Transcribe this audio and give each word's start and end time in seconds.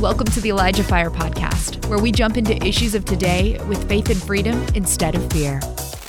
Welcome 0.00 0.28
to 0.28 0.40
the 0.40 0.48
Elijah 0.48 0.82
Fire 0.82 1.10
Podcast, 1.10 1.84
where 1.90 1.98
we 1.98 2.10
jump 2.10 2.38
into 2.38 2.56
issues 2.66 2.94
of 2.94 3.04
today 3.04 3.60
with 3.68 3.86
faith 3.86 4.08
and 4.08 4.16
freedom 4.16 4.64
instead 4.74 5.14
of 5.14 5.30
fear. 5.30 5.60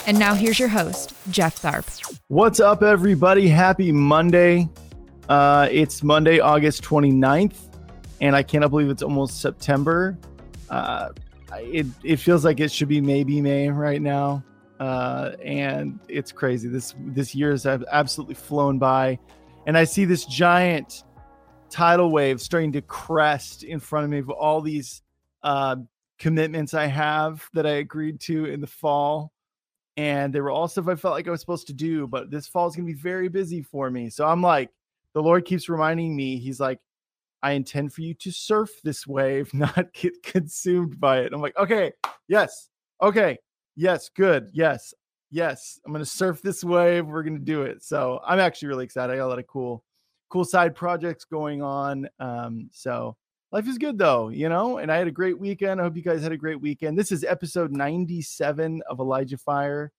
And 0.07 0.17
now 0.17 0.33
here's 0.33 0.57
your 0.57 0.69
host, 0.69 1.13
Jeff 1.29 1.61
Tharp. 1.61 2.17
What's 2.29 2.61
up, 2.61 2.83
everybody? 2.83 3.49
Happy 3.49 3.91
Monday. 3.91 4.69
Uh, 5.27 5.67
it's 5.69 6.03
Monday, 6.03 6.39
August 6.39 6.83
29th, 6.83 7.57
and 8.21 8.33
I 8.33 8.43
cannot 8.43 8.69
believe 8.69 8.89
it's 8.89 9.03
almost 9.03 9.41
September. 9.41 10.17
Uh, 10.69 11.09
it, 11.57 11.85
it 12.05 12.15
feels 12.15 12.45
like 12.45 12.61
it 12.61 12.71
should 12.71 12.87
be 12.87 13.01
maybe 13.01 13.41
May 13.41 13.67
right 13.67 14.01
now. 14.01 14.41
Uh, 14.79 15.33
and 15.43 15.99
it's 16.07 16.31
crazy. 16.31 16.69
This 16.69 16.95
this 17.07 17.35
year 17.35 17.51
has 17.51 17.65
absolutely 17.65 18.35
flown 18.35 18.79
by, 18.79 19.19
and 19.67 19.77
I 19.77 19.83
see 19.83 20.05
this 20.05 20.23
giant 20.23 21.03
tidal 21.71 22.11
wave 22.11 22.41
starting 22.41 22.71
to 22.73 22.81
crest 22.81 23.63
in 23.63 23.79
front 23.79 24.03
of 24.03 24.11
me 24.11 24.19
of 24.19 24.29
all 24.29 24.61
these 24.61 25.01
uh, 25.43 25.77
commitments 26.19 26.73
I 26.73 26.85
have 26.85 27.47
that 27.53 27.65
I 27.65 27.77
agreed 27.77 28.19
to 28.21 28.45
in 28.45 28.61
the 28.61 28.67
fall. 28.67 29.31
And 29.97 30.33
they 30.33 30.39
were 30.39 30.51
all 30.51 30.67
stuff 30.67 30.87
I 30.87 30.95
felt 30.95 31.15
like 31.15 31.27
I 31.27 31.31
was 31.31 31.41
supposed 31.41 31.67
to 31.67 31.73
do, 31.73 32.07
but 32.07 32.31
this 32.31 32.47
fall 32.47 32.67
is 32.67 32.75
going 32.75 32.87
to 32.87 32.93
be 32.93 32.99
very 32.99 33.27
busy 33.27 33.61
for 33.61 33.89
me. 33.89 34.09
So 34.09 34.25
I'm 34.25 34.41
like, 34.41 34.69
the 35.13 35.21
Lord 35.21 35.45
keeps 35.45 35.67
reminding 35.67 36.15
me, 36.15 36.37
He's 36.37 36.59
like, 36.59 36.79
I 37.43 37.53
intend 37.53 37.93
for 37.93 38.01
you 38.01 38.13
to 38.15 38.31
surf 38.31 38.69
this 38.83 39.05
wave, 39.05 39.53
not 39.53 39.91
get 39.93 40.21
consumed 40.23 40.99
by 40.99 41.19
it. 41.19 41.33
I'm 41.33 41.41
like, 41.41 41.57
okay, 41.57 41.91
yes, 42.27 42.69
okay, 43.01 43.37
yes, 43.75 44.09
good, 44.09 44.49
yes, 44.53 44.93
yes. 45.29 45.79
I'm 45.85 45.91
going 45.91 46.03
to 46.03 46.09
surf 46.09 46.41
this 46.41 46.63
wave. 46.63 47.05
We're 47.07 47.23
going 47.23 47.37
to 47.37 47.43
do 47.43 47.63
it. 47.63 47.83
So 47.83 48.21
I'm 48.25 48.39
actually 48.39 48.69
really 48.69 48.85
excited. 48.85 49.11
I 49.11 49.17
got 49.17 49.25
a 49.25 49.27
lot 49.27 49.39
of 49.39 49.47
cool 49.47 49.83
cool 50.31 50.45
side 50.45 50.73
projects 50.73 51.25
going 51.25 51.61
on. 51.61 52.07
Um, 52.19 52.69
so 52.71 53.17
life 53.51 53.67
is 53.67 53.77
good 53.77 53.97
though, 53.97 54.29
you 54.29 54.47
know. 54.47 54.77
And 54.77 54.91
I 54.91 54.97
had 54.97 55.07
a 55.07 55.11
great 55.11 55.37
weekend. 55.37 55.79
I 55.79 55.83
hope 55.83 55.97
you 55.97 56.01
guys 56.01 56.23
had 56.23 56.31
a 56.31 56.37
great 56.37 56.59
weekend. 56.59 56.97
This 56.97 57.11
is 57.11 57.23
episode 57.25 57.71
97 57.71 58.81
of 58.89 58.99
Elijah 58.99 59.37
Fire. 59.37 59.91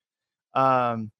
Um, 0.55 1.11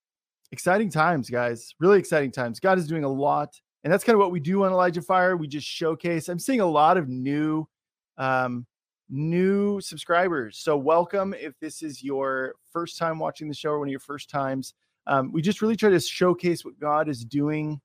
exciting 0.51 0.91
times, 0.91 1.29
guys. 1.29 1.75
Really 1.79 1.99
exciting 1.99 2.33
times. 2.33 2.59
God 2.59 2.79
is 2.79 2.87
doing 2.87 3.05
a 3.05 3.09
lot, 3.09 3.61
and 3.85 3.93
that's 3.93 4.03
kind 4.03 4.15
of 4.15 4.21
what 4.21 4.33
we 4.33 4.41
do 4.41 4.65
on 4.65 4.73
Elijah 4.73 5.03
Fire. 5.03 5.37
We 5.37 5.47
just 5.47 5.67
showcase. 5.67 6.29
I'm 6.29 6.39
seeing 6.39 6.61
a 6.61 6.67
lot 6.67 6.97
of 6.97 7.09
new, 7.09 7.69
um, 8.17 8.67
new 9.11 9.79
subscribers. 9.83 10.59
So 10.59 10.77
welcome 10.77 11.35
if 11.39 11.53
this 11.61 11.83
is 11.83 12.03
your 12.03 12.55
first 12.73 12.97
time 12.97 13.19
watching 13.19 13.49
the 13.49 13.55
show 13.55 13.73
or 13.73 13.79
one 13.79 13.89
of 13.89 13.93
your 13.93 14.01
first 14.01 14.31
times. 14.31 14.73
Um, 15.07 15.33
we 15.33 15.43
just 15.43 15.61
really 15.61 15.77
try 15.77 15.91
to 15.91 16.01
showcase 16.01 16.65
what 16.65 16.79
God 16.79 17.09
is 17.11 17.25
doing 17.25 17.81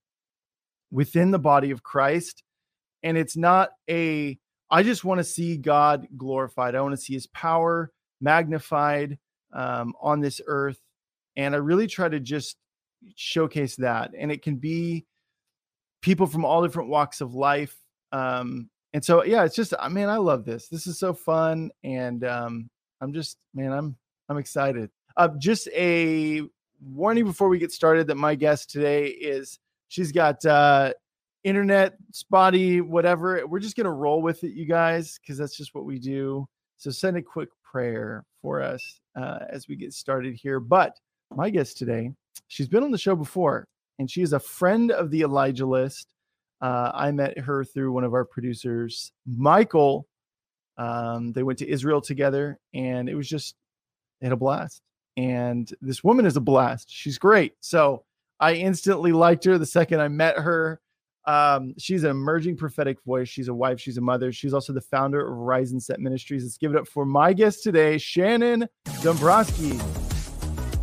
within 0.92 1.32
the 1.32 1.40
body 1.40 1.72
of 1.72 1.84
Christ. 1.84 2.44
And 3.04 3.18
it's 3.18 3.38
not 3.38 3.70
a, 3.90 4.38
I 4.70 4.84
just 4.84 5.04
want 5.04 5.20
to 5.20 5.24
see 5.24 5.58
God 5.58 6.08
glorified. 6.18 6.76
I 6.76 6.82
want 6.82 6.94
to 6.94 7.02
see 7.02 7.14
his 7.14 7.28
power 7.28 7.92
magnified 8.20 9.18
um, 9.54 9.94
on 10.02 10.20
this 10.20 10.42
earth. 10.46 10.80
And 11.36 11.54
I 11.54 11.60
really 11.60 11.88
try 11.88 12.10
to 12.10 12.20
just 12.20 12.58
showcase 13.16 13.76
that. 13.78 14.12
And 14.18 14.32
it 14.32 14.42
can 14.42 14.56
be 14.56 15.06
people 16.02 16.28
from 16.28 16.46
all 16.46 16.64
different 16.64 16.90
walks 16.90 17.22
of 17.22 17.34
life. 17.34 17.76
Um, 18.12 18.70
and 18.94 19.04
so, 19.04 19.24
yeah, 19.24 19.44
it's 19.44 19.56
just, 19.56 19.74
I 19.80 19.90
mean, 19.90 20.08
I 20.08 20.18
love 20.18 20.46
this. 20.46 20.68
This 20.68 20.88
is 20.88 20.98
so 20.98 21.14
fun. 21.14 21.70
And 21.84 22.24
um, 22.24 22.70
I'm 23.02 23.14
just, 23.14 23.38
man, 23.54 23.72
I'm, 23.72 23.96
I'm 24.30 24.38
excited. 24.38 24.90
Uh, 25.16 25.30
just 25.38 25.68
a 25.70 26.42
warning 26.82 27.26
before 27.26 27.50
we 27.50 27.60
get 27.60 27.72
started 27.72 28.08
that 28.08 28.16
my 28.16 28.36
guest 28.36 28.70
today 28.70 29.08
is 29.08 29.60
She's 29.90 30.12
got 30.12 30.46
uh, 30.46 30.94
internet 31.44 31.96
spotty, 32.12 32.82
whatever. 32.82 33.46
We're 33.48 33.60
just 33.60 33.78
gonna 33.78 33.92
roll 33.92 34.22
with 34.22 34.44
it, 34.44 34.54
you 34.54 34.66
guys, 34.66 35.20
because 35.20 35.38
that's 35.38 35.56
just 35.56 35.74
what 35.74 35.86
we 35.86 36.00
do. 36.00 36.48
So 36.78 36.92
send 36.92 37.18
a 37.18 37.22
quick 37.22 37.50
prayer 37.64 38.24
for 38.42 38.62
us 38.62 39.00
uh, 39.16 39.40
as 39.50 39.68
we 39.68 39.76
get 39.76 39.94
started 39.94 40.36
here. 40.36 40.60
But 40.60 40.98
my 41.36 41.50
guest 41.50 41.78
today, 41.78 42.12
she's 42.48 42.68
been 42.68 42.84
on 42.84 42.92
the 42.92 42.98
show 42.98 43.16
before, 43.16 43.68
and 44.00 44.10
she 44.10 44.22
is 44.22 44.34
a 44.34 44.40
friend 44.40 44.92
of 44.92 45.12
the 45.12 45.22
Elijah 45.22 45.66
List. 45.66 46.08
Uh, 46.62 46.92
I 46.94 47.12
met 47.12 47.38
her 47.38 47.64
through 47.64 47.92
one 47.92 48.04
of 48.04 48.14
our 48.14 48.26
producers, 48.26 49.12
Michael. 49.26 50.08
Um, 50.78 51.34
they 51.34 51.44
went 51.44 51.60
to 51.60 51.70
Israel 51.70 52.02
together, 52.02 52.60
and 52.74 53.10
it 53.10 53.16
was 53.16 53.28
just 53.28 53.56
they 54.20 54.28
had 54.28 54.34
a 54.34 54.38
blast. 54.38 54.82
And 55.18 55.72
this 55.82 56.04
woman 56.04 56.26
is 56.26 56.38
a 56.38 56.42
blast. 56.42 56.90
She's 56.90 57.18
great. 57.18 57.54
So 57.60 58.04
I 58.40 58.54
instantly 58.54 59.12
liked 59.12 59.46
her 59.46 59.58
the 59.58 59.66
second 59.66 60.00
I 60.00 60.08
met 60.08 60.38
her. 60.38 60.80
Um, 61.26 61.74
she's 61.78 62.04
an 62.04 62.12
emerging 62.12 62.56
prophetic 62.56 63.04
voice. 63.04 63.28
She's 63.28 63.50
a 63.50 63.54
wife. 63.54 63.82
She's 63.82 63.98
a 63.98 64.02
mother. 64.02 64.32
She's 64.32 64.54
also 64.54 64.72
the 64.72 64.82
founder 64.82 65.28
of 65.28 65.38
Rise 65.38 65.72
and 65.72 65.84
Set 65.84 66.00
Ministries. 66.00 66.44
Let's 66.44 66.58
give 66.58 66.72
it 66.72 66.78
up 66.78 66.88
for 66.88 67.06
my 67.06 67.34
guest 67.34 67.64
today, 67.64 67.98
Shannon 67.98 68.68
Dombroski. 68.86 69.78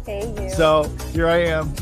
Hey, 0.05 0.35
you. 0.39 0.51
So 0.51 0.83
here 1.13 1.29
I 1.29 1.39
am, 1.45 1.73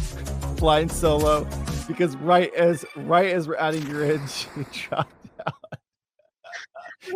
flying 0.58 0.88
solo, 0.88 1.44
because 1.88 2.14
right 2.18 2.54
as 2.54 2.84
right 2.94 3.32
as 3.32 3.48
we're 3.48 3.56
adding 3.56 3.84
your 3.88 4.04
in, 4.04 4.24
she 4.28 4.48
dropped 4.70 5.12
out. 5.44 5.54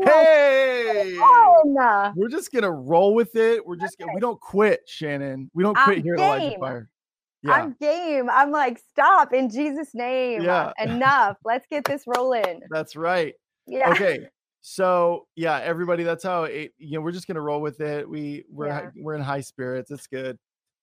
hey, 0.02 1.16
we're 2.16 2.28
just 2.28 2.50
gonna 2.50 2.72
roll 2.72 3.14
with 3.14 3.36
it. 3.36 3.64
We're 3.64 3.76
just 3.76 4.00
okay. 4.00 4.10
we 4.12 4.20
don't 4.20 4.40
quit, 4.40 4.80
Shannon. 4.86 5.48
We 5.54 5.62
don't 5.62 5.76
quit 5.76 5.98
I'm 5.98 6.02
here 6.02 6.14
at 6.14 6.20
Elijah 6.20 6.58
Fire. 6.58 6.88
Yeah. 7.42 7.52
I'm 7.52 7.76
game. 7.80 8.28
I'm 8.30 8.50
like, 8.50 8.80
stop 8.90 9.32
in 9.32 9.50
Jesus' 9.50 9.90
name. 9.94 10.42
Yeah. 10.42 10.72
Enough. 10.78 11.36
Let's 11.44 11.66
get 11.70 11.84
this 11.84 12.04
rolling. 12.06 12.60
That's 12.70 12.96
right. 12.96 13.34
Yeah. 13.66 13.90
Okay. 13.90 14.26
So 14.68 15.26
yeah, 15.36 15.60
everybody, 15.62 16.02
that's 16.02 16.24
how 16.24 16.44
it, 16.44 16.72
you 16.78 16.98
know, 16.98 17.00
we're 17.00 17.12
just 17.12 17.28
gonna 17.28 17.40
roll 17.40 17.60
with 17.60 17.80
it. 17.80 18.08
We 18.08 18.44
we're 18.50 18.66
yeah. 18.66 18.90
we're 18.96 19.14
in 19.14 19.22
high 19.22 19.40
spirits. 19.40 19.90
It's 19.90 20.08
good. 20.08 20.38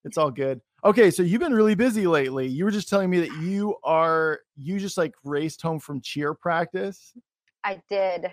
It's 0.06 0.18
all 0.18 0.32
good. 0.32 0.62
Okay, 0.86 1.12
so 1.12 1.24
you've 1.24 1.40
been 1.40 1.54
really 1.54 1.76
busy 1.76 2.08
lately. 2.08 2.48
You 2.48 2.66
were 2.66 2.72
just 2.72 2.90
telling 2.90 3.10
me 3.10 3.20
that 3.22 3.34
you 3.42 3.76
are 3.84 4.40
you 4.56 4.80
just 4.80 4.98
like 4.98 5.14
raced 5.24 5.62
home 5.62 5.80
from 5.80 6.02
cheer 6.02 6.34
practice. 6.34 7.14
I 7.64 7.82
did. 7.90 8.28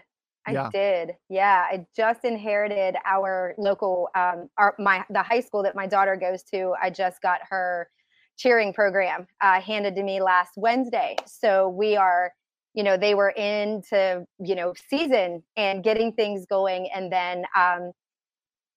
I 0.47 0.52
yeah. 0.52 0.69
did. 0.72 1.12
Yeah, 1.28 1.64
I 1.70 1.84
just 1.97 2.25
inherited 2.25 2.97
our 3.04 3.54
local 3.58 4.08
um 4.14 4.48
our 4.56 4.75
my 4.78 5.04
the 5.10 5.22
high 5.22 5.41
school 5.41 5.62
that 5.64 5.75
my 5.75 5.87
daughter 5.87 6.16
goes 6.16 6.42
to. 6.54 6.75
I 6.81 6.91
just 6.91 7.20
got 7.22 7.41
her 7.50 7.88
cheering 8.41 8.73
program 8.73 9.27
uh, 9.43 9.61
handed 9.61 9.95
to 9.95 10.03
me 10.03 10.21
last 10.21 10.53
Wednesday. 10.56 11.15
So 11.27 11.69
we 11.69 11.95
are, 11.95 12.33
you 12.75 12.83
know, 12.83 12.97
they 12.97 13.15
were 13.15 13.31
into, 13.31 14.25
you 14.39 14.55
know, 14.55 14.73
season 14.89 15.43
and 15.56 15.84
getting 15.84 16.12
things 16.12 16.47
going. 16.47 16.89
And 16.95 17.12
then 17.12 17.45
um, 17.55 17.93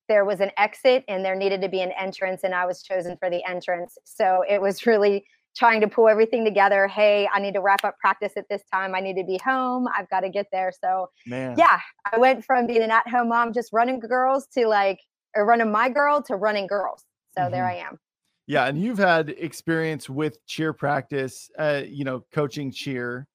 there 0.10 0.26
was 0.26 0.42
an 0.42 0.52
exit 0.58 1.06
and 1.08 1.24
there 1.24 1.36
needed 1.36 1.62
to 1.62 1.70
be 1.70 1.82
an 1.82 1.94
entrance, 1.98 2.44
and 2.44 2.54
I 2.54 2.66
was 2.66 2.84
chosen 2.84 3.16
for 3.18 3.30
the 3.30 3.42
entrance. 3.48 3.98
So 4.04 4.44
it 4.48 4.62
was 4.62 4.86
really 4.86 5.26
trying 5.56 5.80
to 5.80 5.88
pull 5.88 6.10
everything 6.10 6.44
together. 6.44 6.88
Hey, 6.88 7.30
I 7.32 7.40
need 7.40 7.54
to 7.54 7.62
wrap 7.62 7.86
up 7.86 7.96
practice 8.00 8.34
at 8.36 8.46
this 8.50 8.64
time. 8.74 8.96
I 8.96 9.00
need 9.00 9.16
to 9.18 9.24
be 9.24 9.40
home. 9.46 9.88
I've 9.96 10.10
got 10.10 10.22
to 10.22 10.30
get 10.30 10.48
there. 10.52 10.72
So, 10.84 11.10
Man. 11.28 11.56
yeah, 11.58 11.80
I 12.12 12.18
went 12.18 12.44
from 12.44 12.66
being 12.66 12.82
an 12.82 12.90
at 12.90 13.08
home 13.08 13.30
mom, 13.30 13.54
just 13.54 13.72
running 13.72 14.00
girls 14.00 14.48
to 14.58 14.68
like, 14.68 15.00
or 15.36 15.46
running 15.46 15.72
my 15.72 15.90
girl 15.90 16.24
to 16.24 16.36
running 16.36 16.68
girls. 16.68 17.06
So 17.36 17.44
mm-hmm. 17.44 17.52
there 17.52 17.66
I 17.66 17.76
am. 17.76 18.00
Yeah, 18.46 18.66
and 18.66 18.78
you've 18.78 18.98
had 18.98 19.30
experience 19.30 20.10
with 20.10 20.46
cheer 20.46 20.74
practice, 20.74 21.50
uh, 21.58 21.84
you 21.88 22.04
know, 22.04 22.26
coaching 22.34 22.72
cheer 22.72 23.26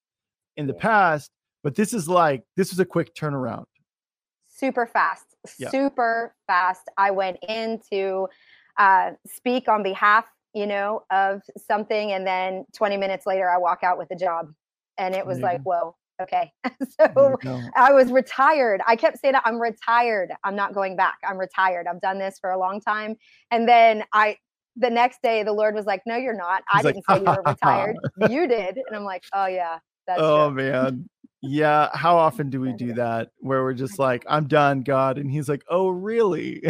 in 0.56 0.66
the 0.66 0.74
past, 0.74 1.30
but 1.62 1.74
this 1.74 1.94
is 1.94 2.08
like 2.08 2.42
this 2.56 2.70
was 2.70 2.78
a 2.78 2.84
quick 2.84 3.14
turnaround. 3.14 3.64
Super 4.48 4.86
fast, 4.86 5.24
yeah. 5.58 5.70
super 5.70 6.34
fast. 6.46 6.82
I 6.98 7.10
went 7.10 7.38
in 7.48 7.80
to 7.90 8.28
uh, 8.76 9.12
speak 9.26 9.68
on 9.68 9.82
behalf, 9.82 10.26
you 10.52 10.66
know, 10.66 11.04
of 11.10 11.40
something, 11.56 12.12
and 12.12 12.26
then 12.26 12.66
20 12.76 12.96
minutes 12.98 13.26
later, 13.26 13.48
I 13.48 13.56
walk 13.56 13.82
out 13.82 13.96
with 13.96 14.10
a 14.10 14.16
job, 14.16 14.52
and 14.98 15.14
it 15.14 15.26
was 15.26 15.38
like, 15.38 15.62
whoa, 15.62 15.94
okay. 16.20 16.52
so 17.00 17.36
I 17.76 17.92
was 17.92 18.10
retired. 18.10 18.82
I 18.86 18.96
kept 18.96 19.20
saying, 19.20 19.34
I'm 19.44 19.60
retired. 19.60 20.32
I'm 20.44 20.56
not 20.56 20.74
going 20.74 20.96
back. 20.96 21.16
I'm 21.24 21.38
retired. 21.38 21.86
I've 21.86 22.00
done 22.00 22.18
this 22.18 22.38
for 22.38 22.50
a 22.50 22.58
long 22.58 22.80
time. 22.80 23.16
And 23.50 23.68
then 23.68 24.04
I 24.12 24.36
the 24.78 24.90
next 24.90 25.22
day 25.22 25.42
the 25.42 25.52
Lord 25.52 25.74
was 25.74 25.86
like, 25.86 26.02
No, 26.06 26.16
you're 26.16 26.36
not. 26.36 26.62
I 26.72 26.82
didn't 26.82 27.04
like, 27.08 27.18
say 27.18 27.24
you 27.24 27.30
were 27.30 27.42
retired. 27.46 27.96
you 28.28 28.46
did. 28.46 28.76
And 28.76 28.96
I'm 28.96 29.04
like, 29.04 29.24
Oh 29.34 29.46
yeah, 29.46 29.78
that's 30.06 30.20
Oh 30.20 30.50
true. 30.50 30.62
man. 30.62 31.08
Yeah. 31.40 31.88
How 31.94 32.16
often 32.16 32.50
do 32.50 32.60
we 32.60 32.72
do 32.72 32.94
that 32.94 33.30
where 33.38 33.62
we're 33.62 33.74
just 33.74 33.98
like, 33.98 34.24
I'm 34.28 34.46
done, 34.48 34.80
God? 34.80 35.18
And 35.18 35.30
he's 35.30 35.48
like, 35.48 35.64
Oh, 35.68 35.88
really? 35.88 36.62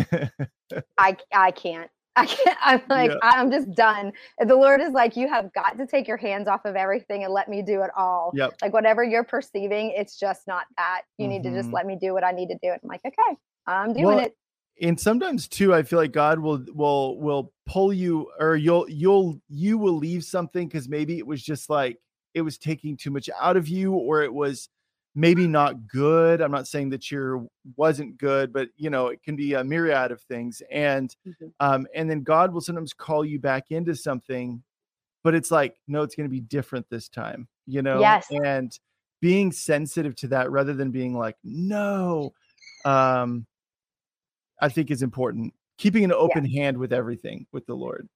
I 0.99 1.17
I 1.33 1.51
can't. 1.53 1.91
I 2.19 2.27
can't. 2.27 2.59
I'm 2.61 2.83
like, 2.89 3.11
yeah. 3.11 3.19
I'm 3.23 3.51
just 3.51 3.71
done. 3.73 4.13
And 4.39 4.51
the 4.51 4.57
Lord 4.57 4.81
is 4.81 4.91
like, 4.91 5.17
you 5.17 5.29
have 5.29 5.53
got 5.53 5.79
to 5.79 5.87
take 5.87 6.09
your 6.09 6.17
hands 6.17 6.49
off 6.49 6.65
of 6.65 6.75
everything 6.75 7.23
and 7.23 7.33
let 7.33 7.49
me 7.49 7.63
do 7.63 7.83
it 7.83 7.91
all. 7.97 8.33
Yep. 8.35 8.55
Like 8.61 8.73
whatever 8.73 9.05
you're 9.05 9.25
perceiving, 9.25 9.93
it's 9.97 10.19
just 10.19 10.49
not 10.49 10.65
that. 10.77 11.03
You 11.17 11.25
mm-hmm. 11.25 11.33
need 11.33 11.43
to 11.45 11.51
just 11.51 11.67
mm-hmm. 11.67 11.77
let 11.77 11.87
me 11.87 11.97
do 12.01 12.13
what 12.13 12.25
I 12.25 12.33
need 12.33 12.49
to 12.49 12.59
do. 12.61 12.71
And 12.71 12.81
I'm 12.83 12.89
like, 12.89 13.03
okay, 13.07 13.37
I'm 13.69 13.93
doing 13.93 14.05
well, 14.05 14.19
it 14.19 14.35
and 14.81 14.99
sometimes 14.99 15.49
too 15.49 15.75
i 15.75 15.83
feel 15.83 15.99
like 15.99 16.13
god 16.13 16.39
will 16.39 16.65
will 16.75 17.19
will 17.19 17.53
pull 17.67 17.93
you 17.93 18.31
or 18.39 18.57
you'll 18.57 18.89
you'll 18.89 19.41
you 19.49 19.77
will 19.79 19.97
leave 19.97 20.25
something 20.25 20.69
because 20.69 20.89
maybe 20.89 21.19
it 21.19 21.27
was 21.27 21.43
just 21.43 21.69
like 21.69 21.99
it 22.35 22.43
was 22.43 22.59
taking 22.59 22.97
too 22.97 23.11
much 23.11 23.29
out 23.41 23.57
of 23.57 23.69
you 23.69 23.93
or 23.93 24.23
it 24.23 24.33
was 24.33 24.69
maybe 25.19 25.49
not 25.49 25.89
good. 25.89 26.41
I'm 26.41 26.53
not 26.53 26.69
saying 26.69 26.91
that 26.91 27.01
cheer 27.01 27.45
wasn't 27.77 28.19
good, 28.19 28.53
but 28.53 28.69
you 28.77 28.89
know, 28.89 29.09
it 29.09 29.21
can 29.23 29.35
be 29.35 29.55
a 29.55 29.65
myriad 29.65 30.13
of 30.13 30.23
things. 30.23 30.63
And 30.71 31.15
mm-hmm. 31.27 31.47
um, 31.59 31.87
and 31.95 32.09
then 32.09 32.23
God 32.23 32.53
will 32.53 32.61
sometimes 32.61 32.93
call 32.93 33.25
you 33.25 33.41
back 33.41 33.65
into 33.71 33.97
something, 33.97 34.63
but 35.25 35.35
it's 35.35 35.51
like, 35.51 35.75
no, 35.89 36.03
it's 36.03 36.15
gonna 36.15 36.29
be 36.29 36.41
different 36.41 36.87
this 36.89 37.09
time, 37.09 37.49
you 37.67 37.83
know? 37.83 38.01
Yes. 38.01 38.29
And 38.31 38.73
being 39.21 39.51
sensitive 39.51 40.15
to 40.17 40.29
that 40.29 40.53
rather 40.53 40.73
than 40.73 40.93
being 40.93 41.19
like, 41.19 41.37
no, 41.43 42.33
um, 42.85 43.45
I 44.61 44.69
think 44.69 44.91
is 44.91 45.03
important. 45.03 45.55
Keeping 45.79 46.05
an 46.05 46.13
open 46.13 46.45
yeah. 46.45 46.63
hand 46.63 46.79
with 46.79 46.93
everything 46.93 47.47
with 47.53 47.67
the 47.67 47.75
Lord. 47.75 48.09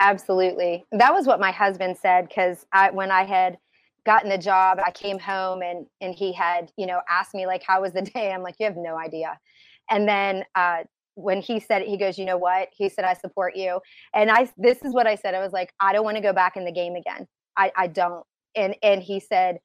Absolutely. 0.00 0.84
That 0.92 1.14
was 1.14 1.26
what 1.26 1.40
my 1.40 1.50
husband 1.50 1.96
said 1.96 2.28
because 2.28 2.66
I 2.72 2.90
when 2.90 3.10
I 3.10 3.24
had 3.24 3.58
gotten 4.04 4.28
the 4.28 4.38
job, 4.38 4.78
I 4.84 4.90
came 4.90 5.18
home 5.18 5.62
and 5.62 5.86
and 6.00 6.14
he 6.14 6.32
had, 6.32 6.70
you 6.76 6.86
know, 6.86 7.00
asked 7.08 7.34
me 7.34 7.46
like 7.46 7.62
how 7.62 7.82
was 7.82 7.92
the 7.92 8.02
day? 8.14 8.32
I'm 8.32 8.42
like, 8.42 8.56
you 8.58 8.66
have 8.66 8.76
no 8.76 8.98
idea. 8.98 9.38
And 9.90 10.08
then 10.08 10.44
uh 10.54 10.84
when 11.14 11.40
he 11.40 11.58
said 11.60 11.80
it, 11.80 11.88
he 11.88 11.96
goes, 11.96 12.18
you 12.18 12.26
know 12.26 12.36
what? 12.36 12.68
He 12.76 12.90
said, 12.90 13.04
I 13.06 13.14
support 13.14 13.56
you. 13.56 13.80
And 14.12 14.30
I 14.30 14.50
this 14.58 14.82
is 14.82 14.92
what 14.92 15.06
I 15.06 15.14
said. 15.14 15.34
I 15.34 15.40
was 15.40 15.52
like, 15.52 15.72
I 15.80 15.92
don't 15.92 16.04
want 16.04 16.16
to 16.16 16.22
go 16.22 16.32
back 16.32 16.56
in 16.56 16.64
the 16.64 16.72
game 16.72 16.94
again. 16.94 17.26
I, 17.56 17.72
I 17.74 17.86
don't. 17.86 18.24
And 18.54 18.76
and 18.82 19.02
he 19.02 19.20
said, 19.20 19.58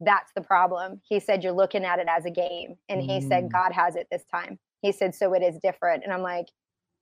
That's 0.00 0.32
the 0.34 0.42
problem. 0.42 1.00
He 1.04 1.20
said, 1.20 1.44
You're 1.44 1.52
looking 1.52 1.84
at 1.84 2.00
it 2.00 2.08
as 2.08 2.24
a 2.24 2.30
game. 2.30 2.76
And 2.88 3.00
he 3.00 3.20
mm. 3.20 3.28
said, 3.28 3.52
God 3.52 3.72
has 3.72 3.94
it 3.94 4.08
this 4.10 4.24
time. 4.32 4.58
He 4.86 4.92
said, 4.92 5.14
So 5.14 5.34
it 5.34 5.42
is 5.42 5.58
different. 5.62 6.04
And 6.04 6.12
I'm 6.12 6.22
like, 6.22 6.46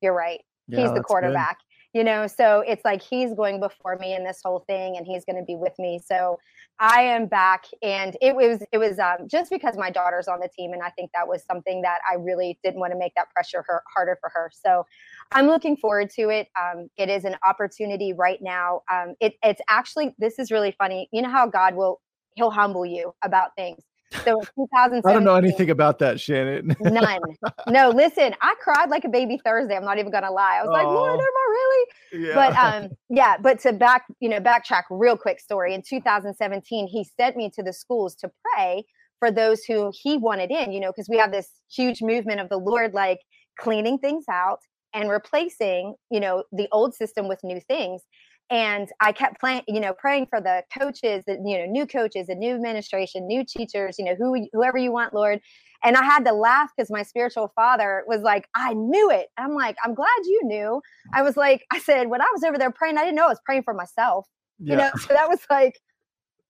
You're 0.01 0.15
right. 0.15 0.41
Yeah, 0.69 0.81
He's 0.81 0.93
the 0.93 1.03
quarterback. 1.03 1.59
Good 1.59 1.75
you 1.95 2.03
know 2.05 2.27
so 2.27 2.63
it's 2.67 2.85
like 2.85 3.01
he's 3.01 3.33
going 3.33 3.61
before 3.61 3.97
me 3.99 4.15
in 4.15 4.25
this 4.25 4.41
whole 4.45 4.65
thing 4.67 4.97
and 4.97 5.07
he's 5.07 5.25
going 5.25 5.37
to 5.37 5.45
be 5.45 5.55
with 5.55 5.73
me 5.79 5.99
so 6.05 6.39
i 6.81 7.01
am 7.01 7.27
back 7.27 7.65
and 7.83 8.17
it 8.21 8.37
was 8.37 8.63
it 8.73 8.79
was 8.79 8.99
um, 8.99 9.29
just 9.29 9.51
because 9.51 9.79
my 9.79 9.91
daughter's 9.91 10.29
on 10.29 10.41
the 10.41 10.49
team 10.49 10.73
and 10.73 10.83
i 10.83 10.91
think 10.91 11.11
that 11.15 11.27
was 11.27 11.43
something 11.45 11.81
that 11.81 12.01
i 12.11 12.17
really 12.17 12.59
didn't 12.63 12.81
want 12.81 12.93
to 12.93 12.99
make 12.99 13.15
that 13.15 13.31
pressure 13.31 13.65
her, 13.67 13.83
harder 13.95 14.19
for 14.21 14.31
her 14.35 14.51
so 14.53 14.85
i'm 15.33 15.47
looking 15.47 15.77
forward 15.77 16.11
to 16.11 16.29
it 16.29 16.49
um, 16.61 16.91
it 16.99 17.09
is 17.09 17.25
an 17.25 17.37
opportunity 17.47 18.13
right 18.13 18.41
now 18.43 18.83
um, 18.93 19.15
it, 19.21 19.35
it's 19.43 19.63
actually 19.71 20.15
this 20.19 20.39
is 20.39 20.51
really 20.51 20.75
funny 20.77 21.09
you 21.13 21.23
know 21.23 21.31
how 21.31 21.47
god 21.47 21.75
will 21.75 22.01
he'll 22.35 22.51
humble 22.51 22.85
you 22.85 23.15
about 23.23 23.55
things 23.57 23.81
so 24.25 24.41
in 24.41 24.47
2007, 24.57 25.03
I 25.05 25.13
don't 25.13 25.25
know 25.25 25.35
anything 25.35 25.71
about 25.71 25.99
that, 26.01 26.21
Shannon. 26.21 26.75
none. 26.81 27.21
No, 27.69 27.91
listen, 27.91 28.35
I 28.41 28.55
cried 28.61 28.91
like 28.91 29.05
a 29.05 29.09
baby 29.09 29.41
Thursday. 29.45 29.77
I'm 29.77 29.85
not 29.85 29.99
even 29.99 30.13
gonna 30.13 30.31
lie. 30.31 30.59
I 30.61 30.63
was 30.63 30.69
oh. 30.69 30.73
like, 30.73 30.87
Lord, 30.87 31.15
am 31.15 31.21
I 31.21 31.47
really? 31.51 32.27
Yeah. 32.27 32.35
But 32.35 32.57
um, 32.57 32.91
yeah, 33.11 33.37
but 33.41 33.61
to 33.61 33.73
back, 33.73 34.05
you 34.21 34.29
know, 34.29 34.41
backtrack 34.41 34.85
real 34.91 35.17
quick 35.17 35.41
story. 35.41 35.75
In 35.75 35.83
2017, 35.83 36.87
he 36.87 37.05
sent 37.05 37.37
me 37.37 37.51
to 37.51 37.63
the 37.63 37.73
schools 37.73 38.15
to 38.17 38.31
pray 38.43 38.85
for 39.19 39.31
those 39.31 39.65
who 39.65 39.93
he 40.03 40.19
wanted 40.19 40.51
in, 40.51 40.73
you 40.73 40.81
know, 40.81 40.91
because 40.91 41.09
we 41.09 41.17
have 41.19 41.33
this 41.33 41.49
huge 41.75 42.03
movement 42.03 42.41
of 42.41 42.49
the 42.49 42.59
Lord 42.59 42.95
like 42.95 43.21
cleaning 43.59 43.99
things 43.99 44.25
out 44.31 44.61
and 44.93 45.11
replacing, 45.11 45.95
you 46.11 46.21
know, 46.21 46.45
the 46.53 46.69
old 46.73 46.95
system 46.95 47.29
with 47.29 47.41
new 47.43 47.61
things 47.61 48.03
and 48.51 48.91
i 49.01 49.11
kept 49.11 49.41
playing 49.41 49.63
you 49.67 49.81
know 49.81 49.95
praying 49.95 50.27
for 50.27 50.41
the 50.41 50.63
coaches 50.77 51.25
the 51.27 51.35
you 51.45 51.59
know 51.59 51.67
new 51.67 51.87
coaches 51.87 52.27
the 52.27 52.35
new 52.35 52.55
administration 52.55 53.27
new 53.27 53.45
teachers 53.45 53.97
you 53.99 54.05
know 54.05 54.15
who 54.15 54.47
whoever 54.53 54.79
you 54.79 54.93
want 54.93 55.15
lord. 55.15 55.41
And 55.83 55.97
i 55.97 56.03
had 56.03 56.25
to 56.25 56.33
laugh 56.33 56.71
because 56.75 56.91
my 56.91 57.03
spiritual 57.03 57.53
father 57.55 58.05
was 58.07 58.23
like 58.23 58.49
i 58.55 58.75
knew 58.75 59.11
it. 59.11 59.29
I'm 59.37 59.55
like 59.55 59.77
i'm 59.85 59.95
glad 59.95 60.09
you 60.25 60.41
knew. 60.45 60.83
I 61.13 61.23
was 61.23 61.37
like 61.37 61.65
i 61.73 61.79
said 61.79 62.09
when 62.09 62.21
i 62.21 62.27
was 62.33 62.43
over 62.45 62.59
there 62.59 62.71
praying 62.71 62.99
i 62.99 63.03
didn't 63.03 63.17
know 63.17 63.27
i 63.27 63.29
was 63.29 63.41
praying 63.45 63.63
for 63.63 63.75
myself 63.75 64.27
yeah. 64.59 64.73
you 64.73 64.79
know? 64.79 64.91
So 65.01 65.15
that 65.15 65.29
was 65.29 65.41
like 65.51 65.79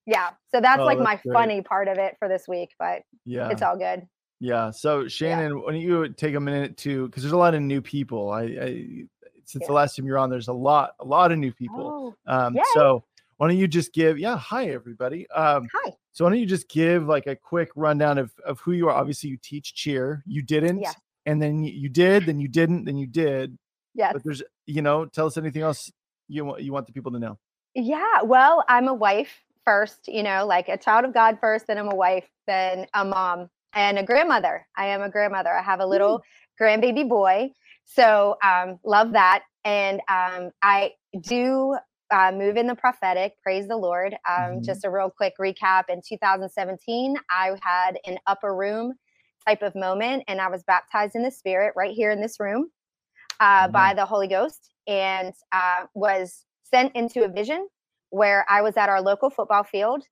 yeah. 0.06 0.30
So 0.54 0.60
that's 0.60 0.80
oh, 0.80 0.84
like 0.84 0.98
that's 0.98 1.06
my 1.06 1.20
great. 1.22 1.32
funny 1.32 1.62
part 1.62 1.88
of 1.88 1.96
it 1.96 2.16
for 2.18 2.28
this 2.28 2.44
week 2.48 2.70
but 2.78 3.02
yeah. 3.24 3.50
it's 3.50 3.62
all 3.62 3.76
good. 3.76 4.02
Yeah. 4.40 4.70
So 4.70 5.08
shannon 5.08 5.52
yeah. 5.52 5.62
why 5.62 5.72
don't 5.72 5.80
you 5.80 6.08
take 6.10 6.34
a 6.34 6.40
minute 6.40 6.76
to 6.78 7.06
because 7.06 7.22
there's 7.22 7.32
a 7.32 7.38
lot 7.38 7.54
of 7.54 7.62
new 7.62 7.80
people. 7.80 8.30
I, 8.30 8.42
I 8.42 8.86
since 9.46 9.62
yeah. 9.62 9.68
the 9.68 9.72
last 9.72 9.96
time 9.96 10.06
you're 10.06 10.18
on, 10.18 10.30
there's 10.30 10.48
a 10.48 10.52
lot, 10.52 10.94
a 11.00 11.04
lot 11.04 11.32
of 11.32 11.38
new 11.38 11.52
people. 11.52 12.16
Oh, 12.26 12.32
um, 12.32 12.56
so 12.74 13.04
why 13.36 13.48
don't 13.48 13.58
you 13.58 13.68
just 13.68 13.92
give, 13.92 14.18
yeah, 14.18 14.36
hi 14.36 14.68
everybody. 14.70 15.28
Um, 15.30 15.68
hi. 15.72 15.92
So 16.12 16.24
why 16.24 16.30
don't 16.30 16.38
you 16.38 16.46
just 16.46 16.68
give 16.68 17.06
like 17.06 17.26
a 17.26 17.34
quick 17.34 17.70
rundown 17.74 18.18
of 18.18 18.32
of 18.46 18.60
who 18.60 18.72
you 18.72 18.88
are? 18.88 18.94
Obviously, 18.94 19.30
you 19.30 19.36
teach 19.36 19.74
cheer. 19.74 20.22
You 20.26 20.42
didn't, 20.42 20.80
yeah. 20.80 20.92
and 21.26 21.42
then 21.42 21.64
you, 21.64 21.72
you 21.72 21.88
did, 21.88 22.26
then 22.26 22.38
you 22.38 22.46
didn't, 22.46 22.84
then 22.84 22.96
you 22.96 23.08
did. 23.08 23.58
Yeah. 23.94 24.12
But 24.12 24.22
there's, 24.22 24.42
you 24.66 24.80
know, 24.80 25.06
tell 25.06 25.26
us 25.26 25.36
anything 25.36 25.62
else 25.62 25.90
you 26.28 26.44
want 26.44 26.62
you 26.62 26.72
want 26.72 26.86
the 26.86 26.92
people 26.92 27.12
to 27.12 27.18
know. 27.18 27.38
Yeah. 27.74 28.22
Well, 28.22 28.64
I'm 28.68 28.86
a 28.86 28.94
wife 28.94 29.40
first. 29.64 30.06
You 30.06 30.22
know, 30.22 30.46
like 30.46 30.68
a 30.68 30.78
child 30.78 31.04
of 31.04 31.12
God 31.12 31.38
first, 31.40 31.66
then 31.66 31.78
I'm 31.78 31.90
a 31.90 31.96
wife, 31.96 32.28
then 32.46 32.86
a 32.94 33.04
mom 33.04 33.50
and 33.72 33.98
a 33.98 34.04
grandmother. 34.04 34.66
I 34.76 34.86
am 34.86 35.02
a 35.02 35.10
grandmother. 35.10 35.52
I 35.52 35.62
have 35.62 35.80
a 35.80 35.86
little 35.86 36.22
grandbaby 36.60 37.08
boy. 37.08 37.50
So 37.84 38.36
um, 38.44 38.78
love 38.84 39.12
that. 39.12 39.42
And 39.64 40.00
um, 40.08 40.50
I 40.62 40.92
do 41.20 41.76
uh, 42.10 42.32
move 42.32 42.56
in 42.56 42.66
the 42.66 42.74
prophetic. 42.74 43.34
Praise 43.42 43.66
the 43.66 43.76
Lord. 43.76 44.14
Um, 44.28 44.44
mm-hmm. 44.44 44.62
Just 44.62 44.84
a 44.84 44.90
real 44.90 45.10
quick 45.10 45.34
recap. 45.40 45.84
In 45.88 46.00
2017, 46.06 47.16
I 47.30 47.52
had 47.62 47.98
an 48.06 48.18
upper 48.26 48.54
room 48.54 48.94
type 49.46 49.62
of 49.62 49.74
moment, 49.74 50.24
and 50.28 50.40
I 50.40 50.48
was 50.48 50.62
baptized 50.64 51.16
in 51.16 51.22
the 51.22 51.30
Spirit 51.30 51.72
right 51.76 51.92
here 51.94 52.10
in 52.10 52.20
this 52.20 52.38
room 52.40 52.70
uh, 53.40 53.64
mm-hmm. 53.64 53.72
by 53.72 53.94
the 53.94 54.04
Holy 54.04 54.28
Ghost, 54.28 54.72
and 54.86 55.32
uh, 55.52 55.84
was 55.94 56.44
sent 56.62 56.94
into 56.94 57.24
a 57.24 57.28
vision 57.28 57.68
where 58.10 58.46
I 58.48 58.62
was 58.62 58.76
at 58.76 58.88
our 58.88 59.02
local 59.02 59.30
football 59.30 59.64
field 59.64 60.04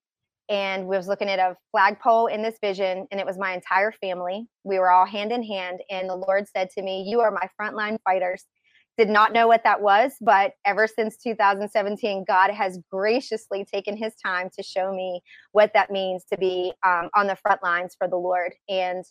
and 0.53 0.87
we 0.87 0.97
was 0.97 1.09
looking 1.09 1.31
at 1.31 1.39
a 1.39 1.57
flagpole 1.71 2.27
in 2.27 2.43
this 2.43 2.59
vision 2.63 3.07
and 3.11 3.19
it 3.19 3.27
was 3.27 3.39
my 3.39 3.53
entire 3.53 3.91
family 3.91 4.47
we 4.63 4.79
were 4.79 4.91
all 4.91 5.07
hand 5.07 5.33
in 5.33 5.43
hand 5.43 5.81
and 5.91 6.09
the 6.09 6.15
lord 6.15 6.45
said 6.55 6.69
to 6.71 6.83
me 6.83 7.03
you 7.09 7.21
are 7.21 7.33
my 7.33 7.49
frontline 7.61 7.97
fighters 8.05 8.45
did 8.99 9.09
not 9.09 9.33
know 9.33 9.49
what 9.49 9.65
that 9.65 9.81
was 9.81 10.13
but 10.21 10.53
ever 10.67 10.87
since 10.87 11.17
2017 11.17 12.25
god 12.29 12.51
has 12.51 12.79
graciously 12.93 13.65
taken 13.65 13.97
his 13.97 14.15
time 14.25 14.51
to 14.55 14.63
show 14.63 14.93
me 14.93 15.21
what 15.53 15.73
that 15.75 15.91
means 15.91 16.25
to 16.31 16.37
be 16.37 16.73
um, 16.87 17.09
on 17.17 17.27
the 17.27 17.37
front 17.37 17.63
lines 17.63 17.97
for 17.99 18.07
the 18.07 18.17
lord 18.17 18.53
and 18.69 19.05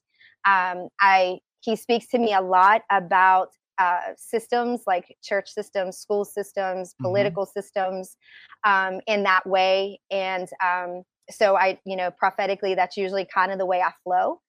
um, 0.45 0.87
i 1.01 1.39
he 1.61 1.75
speaks 1.75 2.07
to 2.07 2.19
me 2.19 2.33
a 2.33 2.41
lot 2.41 2.81
about 2.91 3.49
uh, 3.77 4.13
systems 4.15 4.81
like 4.85 5.15
church 5.23 5.49
systems, 5.49 5.97
school 5.97 6.23
systems, 6.23 6.89
mm-hmm. 6.89 7.05
political 7.05 7.45
mm-hmm. 7.45 7.59
systems 7.59 8.15
um, 8.63 8.99
in 9.07 9.23
that 9.23 9.43
way. 9.47 9.99
And 10.11 10.47
um, 10.63 11.01
so 11.31 11.55
I, 11.55 11.79
you 11.85 11.95
know, 11.95 12.11
prophetically, 12.11 12.75
that's 12.75 12.97
usually 12.97 13.25
kind 13.25 13.51
of 13.51 13.57
the 13.57 13.65
way 13.65 13.81
I 13.81 13.91
flow 14.03 14.41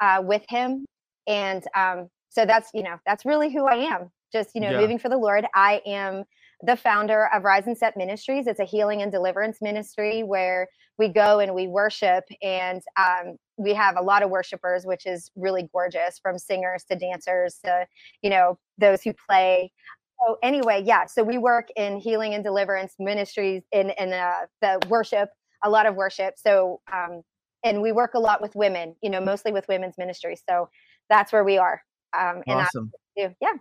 uh, 0.00 0.22
with 0.24 0.42
him. 0.48 0.86
And 1.26 1.62
um, 1.76 2.08
so 2.28 2.44
that's, 2.44 2.70
you 2.74 2.82
know, 2.82 2.96
that's 3.06 3.24
really 3.24 3.52
who 3.52 3.66
I 3.66 3.76
am. 3.76 4.10
Just, 4.32 4.50
you 4.54 4.60
know, 4.60 4.70
yeah. 4.70 4.80
moving 4.80 4.98
for 4.98 5.08
the 5.08 5.18
Lord. 5.18 5.44
I 5.54 5.82
am 5.86 6.24
the 6.62 6.76
founder 6.76 7.28
of 7.34 7.42
Rise 7.42 7.66
and 7.66 7.76
Set 7.76 7.96
Ministries. 7.96 8.46
It's 8.46 8.60
a 8.60 8.64
healing 8.64 9.02
and 9.02 9.10
deliverance 9.10 9.58
ministry 9.60 10.22
where 10.22 10.68
we 10.98 11.08
go 11.08 11.40
and 11.40 11.54
we 11.54 11.66
worship, 11.66 12.24
and 12.42 12.82
um, 12.98 13.36
we 13.56 13.72
have 13.74 13.96
a 13.96 14.02
lot 14.02 14.22
of 14.22 14.30
worshipers, 14.30 14.84
which 14.84 15.06
is 15.06 15.30
really 15.34 15.68
gorgeous, 15.72 16.18
from 16.22 16.38
singers 16.38 16.84
to 16.90 16.96
dancers 16.96 17.58
to, 17.64 17.86
you 18.22 18.30
know, 18.30 18.58
those 18.78 19.02
who 19.02 19.12
play. 19.28 19.72
So 20.20 20.36
anyway, 20.42 20.82
yeah. 20.84 21.06
So 21.06 21.24
we 21.24 21.38
work 21.38 21.68
in 21.76 21.96
healing 21.96 22.34
and 22.34 22.44
deliverance 22.44 22.94
ministries 22.98 23.62
in 23.72 23.90
in 23.98 24.12
uh, 24.12 24.46
the 24.60 24.78
worship 24.88 25.30
a 25.62 25.70
lot 25.70 25.86
of 25.86 25.94
worship. 25.94 26.34
So, 26.36 26.80
um, 26.92 27.22
and 27.62 27.82
we 27.82 27.92
work 27.92 28.14
a 28.14 28.18
lot 28.18 28.40
with 28.40 28.54
women, 28.54 28.96
you 29.02 29.10
know, 29.10 29.20
mostly 29.20 29.52
with 29.52 29.68
women's 29.68 29.98
ministry. 29.98 30.36
So 30.48 30.68
that's 31.08 31.32
where 31.32 31.44
we 31.44 31.58
are. 31.58 31.82
Um, 32.18 32.42
and 32.46 32.60
awesome. 32.60 32.92
yeah. 33.16 33.52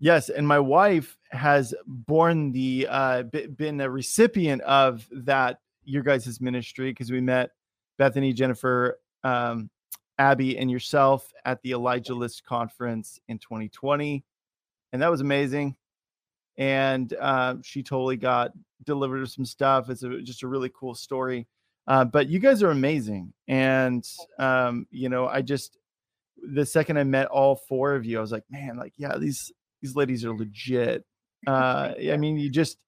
Yes, 0.00 0.28
and 0.28 0.46
my 0.46 0.60
wife 0.60 1.16
has 1.30 1.74
borne 1.86 2.52
the 2.52 2.86
uh, 2.88 3.24
been 3.56 3.80
a 3.80 3.90
recipient 3.90 4.62
of 4.62 5.08
that 5.10 5.58
your 5.84 6.04
guys' 6.04 6.40
ministry 6.40 6.90
because 6.90 7.10
we 7.10 7.20
met 7.20 7.50
Bethany, 7.96 8.32
Jennifer, 8.32 9.00
um, 9.24 9.70
Abby, 10.18 10.56
and 10.56 10.70
yourself 10.70 11.32
at 11.44 11.60
the 11.62 11.72
Elijah 11.72 12.14
List 12.14 12.44
conference 12.44 13.18
in 13.26 13.38
2020, 13.38 14.24
and 14.92 15.02
that 15.02 15.10
was 15.10 15.20
amazing. 15.20 15.74
And 16.58 17.14
uh, 17.20 17.56
she 17.62 17.82
totally 17.82 18.16
got 18.16 18.52
delivered 18.84 19.30
some 19.30 19.44
stuff. 19.44 19.88
It's 19.88 20.02
a, 20.02 20.20
just 20.20 20.42
a 20.42 20.48
really 20.48 20.70
cool 20.74 20.94
story. 20.94 21.46
Uh, 21.86 22.04
but 22.04 22.28
you 22.28 22.38
guys 22.38 22.62
are 22.62 22.70
amazing, 22.70 23.32
and 23.46 24.06
um, 24.38 24.86
you 24.90 25.08
know, 25.08 25.26
I 25.26 25.40
just 25.40 25.78
the 26.42 26.66
second 26.66 26.98
I 26.98 27.04
met 27.04 27.28
all 27.28 27.56
four 27.56 27.94
of 27.94 28.04
you, 28.04 28.18
I 28.18 28.20
was 28.20 28.32
like, 28.32 28.44
man, 28.50 28.76
like 28.76 28.92
yeah, 28.98 29.16
these 29.16 29.50
these 29.80 29.96
ladies 29.96 30.24
are 30.24 30.36
legit. 30.36 31.04
Uh, 31.46 31.94
I 32.10 32.16
mean, 32.16 32.36
you 32.36 32.50
just 32.50 32.78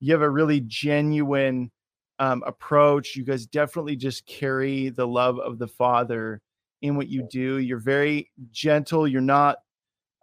you 0.00 0.12
have 0.12 0.22
a 0.22 0.28
really 0.28 0.60
genuine 0.66 1.70
um, 2.18 2.42
approach. 2.44 3.14
You 3.14 3.24
guys 3.24 3.46
definitely 3.46 3.94
just 3.94 4.26
carry 4.26 4.88
the 4.88 5.06
love 5.06 5.38
of 5.38 5.60
the 5.60 5.68
Father 5.68 6.42
in 6.82 6.96
what 6.96 7.06
you 7.06 7.28
do. 7.30 7.58
You're 7.58 7.78
very 7.78 8.28
gentle. 8.50 9.06
You're 9.06 9.20
not 9.20 9.58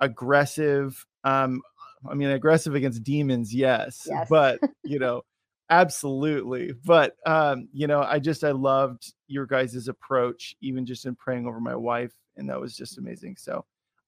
aggressive. 0.01 1.05
Um, 1.23 1.61
I 2.09 2.13
mean, 2.13 2.29
aggressive 2.29 2.75
against 2.75 3.03
demons, 3.03 3.53
yes, 3.53 4.07
yes. 4.09 4.27
but 4.29 4.59
you 4.83 4.99
know, 4.99 5.23
Absolutely. 5.69 6.73
But 6.85 7.15
um, 7.25 7.67
you 7.73 7.87
know, 7.87 8.01
I 8.01 8.19
just 8.19 8.43
I 8.43 8.51
loved 8.51 9.13
your 9.27 9.45
guys' 9.45 9.87
approach, 9.87 10.55
even 10.61 10.85
just 10.85 11.05
in 11.05 11.15
praying 11.15 11.45
over 11.45 11.59
my 11.59 11.75
wife, 11.75 12.13
and 12.37 12.49
that 12.49 12.59
was 12.59 12.75
just 12.75 12.97
amazing. 12.97 13.35
So 13.37 13.65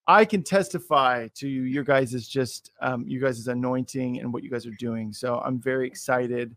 I 0.07 0.23
can 0.25 0.41
testify 0.41 1.27
to 1.35 1.47
your 1.47 1.83
guys' 1.83 2.27
just 2.27 2.71
um, 2.81 3.05
you 3.05 3.19
guys' 3.19 3.47
anointing 3.47 4.19
and 4.19 4.31
what 4.31 4.43
you 4.43 4.49
guys 4.49 4.65
are 4.65 4.75
doing. 4.79 5.11
So 5.11 5.39
I'm 5.39 5.59
very 5.59 5.85
excited 5.85 6.55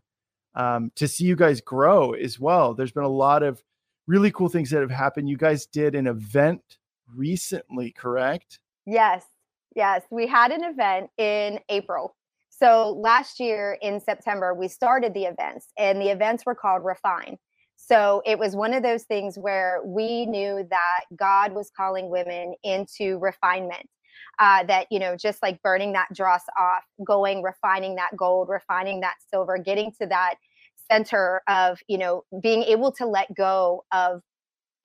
um, 0.55 0.91
to 0.95 1.07
see 1.07 1.25
you 1.25 1.35
guys 1.35 1.59
grow 1.59 2.13
as 2.13 2.39
well. 2.39 2.73
There's 2.73 2.93
been 2.93 3.03
a 3.03 3.09
lot 3.09 3.43
of 3.43 3.61
really 4.07 4.31
cool 4.31 4.49
things 4.49 4.69
that 4.69 4.81
have 4.81 4.91
happened. 4.91 5.29
You 5.29 5.37
guys 5.37 5.65
did 5.65 5.95
an 5.95 6.07
event 6.07 6.61
recently, 7.13 7.91
correct? 7.91 8.59
Yes. 8.85 9.25
Yes. 9.75 10.03
We 10.11 10.27
had 10.27 10.51
an 10.51 10.63
event 10.63 11.09
in 11.17 11.59
April 11.69 12.15
so 12.63 12.97
last 13.01 13.39
year 13.39 13.77
in 13.81 13.99
September, 13.99 14.53
we 14.53 14.67
started 14.67 15.13
the 15.13 15.23
events, 15.25 15.67
and 15.77 15.99
the 15.99 16.09
events 16.09 16.45
were 16.45 16.55
called 16.55 16.85
Refine. 16.85 17.37
So 17.75 18.21
it 18.25 18.37
was 18.37 18.55
one 18.55 18.73
of 18.73 18.83
those 18.83 19.03
things 19.03 19.37
where 19.37 19.81
we 19.83 20.25
knew 20.27 20.65
that 20.69 21.01
God 21.15 21.53
was 21.53 21.71
calling 21.75 22.09
women 22.09 22.53
into 22.63 23.17
refinement. 23.19 23.89
Uh, 24.39 24.63
that, 24.63 24.87
you 24.89 24.99
know, 24.99 25.15
just 25.15 25.41
like 25.43 25.61
burning 25.61 25.93
that 25.93 26.07
dross 26.13 26.43
off, 26.57 26.83
going, 27.05 27.41
refining 27.41 27.95
that 27.95 28.11
gold, 28.15 28.47
refining 28.49 28.99
that 28.99 29.15
silver, 29.31 29.57
getting 29.57 29.91
to 29.99 30.07
that 30.07 30.35
center 30.91 31.41
of, 31.47 31.79
you 31.87 31.97
know, 31.97 32.23
being 32.41 32.63
able 32.63 32.91
to 32.91 33.05
let 33.05 33.33
go 33.35 33.83
of 33.91 34.21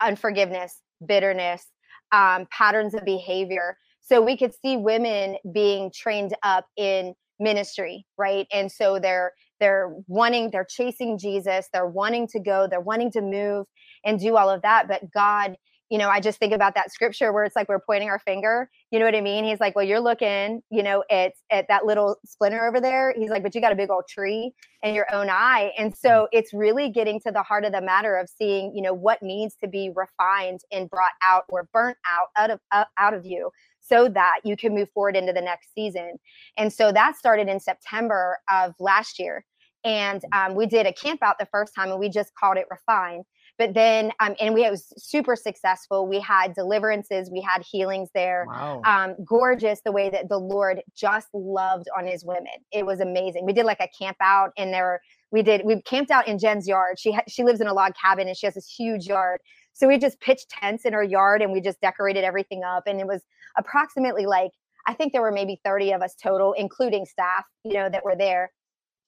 unforgiveness, 0.00 0.80
bitterness, 1.06 1.66
um, 2.12 2.46
patterns 2.50 2.94
of 2.94 3.04
behavior. 3.04 3.76
So 4.08 4.22
we 4.22 4.36
could 4.36 4.52
see 4.54 4.76
women 4.76 5.36
being 5.52 5.90
trained 5.94 6.34
up 6.42 6.66
in 6.76 7.14
ministry 7.40 8.04
right? 8.16 8.46
And 8.52 8.70
so 8.70 8.98
they're 8.98 9.32
they're 9.60 9.92
wanting 10.06 10.50
they're 10.52 10.66
chasing 10.68 11.18
jesus 11.18 11.66
they're 11.72 11.86
wanting 11.86 12.28
to 12.28 12.38
go 12.38 12.68
they're 12.70 12.80
wanting 12.80 13.10
to 13.10 13.20
move 13.20 13.66
and 14.04 14.20
do 14.20 14.36
all 14.36 14.50
of 14.50 14.62
that. 14.62 14.88
But 14.88 15.10
god 15.12 15.56
you 15.90 15.96
know 15.98 16.10
i 16.10 16.20
just 16.20 16.38
think 16.38 16.52
about 16.52 16.74
that 16.74 16.92
scripture 16.92 17.32
where 17.32 17.44
it's 17.44 17.56
like 17.56 17.66
we're 17.66 17.80
pointing 17.80 18.10
our 18.10 18.18
finger 18.18 18.68
you 18.90 18.98
know 18.98 19.06
what 19.06 19.14
i 19.14 19.20
mean? 19.20 19.44
He's 19.44 19.60
like 19.60 19.74
well 19.74 19.84
you're 19.84 20.00
looking 20.00 20.62
you 20.70 20.82
know 20.82 21.04
at 21.10 21.32
at 21.50 21.66
that 21.68 21.86
little 21.86 22.16
splinter 22.26 22.66
over 22.66 22.80
there. 22.80 23.14
He's 23.16 23.30
like 23.30 23.42
but 23.42 23.54
you 23.54 23.60
got 23.60 23.72
a 23.72 23.76
big 23.76 23.90
old 23.90 24.04
tree 24.08 24.52
in 24.82 24.94
your 24.94 25.06
own 25.12 25.28
eye. 25.30 25.72
And 25.78 25.96
so 25.96 26.28
it's 26.32 26.52
really 26.52 26.90
getting 26.90 27.20
to 27.20 27.32
the 27.32 27.42
heart 27.42 27.64
of 27.64 27.72
the 27.72 27.80
matter 27.80 28.16
of 28.16 28.28
seeing 28.28 28.74
you 28.74 28.82
know 28.82 28.94
what 28.94 29.22
needs 29.22 29.56
to 29.62 29.68
be 29.68 29.90
refined 29.94 30.60
and 30.72 30.90
brought 30.90 31.12
out 31.22 31.44
or 31.48 31.68
burnt 31.72 31.96
out 32.06 32.28
out 32.36 32.50
of 32.50 32.60
uh, 32.70 32.84
out 32.98 33.14
of 33.14 33.24
you 33.26 33.50
so 33.88 34.08
that 34.08 34.40
you 34.44 34.56
can 34.56 34.74
move 34.74 34.90
forward 34.90 35.16
into 35.16 35.32
the 35.32 35.40
next 35.40 35.72
season. 35.74 36.18
And 36.56 36.72
so 36.72 36.92
that 36.92 37.16
started 37.16 37.48
in 37.48 37.60
September 37.60 38.38
of 38.52 38.74
last 38.78 39.18
year. 39.18 39.44
And 39.84 40.22
um, 40.32 40.54
we 40.54 40.66
did 40.66 40.86
a 40.86 40.92
camp 40.92 41.22
out 41.22 41.38
the 41.38 41.46
first 41.46 41.74
time 41.74 41.90
and 41.90 42.00
we 42.00 42.08
just 42.08 42.32
called 42.34 42.56
it 42.56 42.66
Refine. 42.70 43.22
But 43.58 43.74
then, 43.74 44.12
um, 44.20 44.36
and 44.40 44.54
we 44.54 44.64
it 44.64 44.70
was 44.70 44.92
super 44.96 45.34
successful. 45.34 46.06
We 46.06 46.20
had 46.20 46.54
deliverances, 46.54 47.28
we 47.30 47.40
had 47.40 47.64
healings 47.68 48.08
there. 48.14 48.44
Wow. 48.46 48.82
Um, 48.84 49.16
gorgeous 49.24 49.80
the 49.84 49.90
way 49.90 50.10
that 50.10 50.28
the 50.28 50.38
Lord 50.38 50.80
just 50.96 51.28
loved 51.34 51.86
on 51.96 52.06
his 52.06 52.24
women. 52.24 52.52
It 52.72 52.86
was 52.86 53.00
amazing. 53.00 53.44
We 53.44 53.52
did 53.52 53.66
like 53.66 53.80
a 53.80 53.88
camp 53.98 54.16
out 54.20 54.52
and 54.56 54.72
there 54.72 55.00
we 55.30 55.42
did 55.42 55.62
we 55.64 55.82
camped 55.82 56.10
out 56.10 56.28
in 56.28 56.38
Jen's 56.38 56.68
yard. 56.68 56.98
She 56.98 57.12
ha- 57.12 57.24
she 57.28 57.42
lives 57.42 57.60
in 57.60 57.66
a 57.66 57.74
log 57.74 57.92
cabin 58.00 58.28
and 58.28 58.36
she 58.36 58.46
has 58.46 58.54
this 58.54 58.68
huge 58.68 59.06
yard. 59.06 59.40
So 59.72 59.86
we 59.86 59.98
just 59.98 60.20
pitched 60.20 60.50
tents 60.50 60.84
in 60.84 60.92
her 60.92 61.02
yard 61.02 61.42
and 61.42 61.52
we 61.52 61.60
just 61.60 61.80
decorated 61.80 62.24
everything 62.24 62.62
up. 62.64 62.84
And 62.86 63.00
it 63.00 63.06
was 63.06 63.22
approximately 63.56 64.26
like, 64.26 64.50
I 64.86 64.94
think 64.94 65.12
there 65.12 65.22
were 65.22 65.32
maybe 65.32 65.60
30 65.64 65.92
of 65.92 66.02
us 66.02 66.14
total, 66.22 66.52
including 66.54 67.04
staff, 67.04 67.44
you 67.64 67.74
know, 67.74 67.88
that 67.88 68.04
were 68.04 68.16
there, 68.16 68.50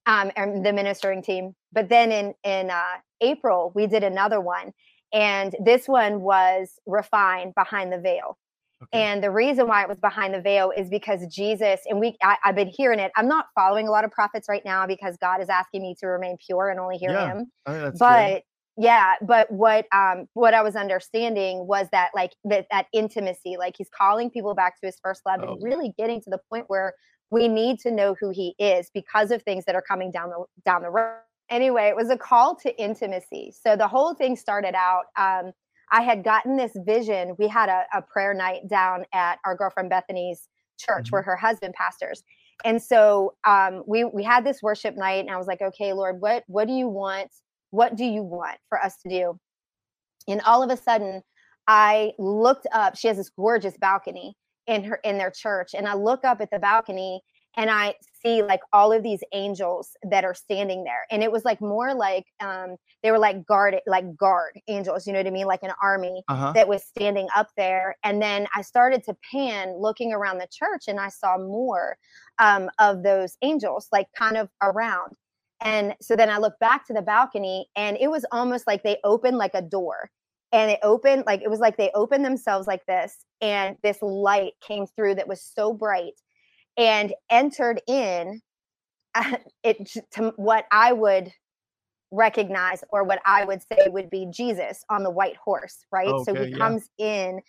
um, 0.07 0.31
and 0.37 0.65
the 0.65 0.73
ministering 0.73 1.23
team. 1.23 1.55
But 1.73 1.89
then 1.89 2.13
in, 2.13 2.35
in 2.45 2.71
uh, 2.71 2.99
April, 3.21 3.73
we 3.75 3.87
did 3.87 4.05
another 4.05 4.41
one. 4.41 4.73
And 5.13 5.55
this 5.65 5.89
one 5.89 6.21
was 6.21 6.79
refined 6.87 7.55
behind 7.55 7.93
the 7.93 7.99
veil. 7.99 8.39
Okay. 8.83 9.03
And 9.03 9.23
the 9.23 9.31
reason 9.31 9.69
why 9.69 9.83
it 9.83 9.89
was 9.89 9.99
behind 9.99 10.33
the 10.33 10.41
veil 10.41 10.73
is 10.75 10.89
because 10.89 11.27
Jesus, 11.27 11.81
and 11.87 12.01
we, 12.01 12.17
I, 12.23 12.37
have 12.43 12.57
been 12.57 12.69
hearing 12.75 12.99
it. 12.99 13.13
I'm 13.15 13.29
not 13.29 13.47
following 13.55 13.87
a 13.87 13.91
lot 13.91 14.05
of 14.05 14.11
prophets 14.11 14.49
right 14.49 14.63
now 14.65 14.87
because 14.87 15.19
God 15.19 15.43
is 15.43 15.51
asking 15.51 15.83
me 15.83 15.95
to 16.01 16.07
remain 16.07 16.39
pure 16.45 16.71
and 16.71 16.81
only 16.81 16.97
hear 16.97 17.11
yeah, 17.11 17.27
Him. 17.27 17.51
but 17.99 18.43
yeah 18.81 19.15
but 19.21 19.51
what 19.51 19.87
um 19.93 20.27
what 20.35 20.55
i 20.55 20.63
was 20.63 20.75
understanding 20.75 21.67
was 21.67 21.87
that 21.93 22.11
like 22.15 22.33
that 22.45 22.67
that 22.71 22.87
intimacy 22.93 23.57
like 23.59 23.75
he's 23.77 23.91
calling 23.97 24.31
people 24.31 24.55
back 24.55 24.81
to 24.81 24.87
his 24.87 24.97
first 25.03 25.21
love 25.27 25.41
oh. 25.43 25.53
and 25.53 25.63
really 25.63 25.93
getting 25.99 26.21
to 26.21 26.31
the 26.31 26.39
point 26.49 26.65
where 26.69 26.95
we 27.31 27.47
need 27.47 27.79
to 27.79 27.91
know 27.91 28.17
who 28.19 28.31
he 28.31 28.55
is 28.59 28.91
because 28.93 29.31
of 29.31 29.43
things 29.43 29.65
that 29.67 29.75
are 29.75 29.83
coming 29.83 30.11
down 30.11 30.31
the 30.31 30.45
down 30.65 30.83
the 30.83 30.91
road 30.91 31.19
anyway 31.51 31.89
it 31.89 31.97
was 31.97 32.11
a 32.11 32.17
call 32.17 32.57
to 32.57 32.75
intimacy 32.81 33.53
so 33.53 33.77
the 33.77 33.87
whole 33.87 34.15
thing 34.15 34.35
started 34.35 34.75
out 34.75 35.05
um 35.19 35.53
i 35.93 36.01
had 36.01 36.25
gotten 36.25 36.57
this 36.57 36.73
vision 36.87 37.35
we 37.39 37.47
had 37.47 37.69
a, 37.69 37.85
a 37.95 38.01
prayer 38.01 38.33
night 38.33 38.67
down 38.69 39.05
at 39.13 39.39
our 39.45 39.55
girlfriend 39.55 39.91
bethany's 39.91 40.49
church 40.79 41.07
mm-hmm. 41.07 41.17
where 41.17 41.23
her 41.23 41.37
husband 41.37 41.75
pastors 41.75 42.23
and 42.65 42.83
so 42.83 43.35
um, 43.47 43.83
we 43.87 44.05
we 44.05 44.23
had 44.23 44.45
this 44.45 44.63
worship 44.63 44.97
night 44.97 45.21
and 45.21 45.31
i 45.31 45.37
was 45.37 45.47
like 45.47 45.61
okay 45.61 45.93
lord 45.93 46.21
what 46.21 46.45
what 46.47 46.67
do 46.67 46.73
you 46.73 46.89
want 46.89 47.31
what 47.71 47.97
do 47.97 48.05
you 48.05 48.23
want 48.23 48.59
for 48.69 48.83
us 48.83 48.97
to 49.03 49.09
do? 49.09 49.39
And 50.29 50.41
all 50.43 50.63
of 50.63 50.71
a 50.71 50.77
sudden, 50.77 51.23
I 51.67 52.13
looked 52.19 52.67
up. 52.73 52.97
She 52.97 53.09
has 53.09 53.17
this 53.17 53.31
gorgeous 53.31 53.77
balcony 53.79 54.35
in 54.67 54.85
her 54.85 54.97
in 55.05 55.19
their 55.19 55.31
church, 55.31 55.71
and 55.75 55.87
I 55.87 55.95
look 55.95 56.25
up 56.25 56.41
at 56.41 56.51
the 56.51 56.59
balcony 56.59 57.23
and 57.57 57.71
I 57.71 57.95
see 58.23 58.43
like 58.43 58.61
all 58.73 58.93
of 58.93 59.03
these 59.03 59.23
angels 59.33 59.91
that 60.09 60.25
are 60.25 60.35
standing 60.35 60.85
there. 60.85 61.07
And 61.11 61.23
it 61.23 61.33
was 61.33 61.45
like 61.45 61.61
more 61.61 61.95
like 61.95 62.25
um, 62.41 62.77
they 63.03 63.11
were 63.11 63.19
like 63.19 63.45
guard 63.47 63.77
like 63.87 64.17
guard 64.17 64.61
angels, 64.69 65.07
you 65.07 65.13
know 65.13 65.19
what 65.19 65.27
I 65.27 65.31
mean? 65.31 65.47
Like 65.47 65.63
an 65.63 65.73
army 65.83 66.23
uh-huh. 66.29 66.53
that 66.53 66.69
was 66.69 66.85
standing 66.85 67.29
up 67.35 67.49
there. 67.57 67.97
And 68.05 68.23
then 68.23 68.47
I 68.55 68.63
started 68.63 69.03
to 69.05 69.17
pan 69.33 69.75
looking 69.79 70.13
around 70.13 70.39
the 70.39 70.49
church 70.53 70.85
and 70.87 71.01
I 71.01 71.09
saw 71.09 71.39
more 71.39 71.97
um, 72.39 72.71
of 72.79 73.03
those 73.03 73.37
angels 73.43 73.89
like 73.91 74.07
kind 74.17 74.37
of 74.37 74.49
around. 74.63 75.17
And 75.63 75.95
so 76.01 76.17
then 76.17 76.31
I 76.31 76.39
look 76.39 76.59
back 76.59 76.87
to 76.87 76.93
the 76.93 77.03
balcony 77.03 77.67
and 77.77 77.97
it 78.01 78.11
was 78.11 78.25
almost 78.33 78.67
like 78.67 78.83
they 78.83 78.99
opened 79.05 79.37
like 79.37 79.55
a 79.55 79.63
door 79.63 80.11
and 80.53 80.71
it 80.71 80.81
opened 80.83 81.25
like 81.27 81.43
it 81.43 81.51
was 81.51 81.61
like 81.61 81.77
they 81.77 81.91
opened 81.95 82.25
themselves 82.25 82.67
like 82.67 82.85
this 82.87 83.25
and 83.41 83.77
this 83.83 83.99
light 84.01 84.53
came 84.67 84.87
through 84.87 85.15
that 85.17 85.29
was 85.29 85.43
so 85.43 85.73
bright 85.73 86.15
and 86.77 87.13
entered 87.31 87.81
in 87.87 88.41
uh, 89.15 89.37
it 89.63 89.91
to 90.13 90.33
what 90.37 90.67
I 90.73 90.93
would 90.93 91.31
recognize 92.11 92.83
or 92.91 93.05
what 93.05 93.21
I 93.25 93.45
would 93.45 93.63
say 93.63 93.89
would 93.89 94.11
be 94.11 94.27
Jesus 94.33 94.85
on 94.91 95.05
the 95.05 95.11
white 95.11 95.37
horse, 95.37 95.85
right? 95.93 96.09
Okay, 96.09 96.25
so 96.25 96.35
he 96.43 96.51
yeah. 96.51 96.57
comes 96.57 96.89
in 96.99 97.41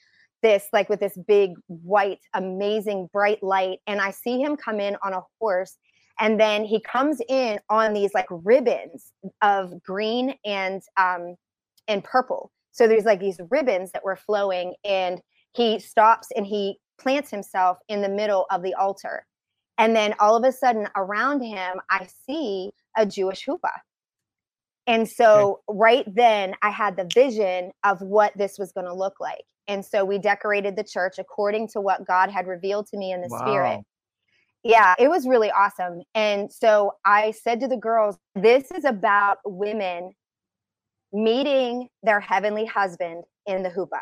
this 0.44 0.68
like 0.74 0.90
with 0.90 1.00
this 1.00 1.18
big 1.28 1.54
white 1.68 2.20
amazing 2.34 3.08
bright 3.14 3.42
light 3.44 3.80
and 3.88 4.02
I 4.02 4.12
see 4.12 4.42
him 4.42 4.58
come 4.58 4.80
in 4.80 4.98
on 5.04 5.14
a 5.14 5.22
horse 5.40 5.78
and 6.22 6.40
then 6.40 6.64
he 6.64 6.80
comes 6.80 7.20
in 7.28 7.60
on 7.70 7.94
these 7.94 8.14
like 8.14 8.28
ribbons 8.30 9.12
of 9.42 9.84
green 9.84 10.36
and 10.46 10.82
um 10.96 11.36
and 11.88 12.04
purple. 12.04 12.52
So 12.72 12.88
there's 12.88 13.04
like 13.04 13.20
these 13.20 13.42
ribbons 13.50 13.92
that 13.92 14.06
were 14.06 14.16
flowing 14.16 14.76
and 14.86 15.20
he 15.54 15.80
stops 15.80 16.28
and 16.34 16.46
he 16.46 16.78
plants 16.98 17.30
himself 17.32 17.80
in 17.90 18.02
the 18.02 18.08
middle 18.08 18.46
of 18.52 18.62
the 18.62 18.76
altar. 18.76 19.26
And 19.78 19.96
then 19.96 20.14
all 20.20 20.38
of 20.38 20.44
a 20.44 20.52
sudden 20.52 20.88
around 20.96 21.42
him 21.42 21.78
i 21.90 22.08
see 22.28 22.72
a 22.96 23.06
jewish 23.06 23.46
huppah 23.48 23.80
and 24.86 25.10
so 25.10 25.62
okay. 25.70 25.80
right 25.80 26.16
then 26.16 26.54
i 26.62 26.70
had 26.70 26.96
the 26.98 27.10
vision 27.16 27.72
of 27.84 28.00
what 28.02 28.32
this 28.38 28.58
was 28.60 28.72
going 28.72 28.86
to 28.86 28.94
look 28.94 29.20
like. 29.20 29.44
And 29.68 29.86
so 29.86 30.04
we 30.04 30.18
decorated 30.18 30.76
the 30.76 30.84
church 30.84 31.16
according 31.18 31.70
to 31.70 31.82
what 31.82 32.06
god 32.06 32.30
had 32.30 32.46
revealed 32.46 32.86
to 32.88 32.98
me 32.98 33.12
in 33.12 33.22
the 33.22 33.30
wow. 33.32 33.40
spirit 33.40 33.80
yeah, 34.64 34.96
it 35.00 35.10
was 35.10 35.28
really 35.28 35.52
awesome. 35.52 36.02
And 36.16 36.52
so 36.52 36.94
I 37.06 37.32
said 37.32 37.60
to 37.62 37.68
the 37.68 37.78
girls, 37.78 38.18
this 38.36 38.70
is 38.72 38.86
about 38.86 39.38
women 39.46 40.14
meeting 41.14 41.90
their 42.04 42.20
heavenly 42.20 42.66
husband 42.66 43.24
in 43.46 43.64
the 43.64 43.70
huppah. 43.70 44.00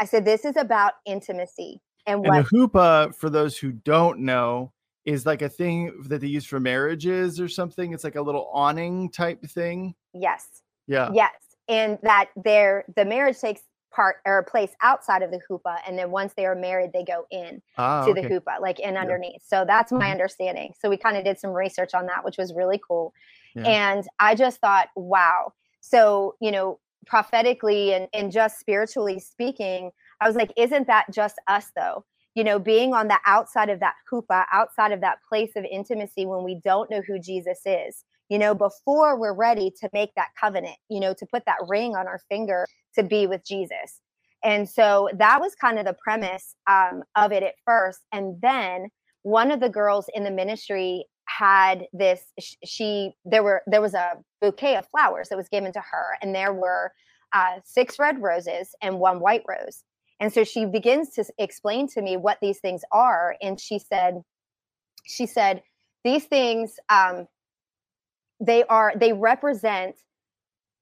I 0.00 0.06
said, 0.06 0.24
this 0.24 0.44
is 0.44 0.56
about 0.56 0.94
intimacy. 1.06 1.80
And, 2.06 2.20
what- 2.20 2.36
and 2.36 2.44
the 2.44 2.48
huppah, 2.56 3.14
for 3.14 3.30
those 3.30 3.56
who 3.56 3.72
don't 3.72 4.20
know, 4.20 4.72
is 5.04 5.26
like 5.26 5.42
a 5.42 5.48
thing 5.48 5.92
that 6.08 6.20
they 6.22 6.26
use 6.26 6.46
for 6.46 6.58
marriages 6.58 7.38
or 7.38 7.48
something. 7.48 7.92
It's 7.92 8.04
like 8.04 8.16
a 8.16 8.22
little 8.22 8.48
awning 8.52 9.10
type 9.10 9.42
thing. 9.44 9.94
Yes. 10.14 10.62
Yeah. 10.86 11.10
Yes. 11.12 11.34
And 11.68 11.98
that 12.02 12.30
there 12.42 12.84
the 12.96 13.04
marriage 13.04 13.38
takes 13.38 13.60
part 13.94 14.16
or 14.26 14.38
a 14.38 14.44
place 14.44 14.72
outside 14.82 15.22
of 15.22 15.30
the 15.30 15.40
huppah 15.48 15.78
and 15.86 15.98
then 15.98 16.10
once 16.10 16.32
they 16.36 16.44
are 16.44 16.54
married 16.54 16.90
they 16.92 17.04
go 17.04 17.26
in 17.30 17.62
ah, 17.78 18.04
to 18.04 18.10
okay. 18.10 18.22
the 18.22 18.28
huppah 18.28 18.60
like 18.60 18.80
in 18.80 18.96
underneath 18.96 19.32
yeah. 19.34 19.60
so 19.60 19.64
that's 19.64 19.92
my 19.92 20.00
mm-hmm. 20.00 20.12
understanding 20.12 20.72
so 20.78 20.90
we 20.90 20.96
kind 20.96 21.16
of 21.16 21.24
did 21.24 21.38
some 21.38 21.50
research 21.50 21.94
on 21.94 22.06
that 22.06 22.24
which 22.24 22.36
was 22.36 22.52
really 22.54 22.80
cool 22.86 23.12
yeah. 23.54 23.62
and 23.62 24.06
i 24.18 24.34
just 24.34 24.60
thought 24.60 24.88
wow 24.96 25.52
so 25.80 26.34
you 26.40 26.50
know 26.50 26.78
prophetically 27.06 27.92
and, 27.92 28.08
and 28.12 28.32
just 28.32 28.58
spiritually 28.58 29.20
speaking 29.20 29.90
i 30.20 30.26
was 30.26 30.36
like 30.36 30.52
isn't 30.56 30.86
that 30.86 31.06
just 31.12 31.36
us 31.46 31.70
though 31.76 32.04
you 32.34 32.42
know 32.42 32.58
being 32.58 32.94
on 32.94 33.08
the 33.08 33.18
outside 33.26 33.68
of 33.68 33.78
that 33.80 33.94
huppah 34.10 34.44
outside 34.52 34.90
of 34.90 35.00
that 35.00 35.18
place 35.28 35.52
of 35.56 35.64
intimacy 35.70 36.26
when 36.26 36.42
we 36.42 36.60
don't 36.64 36.90
know 36.90 37.02
who 37.06 37.18
jesus 37.18 37.60
is 37.64 38.04
you 38.28 38.38
know, 38.38 38.54
before 38.54 39.18
we're 39.18 39.34
ready 39.34 39.72
to 39.80 39.90
make 39.92 40.10
that 40.16 40.28
covenant, 40.40 40.76
you 40.88 41.00
know, 41.00 41.14
to 41.14 41.26
put 41.26 41.44
that 41.46 41.58
ring 41.68 41.94
on 41.94 42.06
our 42.06 42.20
finger 42.28 42.66
to 42.94 43.02
be 43.02 43.26
with 43.26 43.44
Jesus. 43.44 44.00
And 44.42 44.68
so 44.68 45.08
that 45.14 45.40
was 45.40 45.54
kind 45.54 45.78
of 45.78 45.86
the 45.86 45.96
premise 46.02 46.54
um, 46.68 47.02
of 47.16 47.32
it 47.32 47.42
at 47.42 47.54
first. 47.64 48.00
And 48.12 48.40
then 48.42 48.88
one 49.22 49.50
of 49.50 49.60
the 49.60 49.70
girls 49.70 50.06
in 50.14 50.22
the 50.22 50.30
ministry 50.30 51.06
had 51.26 51.86
this 51.92 52.20
she 52.64 53.12
there 53.24 53.42
were 53.42 53.62
there 53.66 53.80
was 53.80 53.94
a 53.94 54.12
bouquet 54.42 54.76
of 54.76 54.86
flowers 54.88 55.30
that 55.30 55.38
was 55.38 55.48
given 55.48 55.72
to 55.72 55.80
her 55.80 56.18
and 56.20 56.34
there 56.34 56.52
were 56.52 56.92
uh, 57.32 57.56
six 57.64 57.98
red 57.98 58.22
roses 58.22 58.74
and 58.82 58.98
one 58.98 59.20
white 59.20 59.42
rose 59.48 59.84
and 60.20 60.32
so 60.32 60.44
she 60.44 60.66
begins 60.66 61.10
to 61.10 61.24
explain 61.38 61.88
to 61.88 62.02
me 62.02 62.18
what 62.18 62.36
these 62.42 62.60
things 62.60 62.82
are 62.92 63.36
and 63.40 63.58
she 63.58 63.78
said 63.78 64.20
she 65.06 65.24
said 65.24 65.62
these 66.04 66.24
things 66.24 66.76
um, 66.90 67.26
they 68.44 68.64
are 68.64 68.92
they 68.96 69.12
represent 69.12 69.96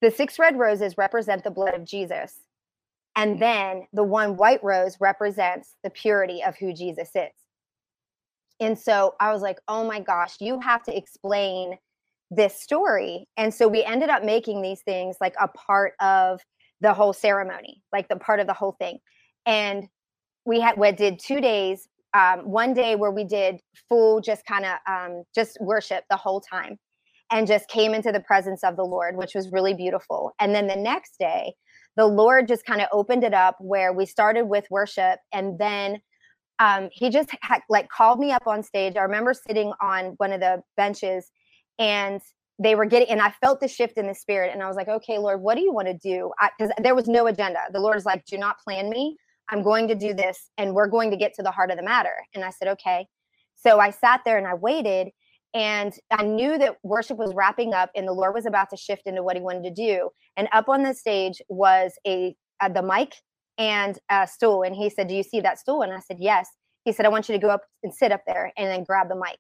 the 0.01 0.11
six 0.11 0.39
red 0.39 0.59
roses 0.59 0.97
represent 0.99 1.45
the 1.45 1.51
blood 1.51 1.75
of 1.75 1.85
jesus 1.85 2.41
and 3.15 3.41
then 3.41 3.87
the 3.93 4.03
one 4.03 4.37
white 4.37 4.63
rose 4.65 4.97
represents 5.01 5.75
the 5.85 5.91
purity 5.91 6.43
of 6.43 6.57
who 6.57 6.73
jesus 6.73 7.11
is 7.15 7.33
and 8.63 8.79
so 8.79 9.17
I 9.19 9.33
was 9.33 9.43
like, 9.43 9.59
oh 9.67 9.85
my 9.85 9.99
gosh, 9.99 10.37
you 10.39 10.61
have 10.61 10.85
to 10.85 10.97
explain 10.97 11.77
this 12.31 12.61
story. 12.61 13.27
And 13.37 13.53
so 13.53 13.67
we 13.67 13.83
ended 13.83 14.09
up 14.09 14.25
making 14.25 14.63
these 14.63 14.81
things 14.83 15.17
like 15.21 15.35
a 15.41 15.49
part 15.49 15.95
of 16.01 16.41
the 16.81 16.95
whole 16.95 17.13
ceremony, 17.13 17.83
like 17.93 18.09
the 18.09 18.17
part 18.17 18.39
of 18.39 18.47
the 18.47 18.53
whole 18.53 18.77
thing. 18.79 18.99
And 19.47 19.89
we 20.47 20.61
had 20.61 20.79
we 20.79 20.93
did 20.93 21.19
two 21.19 21.41
days. 21.41 21.89
Um, 22.15 22.41
one 22.41 22.75
day 22.75 22.95
where 22.95 23.11
we 23.11 23.25
did 23.25 23.61
full, 23.89 24.21
just 24.21 24.45
kind 24.45 24.67
of 24.67 24.73
um, 24.87 25.25
just 25.35 25.57
worship 25.61 26.05
the 26.11 26.17
whole 26.17 26.43
time, 26.43 26.77
and 27.33 27.47
just 27.47 27.69
came 27.69 27.95
into 27.95 28.13
the 28.13 28.21
presence 28.21 28.63
of 28.63 28.77
the 28.77 28.85
Lord, 28.85 29.17
which 29.17 29.35
was 29.35 29.51
really 29.51 29.75
beautiful. 29.75 30.33
And 30.39 30.55
then 30.55 30.67
the 30.67 30.77
next 30.77 31.19
day, 31.19 31.55
the 31.97 32.07
Lord 32.07 32.47
just 32.47 32.65
kind 32.65 32.81
of 32.81 32.89
opened 32.93 33.25
it 33.25 33.35
up 33.35 33.57
where 33.59 33.93
we 33.93 34.07
started 34.07 34.45
with 34.45 34.65
worship, 34.71 35.19
and 35.33 35.59
then 35.59 36.01
um, 36.59 36.89
he 36.93 37.11
just 37.11 37.31
like 37.69 37.89
called 37.89 38.21
me 38.21 38.31
up 38.31 38.47
on 38.47 38.63
stage. 38.63 38.97
I 38.97 39.03
remember 39.03 39.35
sitting 39.35 39.73
on 39.81 40.15
one 40.19 40.33
of 40.33 40.41
the 40.41 40.63
benches 40.77 41.31
and 41.79 42.21
they 42.59 42.75
were 42.75 42.85
getting, 42.85 43.09
and 43.09 43.21
I 43.21 43.31
felt 43.41 43.61
the 43.61 43.67
shift 43.67 43.99
in 43.99 44.07
the 44.07 44.15
spirit. 44.15 44.53
And 44.53 44.63
I 44.63 44.69
was 44.69 44.77
like, 44.77 44.87
okay, 44.87 45.19
Lord, 45.19 45.41
what 45.41 45.57
do 45.57 45.63
you 45.63 45.73
want 45.73 45.89
to 45.89 45.95
do? 45.95 46.31
Because 46.57 46.73
there 46.81 46.95
was 46.95 47.09
no 47.09 47.27
agenda. 47.27 47.59
The 47.73 47.81
Lord 47.81 47.97
is 47.97 48.05
like, 48.05 48.25
do 48.27 48.39
not 48.39 48.59
plan 48.61 48.89
me. 48.91 49.17
I'm 49.49 49.63
going 49.63 49.89
to 49.89 49.95
do 49.95 50.15
this 50.15 50.51
and 50.57 50.73
we're 50.73 50.87
going 50.87 51.11
to 51.11 51.17
get 51.17 51.35
to 51.35 51.43
the 51.43 51.51
heart 51.51 51.71
of 51.71 51.77
the 51.77 51.83
matter. 51.83 52.15
And 52.35 52.45
I 52.45 52.51
said, 52.51 52.69
okay. 52.69 53.07
So 53.57 53.81
I 53.81 53.91
sat 53.91 54.21
there 54.25 54.39
and 54.39 54.47
I 54.47 54.55
waited 54.55 55.09
and 55.55 55.93
I 56.11 56.25
knew 56.25 56.57
that 56.59 56.77
worship 56.83 57.19
was 57.19 57.35
wrapping 57.35 57.75
up 57.75 57.91
and 57.95 58.09
the 58.09 58.13
Lord 58.13 58.35
was 58.35 58.47
about 58.47 58.71
to 58.71 58.77
shift 58.77 59.03
into 59.07 59.23
what 59.23 59.37
he 59.37 59.43
wanted 59.43 59.65
to 59.65 59.71
do. 59.71 60.11
And 60.37 60.49
up 60.53 60.69
on 60.69 60.83
the 60.83 60.95
stage 60.95 61.43
was 61.49 61.93
a, 62.07 62.35
a 62.63 62.73
the 62.73 62.83
mic 62.83 63.15
and 63.59 63.99
a 64.11 64.27
stool. 64.27 64.63
And 64.63 64.75
he 64.75 64.89
said, 64.89 65.09
Do 65.09 65.15
you 65.15 65.23
see 65.23 65.41
that 65.41 65.59
stool? 65.59 65.83
And 65.83 65.93
I 65.93 66.01
said, 66.01 66.17
Yes. 66.21 66.49
He 66.85 66.93
said, 66.93 67.07
I 67.07 67.11
want 67.11 67.29
you 67.29 67.35
to 67.35 67.39
go 67.39 67.49
up 67.49 67.63
and 67.83 67.95
sit 67.95 68.13
up 68.13 68.23
there 68.27 68.53
and 68.57 68.69
then 68.69 68.85
grab 68.85 69.09
the 69.09 69.15
mic. 69.15 69.39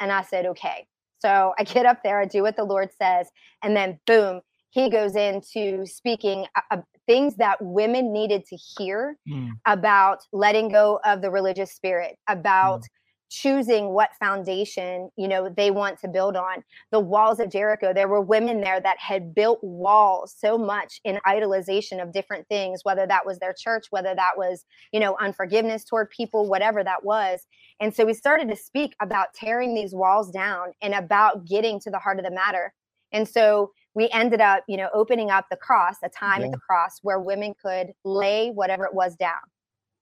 And 0.00 0.10
I 0.10 0.22
said, 0.22 0.46
Okay. 0.46 0.86
So 1.20 1.54
I 1.58 1.64
get 1.64 1.86
up 1.86 2.02
there, 2.02 2.20
I 2.20 2.26
do 2.26 2.42
what 2.42 2.56
the 2.56 2.64
Lord 2.64 2.90
says, 3.00 3.28
and 3.62 3.74
then 3.74 3.98
boom, 4.06 4.42
he 4.70 4.90
goes 4.90 5.16
into 5.16 5.86
speaking 5.86 6.44
uh, 6.70 6.78
things 7.06 7.36
that 7.36 7.56
women 7.62 8.12
needed 8.12 8.44
to 8.46 8.56
hear 8.56 9.16
mm. 9.26 9.48
about 9.66 10.18
letting 10.32 10.68
go 10.68 11.00
of 11.04 11.22
the 11.22 11.30
religious 11.30 11.72
spirit, 11.72 12.16
about 12.28 12.80
mm 12.80 12.86
choosing 13.28 13.88
what 13.88 14.10
foundation 14.20 15.10
you 15.16 15.26
know 15.26 15.48
they 15.48 15.70
want 15.70 15.98
to 16.00 16.08
build 16.08 16.36
on. 16.36 16.62
The 16.92 17.00
walls 17.00 17.40
of 17.40 17.50
jericho 17.50 17.92
there 17.92 18.08
were 18.08 18.20
women 18.20 18.60
there 18.60 18.80
that 18.80 18.98
had 18.98 19.34
built 19.34 19.58
walls 19.62 20.34
so 20.36 20.56
much 20.56 21.00
in 21.04 21.18
idolization 21.26 22.00
of 22.02 22.12
different 22.12 22.46
things 22.48 22.80
whether 22.84 23.06
that 23.06 23.26
was 23.26 23.38
their 23.38 23.54
church 23.58 23.86
whether 23.90 24.14
that 24.14 24.32
was 24.36 24.64
you 24.92 25.00
know 25.00 25.16
unforgiveness 25.20 25.84
toward 25.84 26.10
people 26.10 26.48
whatever 26.48 26.84
that 26.84 27.04
was. 27.04 27.46
And 27.80 27.94
so 27.94 28.04
we 28.04 28.14
started 28.14 28.48
to 28.48 28.56
speak 28.56 28.94
about 29.00 29.34
tearing 29.34 29.74
these 29.74 29.94
walls 29.94 30.30
down 30.30 30.72
and 30.80 30.94
about 30.94 31.46
getting 31.46 31.80
to 31.80 31.90
the 31.90 31.98
heart 31.98 32.18
of 32.18 32.24
the 32.24 32.30
matter. 32.30 32.72
And 33.12 33.28
so 33.28 33.72
we 33.94 34.08
ended 34.10 34.40
up 34.40 34.62
you 34.68 34.76
know 34.76 34.88
opening 34.94 35.30
up 35.30 35.46
the 35.50 35.56
cross 35.56 35.96
a 36.04 36.08
time 36.08 36.40
yeah. 36.40 36.46
at 36.46 36.52
the 36.52 36.58
cross 36.58 37.00
where 37.02 37.18
women 37.18 37.54
could 37.60 37.88
lay 38.04 38.50
whatever 38.50 38.84
it 38.84 38.94
was 38.94 39.16
down 39.16 39.34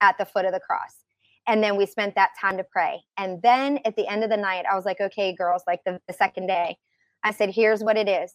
at 0.01 0.19
the 0.19 0.27
foot 0.27 0.45
of 0.45 0.53
the 0.53 0.61
cross 0.61 1.04
and 1.47 1.63
then 1.63 1.77
we 1.77 1.87
spent 1.87 2.15
that 2.15 2.31
time 2.41 2.57
to 2.57 2.65
pray. 2.65 3.03
And 3.19 3.43
then 3.43 3.79
at 3.85 3.97
the 3.97 4.07
end 4.07 4.25
of 4.25 4.31
the 4.31 4.37
night 4.37 4.65
i 4.71 4.75
was 4.75 4.85
like 4.85 5.01
okay 5.01 5.35
girls 5.35 5.63
like 5.67 5.81
the, 5.85 6.01
the 6.07 6.15
second 6.15 6.47
day 6.47 6.77
i 7.23 7.33
said 7.33 7.51
here's 7.51 7.83
what 7.83 7.97
it 7.97 8.09
is. 8.09 8.35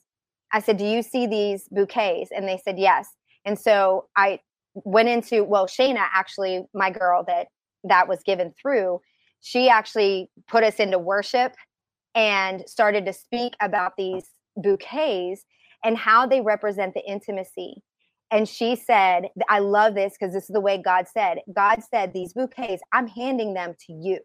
I 0.51 0.59
said 0.61 0.77
do 0.77 0.85
you 0.85 1.01
see 1.03 1.27
these 1.27 1.67
bouquets? 1.69 2.31
And 2.35 2.47
they 2.47 2.59
said 2.63 2.79
yes. 2.79 3.07
And 3.45 3.57
so 3.57 4.07
i 4.15 4.39
went 4.73 5.09
into 5.09 5.43
well 5.43 5.67
shayna 5.67 6.05
actually 6.13 6.63
my 6.73 6.89
girl 6.89 7.23
that 7.27 7.47
that 7.83 8.07
was 8.07 8.21
given 8.23 8.53
through 8.61 8.99
she 9.41 9.69
actually 9.69 10.29
put 10.47 10.63
us 10.63 10.75
into 10.75 10.99
worship 10.99 11.55
and 12.15 12.63
started 12.67 13.05
to 13.05 13.13
speak 13.13 13.53
about 13.61 13.93
these 13.97 14.31
bouquets 14.57 15.43
and 15.83 15.97
how 15.97 16.25
they 16.25 16.41
represent 16.41 16.93
the 16.93 17.05
intimacy 17.07 17.81
and 18.31 18.47
she 18.47 18.75
said, 18.75 19.29
I 19.49 19.59
love 19.59 19.95
this 19.95 20.13
because 20.13 20.33
this 20.33 20.43
is 20.43 20.53
the 20.53 20.59
way 20.59 20.77
God 20.77 21.07
said. 21.07 21.39
God 21.53 21.81
said, 21.89 22.13
These 22.13 22.33
bouquets, 22.33 22.81
I'm 22.93 23.07
handing 23.07 23.53
them 23.53 23.73
to 23.87 23.93
you. 23.93 24.19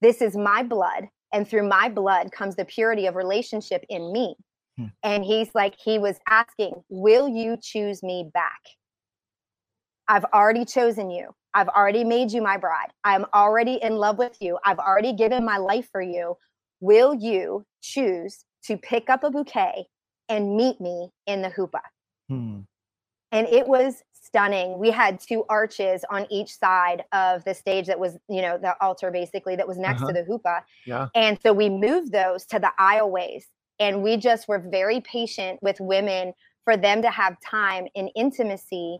This 0.00 0.20
is 0.20 0.36
my 0.36 0.62
blood. 0.62 1.04
And 1.32 1.48
through 1.48 1.68
my 1.68 1.88
blood 1.88 2.32
comes 2.32 2.56
the 2.56 2.64
purity 2.64 3.06
of 3.06 3.14
relationship 3.14 3.84
in 3.88 4.12
me. 4.12 4.34
Hmm. 4.76 4.86
And 5.02 5.24
he's 5.24 5.50
like, 5.54 5.74
He 5.82 5.98
was 5.98 6.18
asking, 6.28 6.82
Will 6.88 7.28
you 7.28 7.56
choose 7.62 8.02
me 8.02 8.28
back? 8.34 8.60
I've 10.08 10.24
already 10.34 10.64
chosen 10.64 11.10
you. 11.10 11.30
I've 11.54 11.68
already 11.68 12.02
made 12.02 12.32
you 12.32 12.42
my 12.42 12.56
bride. 12.56 12.90
I'm 13.04 13.26
already 13.34 13.78
in 13.82 13.96
love 13.96 14.18
with 14.18 14.36
you. 14.40 14.58
I've 14.64 14.78
already 14.78 15.12
given 15.12 15.44
my 15.44 15.58
life 15.58 15.88
for 15.92 16.02
you. 16.02 16.36
Will 16.80 17.14
you 17.14 17.64
choose 17.82 18.44
to 18.64 18.76
pick 18.76 19.08
up 19.08 19.22
a 19.22 19.30
bouquet 19.30 19.86
and 20.28 20.56
meet 20.56 20.80
me 20.80 21.10
in 21.26 21.42
the 21.42 21.50
chuppah? 21.50 21.80
Hmm 22.28 22.60
and 23.32 23.48
it 23.48 23.66
was 23.66 24.02
stunning. 24.12 24.78
We 24.78 24.90
had 24.90 25.18
two 25.20 25.44
arches 25.48 26.04
on 26.10 26.26
each 26.30 26.56
side 26.56 27.04
of 27.12 27.44
the 27.44 27.54
stage 27.54 27.86
that 27.86 27.98
was, 27.98 28.16
you 28.28 28.40
know, 28.40 28.56
the 28.56 28.74
altar 28.82 29.10
basically 29.10 29.56
that 29.56 29.66
was 29.66 29.78
next 29.78 30.02
uh-huh. 30.02 30.12
to 30.12 30.22
the 30.22 30.28
chuppah. 30.28 30.62
Yeah. 30.86 31.08
And 31.14 31.38
so 31.42 31.52
we 31.52 31.68
moved 31.68 32.12
those 32.12 32.46
to 32.46 32.58
the 32.58 32.72
aisleways 32.78 33.44
and 33.78 34.02
we 34.02 34.16
just 34.16 34.48
were 34.48 34.58
very 34.58 35.00
patient 35.00 35.58
with 35.62 35.80
women 35.80 36.34
for 36.64 36.76
them 36.76 37.02
to 37.02 37.10
have 37.10 37.36
time 37.44 37.88
and 37.96 38.10
intimacy 38.14 38.98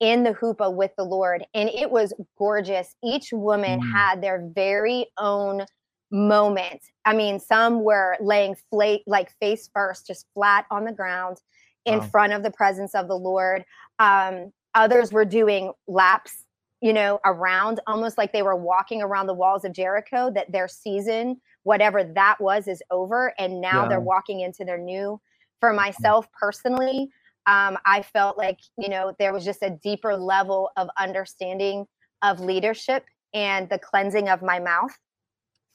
in 0.00 0.24
the 0.24 0.32
chuppah 0.32 0.74
with 0.74 0.90
the 0.96 1.04
Lord. 1.04 1.44
And 1.54 1.68
it 1.68 1.90
was 1.90 2.12
gorgeous. 2.38 2.96
Each 3.04 3.28
woman 3.32 3.80
mm. 3.80 3.92
had 3.92 4.22
their 4.22 4.48
very 4.54 5.06
own 5.18 5.66
moment. 6.10 6.80
I 7.04 7.14
mean, 7.14 7.38
some 7.38 7.84
were 7.84 8.16
laying 8.20 8.56
flat, 8.70 9.00
like 9.06 9.30
face 9.38 9.70
first, 9.72 10.06
just 10.06 10.26
flat 10.34 10.66
on 10.70 10.84
the 10.84 10.92
ground 10.92 11.38
in 11.84 11.98
wow. 11.98 12.06
front 12.06 12.32
of 12.32 12.42
the 12.42 12.50
presence 12.50 12.94
of 12.94 13.08
the 13.08 13.16
Lord. 13.16 13.64
Um, 13.98 14.52
others 14.74 15.12
were 15.12 15.24
doing 15.24 15.72
laps, 15.86 16.44
you 16.80 16.92
know, 16.92 17.20
around 17.24 17.80
almost 17.86 18.18
like 18.18 18.32
they 18.32 18.42
were 18.42 18.56
walking 18.56 19.02
around 19.02 19.26
the 19.26 19.34
walls 19.34 19.64
of 19.64 19.72
Jericho, 19.72 20.30
that 20.34 20.50
their 20.50 20.68
season, 20.68 21.40
whatever 21.62 22.04
that 22.04 22.40
was, 22.40 22.68
is 22.68 22.82
over. 22.90 23.34
And 23.38 23.60
now 23.60 23.82
yeah. 23.82 23.88
they're 23.88 24.00
walking 24.00 24.40
into 24.40 24.64
their 24.64 24.78
new. 24.78 25.20
For 25.60 25.72
myself 25.72 26.26
personally, 26.38 27.08
um, 27.46 27.78
I 27.86 28.02
felt 28.02 28.36
like, 28.36 28.58
you 28.76 28.88
know, 28.88 29.14
there 29.18 29.32
was 29.32 29.44
just 29.44 29.62
a 29.62 29.70
deeper 29.70 30.16
level 30.16 30.70
of 30.76 30.88
understanding 30.98 31.86
of 32.22 32.40
leadership 32.40 33.04
and 33.32 33.68
the 33.68 33.78
cleansing 33.78 34.28
of 34.28 34.42
my 34.42 34.58
mouth 34.58 34.90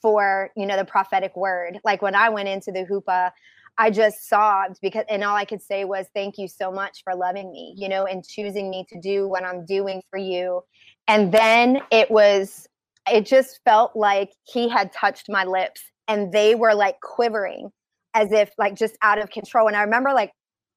for, 0.00 0.50
you 0.56 0.66
know, 0.66 0.76
the 0.76 0.84
prophetic 0.84 1.36
word. 1.36 1.78
Like 1.84 2.02
when 2.02 2.14
I 2.14 2.28
went 2.28 2.48
into 2.48 2.70
the 2.70 2.84
chuppah, 2.84 3.32
I 3.78 3.90
just 3.90 4.28
sobbed 4.28 4.78
because, 4.82 5.04
and 5.08 5.22
all 5.22 5.36
I 5.36 5.44
could 5.44 5.62
say 5.62 5.84
was, 5.84 6.06
thank 6.12 6.36
you 6.36 6.48
so 6.48 6.72
much 6.72 7.02
for 7.04 7.14
loving 7.14 7.52
me, 7.52 7.74
you 7.76 7.88
know, 7.88 8.06
and 8.06 8.26
choosing 8.26 8.70
me 8.70 8.84
to 8.88 9.00
do 9.00 9.28
what 9.28 9.44
I'm 9.44 9.64
doing 9.64 10.02
for 10.10 10.18
you. 10.18 10.62
And 11.06 11.32
then 11.32 11.80
it 11.92 12.10
was, 12.10 12.68
it 13.10 13.24
just 13.24 13.60
felt 13.64 13.94
like 13.94 14.32
he 14.42 14.68
had 14.68 14.92
touched 14.92 15.26
my 15.28 15.44
lips 15.44 15.80
and 16.08 16.32
they 16.32 16.56
were 16.56 16.74
like 16.74 17.00
quivering 17.00 17.70
as 18.14 18.32
if 18.32 18.50
like 18.58 18.74
just 18.74 18.96
out 19.02 19.18
of 19.18 19.30
control. 19.30 19.68
And 19.68 19.76
I 19.76 19.82
remember 19.82 20.12
like 20.12 20.32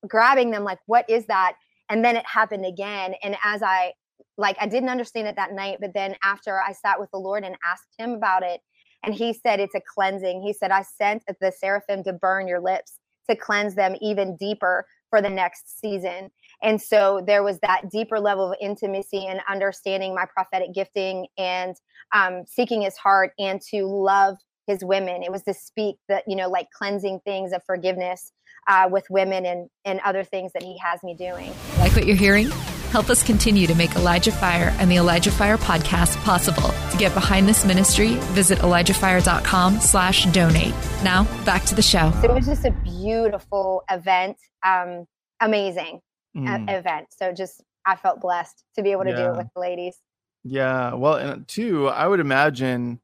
grabbing 0.08 0.52
them, 0.52 0.64
like, 0.64 0.80
what 0.86 1.10
is 1.10 1.26
that? 1.26 1.54
And 1.90 2.06
then 2.06 2.16
it 2.16 2.26
happened 2.28 2.66
again. 2.66 3.16
And 3.24 3.36
as 3.44 3.64
I, 3.64 3.94
like, 4.38 4.58
I 4.62 4.68
didn't 4.68 4.90
understand 4.90 5.28
it 5.28 5.36
that 5.38 5.54
night, 5.54 5.78
but 5.82 5.94
then 5.94 6.16
after 6.24 6.60
I 6.62 6.72
sat 6.72 7.00
with 7.00 7.10
the 7.12 7.20
Lord 7.20 7.44
and 7.44 7.56
asked 7.66 7.96
him 7.98 8.12
about 8.12 8.44
it, 8.44 8.62
and 9.04 9.14
he 9.14 9.34
said, 9.34 9.60
It's 9.60 9.76
a 9.76 9.82
cleansing. 9.94 10.42
He 10.42 10.54
said, 10.54 10.72
I 10.72 10.84
sent 10.84 11.24
the 11.40 11.52
seraphim 11.52 12.04
to 12.04 12.14
burn 12.14 12.48
your 12.48 12.60
lips 12.60 12.98
to 13.30 13.36
cleanse 13.36 13.76
them 13.76 13.96
even 14.02 14.36
deeper 14.36 14.86
for 15.10 15.22
the 15.22 15.30
next 15.30 15.80
season. 15.80 16.32
And 16.64 16.82
so 16.82 17.22
there 17.26 17.44
was 17.44 17.60
that 17.60 17.90
deeper 17.90 18.20
level 18.20 18.52
of 18.52 18.58
intimacy 18.62 19.26
and 19.28 19.42
understanding 19.50 20.16
my 20.16 20.26
prophetic 20.26 20.74
gifting 20.74 21.28
and 21.38 21.76
um, 22.14 22.44
seeking 22.48 22.82
his 22.82 22.98
heart 22.98 23.32
and 23.38 23.62
to 23.72 23.86
love 23.86 24.38
his 24.68 24.84
women. 24.84 25.24
It 25.24 25.32
was 25.32 25.44
to 25.44 25.54
speak 25.54 25.98
that, 26.08 26.24
you 26.28 26.36
know, 26.36 26.50
like 26.50 26.68
cleansing 26.72 27.22
things 27.26 27.52
of 27.52 27.62
forgiveness 27.66 28.32
uh, 28.68 28.88
with 28.92 29.06
women 29.10 29.46
and, 29.46 29.70
and 29.86 30.00
other 30.02 30.24
things 30.24 30.54
that 30.54 30.64
he 30.64 30.78
has 30.78 31.02
me 31.04 31.16
doing. 31.16 31.52
Like 31.80 31.94
what 31.94 32.06
you're 32.06 32.16
hearing? 32.16 32.50
Help 32.92 33.10
us 33.10 33.24
continue 33.24 33.68
to 33.68 33.74
make 33.74 33.96
Elijah 33.96 34.34
Fire 34.34 34.76
and 34.78 34.92
the 34.92 34.98
Elijah 34.98 35.32
Fire 35.32 35.58
podcast 35.58 36.18
possible. 36.24 36.74
To 36.92 36.98
get 36.98 37.14
behind 37.14 37.48
this 37.48 37.64
ministry, 37.64 38.16
visit 38.34 38.60
ElijahFire.com 38.60 39.80
slash 39.80 40.26
donate. 40.26 40.74
Now, 41.02 41.24
back 41.46 41.64
to 41.68 41.76
the 41.76 41.82
show. 41.82 42.12
So 42.22 42.30
it 42.30 42.36
was 42.36 42.46
just 42.46 42.66
a 42.66 42.72
beautiful 42.72 43.86
event. 43.90 44.36
Um, 44.66 45.06
amazing 45.40 46.02
mm. 46.36 46.70
event. 46.70 47.08
So 47.18 47.32
just, 47.32 47.64
I 47.86 47.96
felt 47.96 48.20
blessed 48.20 48.62
to 48.76 48.84
be 48.84 48.92
able 48.92 49.06
to 49.06 49.12
yeah. 49.12 49.16
do 49.16 49.24
it 49.28 49.38
with 49.38 49.48
the 49.56 49.62
ladies. 49.62 49.96
Yeah. 50.44 50.94
Well, 50.94 51.16
and 51.16 51.48
two, 51.48 51.88
I 51.88 52.06
would 52.06 52.20
imagine, 52.20 53.00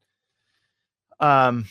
um, 1.18 1.64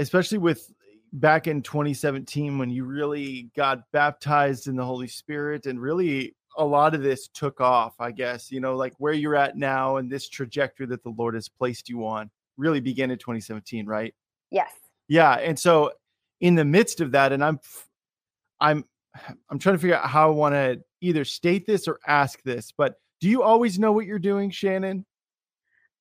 especially 0.00 0.38
with 0.38 0.68
back 1.12 1.46
in 1.46 1.62
2017 1.62 2.58
when 2.58 2.70
you 2.70 2.84
really 2.84 3.52
got 3.54 3.88
baptized 3.92 4.66
in 4.66 4.74
the 4.74 4.84
Holy 4.84 5.06
Spirit 5.06 5.66
and 5.66 5.80
really 5.80 6.34
a 6.58 6.64
lot 6.64 6.94
of 6.94 7.02
this 7.02 7.28
took 7.28 7.60
off, 7.60 7.94
I 8.00 8.10
guess, 8.10 8.50
you 8.50 8.60
know, 8.60 8.76
like 8.76 8.92
where 8.98 9.12
you're 9.12 9.36
at 9.36 9.56
now 9.56 9.96
and 9.96 10.10
this 10.10 10.28
trajectory 10.28 10.86
that 10.86 11.02
the 11.04 11.14
Lord 11.16 11.34
has 11.34 11.48
placed 11.48 11.88
you 11.88 12.04
on 12.06 12.30
really 12.56 12.80
began 12.80 13.10
in 13.10 13.18
2017, 13.18 13.86
right? 13.86 14.14
Yes. 14.50 14.72
Yeah. 15.06 15.34
And 15.34 15.58
so 15.58 15.92
in 16.40 16.56
the 16.56 16.64
midst 16.64 17.00
of 17.00 17.12
that, 17.12 17.32
and 17.32 17.42
I'm, 17.42 17.60
I'm, 18.60 18.84
I'm 19.48 19.58
trying 19.58 19.76
to 19.76 19.78
figure 19.78 19.96
out 19.96 20.10
how 20.10 20.28
I 20.28 20.34
want 20.34 20.54
to 20.54 20.82
either 21.00 21.24
state 21.24 21.66
this 21.66 21.86
or 21.86 22.00
ask 22.06 22.42
this, 22.42 22.72
but 22.76 22.96
do 23.20 23.28
you 23.28 23.42
always 23.42 23.78
know 23.78 23.92
what 23.92 24.06
you're 24.06 24.18
doing, 24.18 24.50
Shannon? 24.50 25.06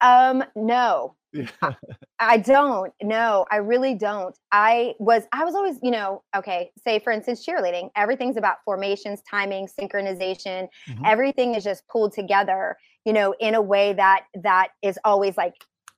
Um, 0.01 0.43
no. 0.55 1.15
I, 1.61 1.75
I 2.19 2.37
don't. 2.37 2.93
No, 3.01 3.45
I 3.51 3.57
really 3.57 3.95
don't. 3.95 4.37
I 4.51 4.95
was 4.99 5.23
I 5.31 5.43
was 5.43 5.55
always, 5.55 5.77
you 5.81 5.91
know, 5.91 6.23
okay, 6.35 6.71
say 6.83 6.99
for 6.99 7.11
instance 7.11 7.45
cheerleading, 7.45 7.89
everything's 7.95 8.37
about 8.37 8.57
formations, 8.65 9.21
timing, 9.29 9.67
synchronization. 9.67 10.67
Mm-hmm. 10.89 11.05
Everything 11.05 11.55
is 11.55 11.63
just 11.63 11.87
pulled 11.87 12.13
together, 12.13 12.77
you 13.05 13.13
know, 13.13 13.33
in 13.39 13.55
a 13.55 13.61
way 13.61 13.93
that 13.93 14.25
that 14.41 14.69
is 14.81 14.97
always 15.03 15.37
like 15.37 15.53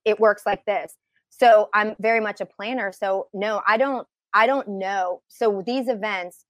it 0.06 0.20
works 0.20 0.44
like 0.46 0.66
this. 0.66 0.96
So 1.30 1.70
I'm 1.74 1.96
very 2.00 2.20
much 2.20 2.42
a 2.42 2.46
planner. 2.46 2.92
So 2.92 3.28
no, 3.34 3.62
I 3.68 3.78
don't 3.78 4.08
I 4.34 4.48
don't 4.48 4.68
know. 4.68 5.22
So 5.28 5.64
these 5.66 5.88
events 5.88 6.46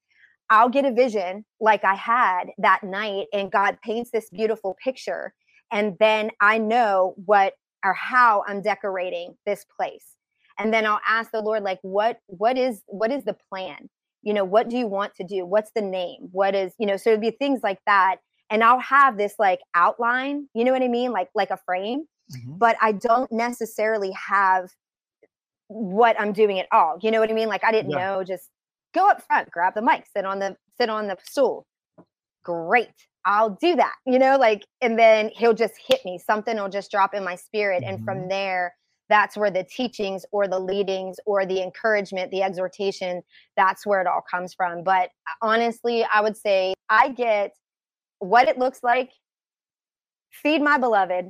I'll 0.52 0.70
get 0.70 0.84
a 0.84 0.92
vision 0.92 1.46
like 1.60 1.84
I 1.84 1.94
had 1.94 2.46
that 2.58 2.84
night 2.84 3.28
and 3.32 3.52
God 3.52 3.78
paints 3.84 4.10
this 4.12 4.30
beautiful 4.32 4.76
picture 4.84 5.34
and 5.72 5.96
then 6.00 6.32
I 6.42 6.58
know 6.58 7.14
what 7.26 7.54
or 7.84 7.94
how 7.94 8.44
I'm 8.48 8.62
decorating 8.62 9.36
this 9.46 9.66
place. 9.78 10.06
And 10.58 10.74
then 10.74 10.86
I'll 10.86 11.00
ask 11.08 11.32
the 11.32 11.42
Lord, 11.42 11.64
like, 11.64 11.80
what 11.82 12.20
what 12.28 12.58
is 12.58 12.84
what 12.88 13.12
is 13.12 13.24
the 13.24 13.36
plan? 13.50 13.90
You 14.22 14.34
know, 14.34 14.44
what 14.44 14.70
do 14.70 14.78
you 14.78 14.88
want 14.88 15.16
to 15.16 15.24
do? 15.24 15.46
What's 15.46 15.72
the 15.74 15.82
name? 15.82 16.28
What 16.32 16.54
is, 16.54 16.74
you 16.78 16.86
know, 16.86 16.98
so 16.98 17.12
it'd 17.12 17.22
be 17.22 17.32
things 17.32 17.62
like 17.64 17.80
that. 17.86 18.18
And 18.50 18.64
I'll 18.64 18.80
have 18.82 19.18
this 19.18 19.36
like 19.40 19.60
outline, 19.76 20.50
you 20.54 20.66
know 20.66 20.74
what 20.74 20.82
I 20.82 20.90
mean? 20.90 21.12
Like 21.12 21.30
like 21.34 21.52
a 21.52 21.58
frame, 21.66 22.06
mm-hmm. 22.36 22.58
but 22.58 22.76
I 22.82 22.92
don't 22.92 23.32
necessarily 23.32 24.12
have 24.12 24.70
what 25.68 26.20
I'm 26.20 26.34
doing 26.34 26.60
at 26.60 26.68
all. 26.72 26.98
You 27.02 27.12
know 27.12 27.22
what 27.22 27.30
I 27.30 27.34
mean? 27.34 27.48
Like 27.48 27.64
I 27.64 27.72
didn't 27.72 27.92
yeah. 27.92 28.16
know, 28.16 28.24
just 28.24 28.50
go 28.94 29.10
up 29.10 29.22
front, 29.22 29.50
grab 29.52 29.76
the 29.76 29.82
mic, 29.82 30.06
sit 30.14 30.26
on 30.26 30.40
the 30.40 30.58
sit 30.78 30.90
on 30.90 31.08
the 31.08 31.16
stool. 31.24 31.66
Great. 32.44 32.90
I'll 33.26 33.58
do 33.62 33.76
that, 33.76 33.96
you 34.06 34.18
know, 34.18 34.38
like, 34.38 34.66
and 34.82 34.98
then 34.98 35.30
he'll 35.36 35.54
just 35.54 35.74
hit 35.88 36.00
me. 36.06 36.18
Something 36.18 36.58
will 36.58 36.70
just 36.70 36.92
drop 36.92 37.14
in 37.14 37.24
my 37.24 37.36
spirit. 37.36 37.84
Mm-hmm. 37.84 37.96
And 37.96 38.06
from 38.06 38.18
mm-hmm. 38.20 38.30
there, 38.30 38.74
that's 39.10 39.36
where 39.36 39.52
the 39.52 39.64
teachings 39.64 40.26
or 40.32 40.48
the 40.48 40.60
leadings 40.60 41.18
or 41.26 41.46
the 41.46 41.62
encouragement, 41.62 42.32
the 42.32 42.44
exhortation, 42.44 43.22
that's 43.58 43.86
where 43.86 44.02
it 44.02 44.08
all 44.08 44.24
comes 44.30 44.54
from. 44.54 44.84
But 44.84 45.10
uh, 45.28 45.46
honestly, 45.48 46.06
I 46.14 46.22
would 46.22 46.38
say 46.38 46.74
I 46.90 47.10
get 47.10 47.52
what 48.20 48.48
it 48.48 48.58
looks 48.58 48.80
like, 48.84 49.12
feed 50.32 50.62
my 50.62 50.78
beloved, 50.78 51.30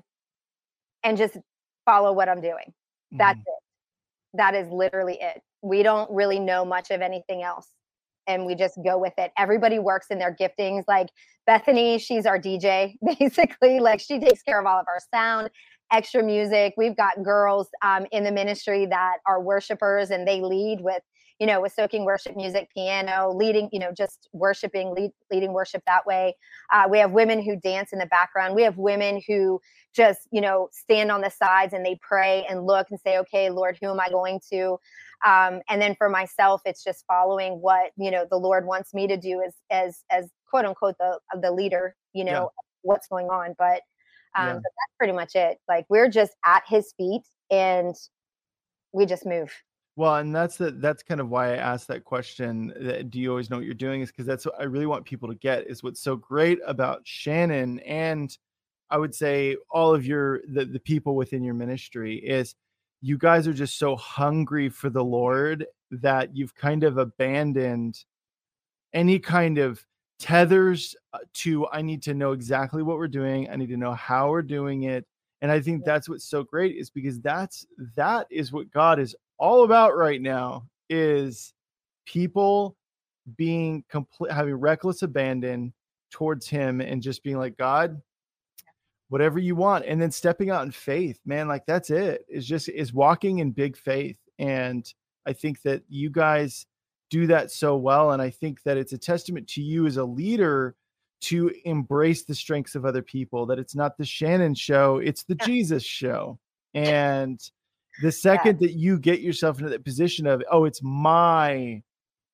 and 1.03 1.17
just 1.17 1.37
follow 1.85 2.11
what 2.11 2.29
I'm 2.29 2.41
doing. 2.41 2.73
That's 3.11 3.39
mm-hmm. 3.39 3.41
it. 3.41 4.37
That 4.37 4.55
is 4.55 4.69
literally 4.69 5.17
it. 5.19 5.41
We 5.61 5.81
don't 5.81 6.09
really 6.11 6.39
know 6.39 6.65
much 6.65 6.91
of 6.91 7.01
anything 7.01 7.41
else 7.41 7.67
and 8.29 8.45
we 8.45 8.55
just 8.55 8.79
go 8.85 8.97
with 8.97 9.13
it. 9.17 9.31
Everybody 9.37 9.79
works 9.79 10.07
in 10.09 10.19
their 10.19 10.33
giftings. 10.33 10.83
Like 10.87 11.09
Bethany, 11.45 11.97
she's 11.97 12.25
our 12.25 12.39
DJ, 12.39 12.95
basically. 13.19 13.79
Like 13.79 13.99
she 13.99 14.19
takes 14.19 14.43
care 14.43 14.59
of 14.59 14.65
all 14.65 14.79
of 14.79 14.85
our 14.87 14.99
sound, 15.13 15.49
extra 15.91 16.23
music. 16.23 16.75
We've 16.77 16.95
got 16.95 17.23
girls 17.23 17.67
um, 17.83 18.05
in 18.11 18.23
the 18.23 18.31
ministry 18.31 18.85
that 18.85 19.17
are 19.27 19.41
worshipers 19.41 20.11
and 20.11 20.27
they 20.27 20.41
lead 20.41 20.79
with 20.81 21.01
you 21.39 21.47
know, 21.47 21.61
with 21.61 21.73
soaking 21.73 22.03
worship 22.03 22.35
music, 22.35 22.69
piano, 22.73 23.31
leading, 23.33 23.69
you 23.71 23.79
know, 23.79 23.91
just 23.93 24.27
worshiping, 24.33 24.93
lead, 24.93 25.11
leading 25.31 25.53
worship 25.53 25.81
that 25.87 26.05
way. 26.05 26.35
Uh, 26.71 26.83
we 26.89 26.99
have 26.99 27.11
women 27.11 27.41
who 27.41 27.55
dance 27.55 27.93
in 27.93 27.99
the 27.99 28.05
background. 28.07 28.55
We 28.55 28.63
have 28.63 28.77
women 28.77 29.21
who 29.25 29.61
just, 29.95 30.27
you 30.31 30.41
know, 30.41 30.67
stand 30.71 31.11
on 31.11 31.21
the 31.21 31.29
sides 31.29 31.73
and 31.73 31.85
they 31.85 31.97
pray 32.01 32.45
and 32.49 32.65
look 32.65 32.87
and 32.91 32.99
say, 32.99 33.17
okay, 33.19 33.49
Lord, 33.49 33.77
who 33.81 33.89
am 33.89 33.99
I 34.01 34.09
going 34.09 34.41
to? 34.51 34.77
Um, 35.25 35.61
and 35.69 35.81
then 35.81 35.95
for 35.95 36.09
myself, 36.09 36.61
it's 36.65 36.83
just 36.83 37.05
following 37.07 37.53
what, 37.53 37.91
you 37.97 38.11
know, 38.11 38.25
the 38.29 38.37
Lord 38.37 38.65
wants 38.65 38.93
me 38.93 39.07
to 39.07 39.17
do 39.17 39.41
as, 39.41 39.53
as, 39.71 40.03
as 40.11 40.29
quote 40.49 40.65
unquote, 40.65 40.97
the, 40.99 41.19
the 41.41 41.51
leader, 41.51 41.95
you 42.13 42.25
know, 42.25 42.31
yeah. 42.31 42.47
what's 42.81 43.07
going 43.07 43.27
on. 43.27 43.55
But, 43.57 43.81
um, 44.37 44.47
yeah. 44.47 44.53
but 44.53 44.63
that's 44.63 44.97
pretty 44.97 45.13
much 45.13 45.35
it. 45.35 45.57
Like 45.69 45.85
we're 45.89 46.09
just 46.09 46.33
at 46.45 46.63
his 46.67 46.93
feet 46.97 47.23
and 47.49 47.95
we 48.91 49.05
just 49.05 49.25
move. 49.25 49.53
Well, 49.99 50.15
and 50.15 50.33
that's 50.33 50.55
the 50.55 50.71
that's 50.71 51.03
kind 51.03 51.19
of 51.19 51.27
why 51.27 51.55
I 51.55 51.57
asked 51.57 51.89
that 51.89 52.05
question. 52.05 52.73
That, 52.79 53.09
do 53.09 53.19
you 53.19 53.31
always 53.31 53.49
know 53.49 53.57
what 53.57 53.65
you're 53.65 53.73
doing? 53.73 53.99
Is 53.99 54.09
because 54.09 54.25
that's 54.25 54.45
what 54.45 54.55
I 54.57 54.63
really 54.63 54.85
want 54.85 55.03
people 55.03 55.27
to 55.27 55.35
get. 55.35 55.67
Is 55.67 55.83
what's 55.83 55.99
so 55.99 56.15
great 56.15 56.57
about 56.65 57.01
Shannon 57.03 57.79
and 57.81 58.37
I 58.89 58.97
would 58.97 59.13
say 59.13 59.57
all 59.69 59.93
of 59.93 60.05
your 60.05 60.39
the, 60.47 60.63
the 60.63 60.79
people 60.79 61.17
within 61.17 61.43
your 61.43 61.53
ministry 61.53 62.15
is 62.15 62.55
you 63.01 63.17
guys 63.17 63.45
are 63.45 63.53
just 63.53 63.77
so 63.77 63.97
hungry 63.97 64.69
for 64.69 64.89
the 64.89 65.03
Lord 65.03 65.65
that 65.91 66.33
you've 66.33 66.55
kind 66.55 66.85
of 66.85 66.97
abandoned 66.97 68.05
any 68.93 69.19
kind 69.19 69.57
of 69.57 69.85
tethers 70.17 70.95
uh, 71.11 71.17
to 71.33 71.67
I 71.73 71.81
need 71.81 72.03
to 72.03 72.13
know 72.13 72.31
exactly 72.31 72.83
what 72.83 72.95
we're 72.95 73.09
doing. 73.09 73.49
I 73.49 73.57
need 73.57 73.67
to 73.67 73.75
know 73.75 73.95
how 73.95 74.29
we're 74.29 74.43
doing 74.43 74.83
it. 74.83 75.05
And 75.41 75.51
I 75.51 75.59
think 75.59 75.83
that's 75.83 76.07
what's 76.07 76.23
so 76.23 76.43
great 76.43 76.77
is 76.77 76.89
because 76.89 77.19
that's 77.19 77.65
that 77.97 78.27
is 78.31 78.53
what 78.53 78.71
God 78.71 78.97
is 78.97 79.13
all 79.39 79.63
about 79.63 79.95
right 79.95 80.21
now 80.21 80.67
is 80.89 81.53
people 82.05 82.75
being 83.37 83.83
complete 83.89 84.31
having 84.31 84.55
reckless 84.55 85.01
abandon 85.01 85.73
towards 86.11 86.47
him 86.47 86.81
and 86.81 87.01
just 87.01 87.23
being 87.23 87.37
like 87.37 87.55
god 87.57 88.01
whatever 89.09 89.39
you 89.39 89.55
want 89.55 89.85
and 89.85 90.01
then 90.01 90.11
stepping 90.11 90.49
out 90.49 90.63
in 90.63 90.71
faith 90.71 91.19
man 91.25 91.47
like 91.47 91.65
that's 91.65 91.89
it 91.89 92.25
is 92.27 92.45
just 92.47 92.69
is 92.69 92.93
walking 92.93 93.39
in 93.39 93.51
big 93.51 93.77
faith 93.77 94.17
and 94.39 94.93
i 95.25 95.33
think 95.33 95.61
that 95.61 95.83
you 95.87 96.09
guys 96.09 96.65
do 97.09 97.27
that 97.27 97.51
so 97.51 97.77
well 97.77 98.11
and 98.11 98.21
i 98.21 98.29
think 98.29 98.61
that 98.63 98.77
it's 98.77 98.93
a 98.93 98.97
testament 98.97 99.47
to 99.47 99.61
you 99.61 99.85
as 99.85 99.97
a 99.97 100.03
leader 100.03 100.75
to 101.21 101.51
embrace 101.65 102.23
the 102.23 102.35
strengths 102.35 102.75
of 102.75 102.85
other 102.85 103.01
people 103.01 103.45
that 103.45 103.59
it's 103.59 103.75
not 103.75 103.97
the 103.97 104.05
shannon 104.05 104.55
show 104.55 104.97
it's 104.97 105.23
the 105.23 105.35
jesus 105.35 105.83
show 105.83 106.39
and 106.73 107.51
the 108.01 108.11
second 108.11 108.59
yeah. 108.59 108.67
that 108.67 108.73
you 108.73 108.99
get 108.99 109.21
yourself 109.21 109.59
into 109.59 109.69
that 109.69 109.83
position 109.83 110.27
of 110.27 110.43
oh 110.51 110.65
it's 110.65 110.81
my 110.81 111.81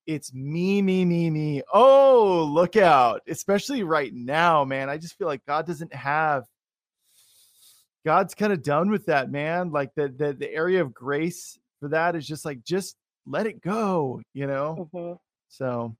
it's 0.06 0.32
me 0.32 0.80
me 0.80 1.04
me 1.04 1.30
me 1.30 1.62
oh 1.72 2.48
look 2.52 2.76
out 2.76 3.22
especially 3.28 3.82
right 3.82 4.14
now 4.14 4.64
man 4.64 4.88
i 4.88 4.96
just 4.96 5.18
feel 5.18 5.26
like 5.26 5.44
god 5.46 5.66
doesn't 5.66 5.92
have 5.94 6.44
god's 8.04 8.34
kind 8.34 8.52
of 8.52 8.62
done 8.62 8.90
with 8.90 9.06
that 9.06 9.30
man 9.30 9.70
like 9.70 9.90
the, 9.96 10.08
the 10.08 10.32
the 10.32 10.52
area 10.52 10.80
of 10.80 10.94
grace 10.94 11.58
for 11.80 11.88
that 11.88 12.14
is 12.14 12.26
just 12.26 12.44
like 12.44 12.62
just 12.64 12.96
let 13.26 13.46
it 13.46 13.60
go 13.60 14.20
you 14.32 14.46
know 14.46 14.88
mm-hmm. 14.94 15.14
so 15.48 15.94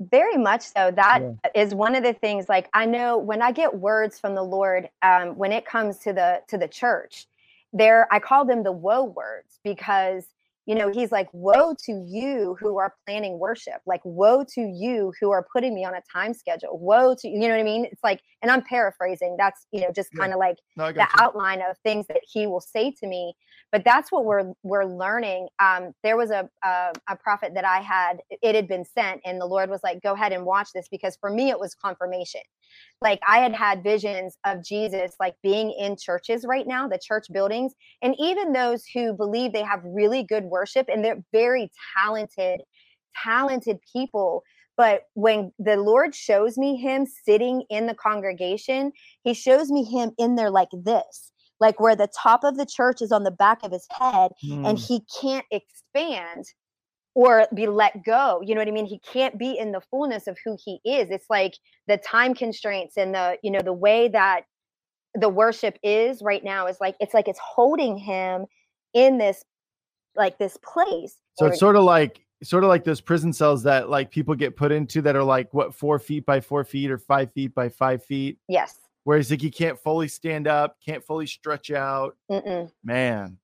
very 0.00 0.36
much 0.36 0.62
so 0.62 0.90
That 0.90 1.22
yeah. 1.22 1.50
is 1.62 1.74
one 1.74 1.94
of 1.94 2.02
the 2.02 2.12
things 2.12 2.48
like 2.48 2.68
i 2.74 2.84
know 2.84 3.16
when 3.16 3.40
i 3.40 3.52
get 3.52 3.74
words 3.74 4.18
from 4.18 4.34
the 4.34 4.42
lord 4.42 4.90
um, 5.02 5.36
when 5.36 5.52
it 5.52 5.64
comes 5.64 5.98
to 5.98 6.12
the 6.12 6.42
to 6.48 6.58
the 6.58 6.68
church 6.68 7.26
there 7.76 8.06
i 8.12 8.18
call 8.18 8.44
them 8.44 8.62
the 8.62 8.72
woe 8.72 9.04
words 9.04 9.60
because 9.64 10.24
you 10.66 10.74
know 10.74 10.90
he's 10.90 11.12
like 11.12 11.28
woe 11.32 11.74
to 11.84 12.04
you 12.06 12.56
who 12.60 12.76
are 12.76 12.94
planning 13.06 13.38
worship. 13.38 13.80
Like 13.86 14.00
woe 14.04 14.44
to 14.54 14.60
you 14.60 15.12
who 15.20 15.30
are 15.30 15.46
putting 15.52 15.74
me 15.74 15.84
on 15.84 15.94
a 15.94 16.02
time 16.12 16.34
schedule. 16.34 16.78
Woe 16.78 17.14
to 17.20 17.28
you 17.28 17.40
know 17.40 17.50
what 17.50 17.60
i 17.60 17.62
mean? 17.62 17.84
It's 17.86 18.02
like 18.02 18.20
and 18.42 18.50
i'm 18.50 18.62
paraphrasing 18.62 19.36
that's 19.38 19.66
you 19.72 19.80
know 19.80 19.92
just 19.94 20.10
kind 20.16 20.32
of 20.32 20.38
like 20.38 20.56
no, 20.76 20.92
the 20.92 21.00
you. 21.00 21.06
outline 21.18 21.62
of 21.62 21.78
things 21.84 22.06
that 22.08 22.20
he 22.28 22.46
will 22.46 22.60
say 22.60 22.90
to 23.00 23.06
me 23.06 23.34
but 23.76 23.84
that's 23.84 24.10
what 24.10 24.24
we're 24.24 24.54
we're 24.62 24.86
learning. 24.86 25.48
Um, 25.58 25.92
there 26.02 26.16
was 26.16 26.30
a, 26.30 26.48
a, 26.64 26.92
a 27.10 27.16
prophet 27.16 27.52
that 27.54 27.66
i 27.66 27.80
had 27.80 28.20
it 28.30 28.54
had 28.54 28.66
been 28.66 28.86
sent 28.86 29.20
and 29.26 29.38
the 29.38 29.44
lord 29.44 29.68
was 29.68 29.80
like 29.84 30.02
go 30.02 30.14
ahead 30.14 30.32
and 30.32 30.46
watch 30.46 30.68
this 30.74 30.88
because 30.90 31.18
for 31.20 31.28
me 31.28 31.50
it 31.50 31.60
was 31.60 31.74
confirmation. 31.74 32.40
Like 33.02 33.20
i 33.28 33.38
had 33.38 33.54
had 33.54 33.82
visions 33.82 34.38
of 34.46 34.64
jesus 34.64 35.12
like 35.20 35.34
being 35.42 35.72
in 35.78 35.96
churches 35.96 36.46
right 36.48 36.66
now 36.66 36.88
the 36.88 36.98
church 36.98 37.26
buildings 37.30 37.74
and 38.00 38.14
even 38.18 38.54
those 38.54 38.84
who 38.94 39.12
believe 39.12 39.52
they 39.52 39.62
have 39.62 39.80
really 39.84 40.22
good 40.22 40.44
worship 40.44 40.88
and 40.88 41.04
they're 41.04 41.22
very 41.32 41.70
talented 41.98 42.62
talented 43.22 43.78
people. 43.92 44.42
But 44.76 45.02
when 45.14 45.52
the 45.58 45.76
Lord 45.76 46.14
shows 46.14 46.58
me 46.58 46.76
him 46.76 47.06
sitting 47.06 47.64
in 47.70 47.86
the 47.86 47.94
congregation, 47.94 48.92
he 49.22 49.32
shows 49.32 49.70
me 49.70 49.84
him 49.84 50.10
in 50.18 50.36
there 50.36 50.50
like 50.50 50.68
this, 50.72 51.32
like 51.60 51.80
where 51.80 51.96
the 51.96 52.08
top 52.08 52.44
of 52.44 52.56
the 52.56 52.66
church 52.66 53.00
is 53.00 53.12
on 53.12 53.24
the 53.24 53.30
back 53.30 53.60
of 53.62 53.72
his 53.72 53.86
head 53.90 54.32
mm. 54.44 54.68
and 54.68 54.78
he 54.78 55.02
can't 55.20 55.46
expand 55.50 56.44
or 57.14 57.46
be 57.54 57.66
let 57.66 58.04
go. 58.04 58.42
You 58.44 58.54
know 58.54 58.60
what 58.60 58.68
I 58.68 58.72
mean? 58.72 58.86
He 58.86 59.00
can't 59.10 59.38
be 59.38 59.58
in 59.58 59.72
the 59.72 59.80
fullness 59.90 60.26
of 60.26 60.36
who 60.44 60.56
he 60.62 60.80
is. 60.84 61.10
It's 61.10 61.30
like 61.30 61.54
the 61.86 61.96
time 61.96 62.34
constraints 62.34 62.98
and 62.98 63.14
the, 63.14 63.38
you 63.42 63.50
know, 63.50 63.62
the 63.62 63.72
way 63.72 64.08
that 64.08 64.42
the 65.14 65.30
worship 65.30 65.78
is 65.82 66.20
right 66.22 66.44
now 66.44 66.66
is 66.66 66.76
like 66.78 66.94
it's 67.00 67.14
like 67.14 67.26
it's 67.26 67.40
holding 67.42 67.96
him 67.96 68.44
in 68.92 69.16
this 69.16 69.42
like 70.14 70.38
this 70.38 70.58
place. 70.62 71.16
So 71.38 71.46
it's 71.46 71.58
sort 71.58 71.76
of 71.76 71.84
like 71.84 72.26
sort 72.42 72.64
of 72.64 72.68
like 72.68 72.84
those 72.84 73.00
prison 73.00 73.32
cells 73.32 73.62
that 73.62 73.88
like 73.88 74.10
people 74.10 74.34
get 74.34 74.56
put 74.56 74.72
into 74.72 75.00
that 75.02 75.16
are 75.16 75.24
like 75.24 75.52
what 75.54 75.74
four 75.74 75.98
feet 75.98 76.26
by 76.26 76.40
four 76.40 76.64
feet 76.64 76.90
or 76.90 76.98
five 76.98 77.32
feet 77.32 77.54
by 77.54 77.68
five 77.68 78.04
feet. 78.04 78.38
Yes. 78.48 78.76
Whereas 79.06 79.30
like 79.30 79.44
you 79.44 79.52
can't 79.52 79.78
fully 79.78 80.08
stand 80.08 80.48
up, 80.48 80.78
can't 80.84 81.04
fully 81.04 81.28
stretch 81.28 81.70
out. 81.70 82.16
Mm-mm. 82.28 82.72
Man. 82.82 83.38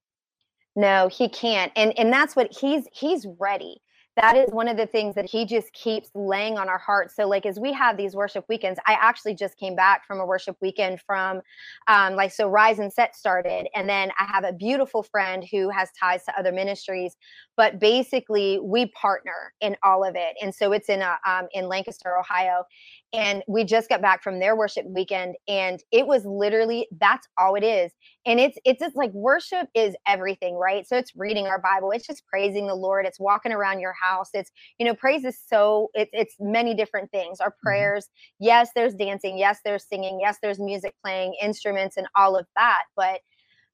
No, 0.75 1.07
he 1.07 1.29
can't, 1.29 1.71
and 1.77 1.97
and 1.97 2.11
that's 2.11 2.35
what 2.35 2.51
he's 2.51 2.85
he's 2.91 3.25
ready 3.39 3.81
that 4.15 4.35
is 4.35 4.51
one 4.51 4.67
of 4.67 4.77
the 4.77 4.85
things 4.85 5.15
that 5.15 5.25
he 5.25 5.45
just 5.45 5.73
keeps 5.73 6.09
laying 6.13 6.57
on 6.57 6.69
our 6.69 6.77
hearts. 6.77 7.15
So, 7.15 7.27
like, 7.27 7.45
as 7.45 7.59
we 7.59 7.73
have 7.73 7.97
these 7.97 8.15
worship 8.15 8.45
weekends, 8.47 8.79
I 8.85 8.93
actually 8.93 9.33
just 9.33 9.57
came 9.57 9.75
back 9.75 10.05
from 10.05 10.19
a 10.19 10.25
worship 10.25 10.55
weekend 10.61 11.01
from, 11.01 11.41
um, 11.87 12.15
like, 12.15 12.31
so 12.31 12.47
Rise 12.47 12.77
and 12.77 12.93
Set 12.93 13.15
started. 13.15 13.67
And 13.75 13.89
then 13.89 14.11
I 14.19 14.25
have 14.25 14.43
a 14.43 14.53
beautiful 14.53 15.01
friend 15.01 15.43
who 15.51 15.69
has 15.69 15.89
ties 15.99 16.23
to 16.25 16.39
other 16.39 16.51
ministries, 16.51 17.17
but 17.57 17.79
basically 17.79 18.59
we 18.59 18.87
partner 18.87 19.53
in 19.61 19.75
all 19.81 20.03
of 20.03 20.15
it. 20.15 20.35
And 20.41 20.53
so 20.53 20.73
it's 20.73 20.89
in, 20.89 21.01
a, 21.01 21.17
um, 21.25 21.47
in 21.53 21.67
Lancaster, 21.67 22.15
Ohio 22.17 22.65
and 23.13 23.43
we 23.47 23.63
just 23.63 23.89
got 23.89 24.01
back 24.01 24.23
from 24.23 24.39
their 24.39 24.55
worship 24.55 24.85
weekend 24.87 25.35
and 25.47 25.81
it 25.91 26.07
was 26.07 26.25
literally 26.25 26.87
that's 26.99 27.27
all 27.37 27.55
it 27.55 27.63
is. 27.63 27.91
And 28.25 28.39
it's 28.39 28.57
it's 28.65 28.79
just 28.79 28.95
like 28.95 29.13
worship 29.13 29.67
is 29.75 29.95
everything 30.07 30.55
right? 30.55 30.87
So 30.87 30.97
it's 30.97 31.15
reading 31.15 31.45
our 31.47 31.59
bible 31.59 31.91
it's 31.91 32.07
just 32.07 32.25
praising 32.27 32.67
the 32.67 32.75
lord 32.75 33.05
it's 33.05 33.19
walking 33.19 33.51
around 33.51 33.79
your 33.79 33.93
house 34.01 34.29
it's 34.33 34.51
you 34.79 34.85
know 34.85 34.95
praise 34.95 35.23
is 35.23 35.37
so 35.47 35.89
it's 35.93 36.11
it's 36.13 36.35
many 36.39 36.73
different 36.73 37.11
things. 37.11 37.39
Our 37.39 37.49
mm-hmm. 37.49 37.67
prayers 37.67 38.07
yes 38.39 38.69
there's 38.75 38.95
dancing 38.95 39.37
yes 39.37 39.59
there's 39.63 39.85
singing 39.87 40.19
yes 40.21 40.37
there's 40.41 40.59
music 40.59 40.95
playing 41.03 41.35
instruments 41.41 41.97
and 41.97 42.07
all 42.15 42.35
of 42.35 42.47
that 42.55 42.83
but 42.95 43.21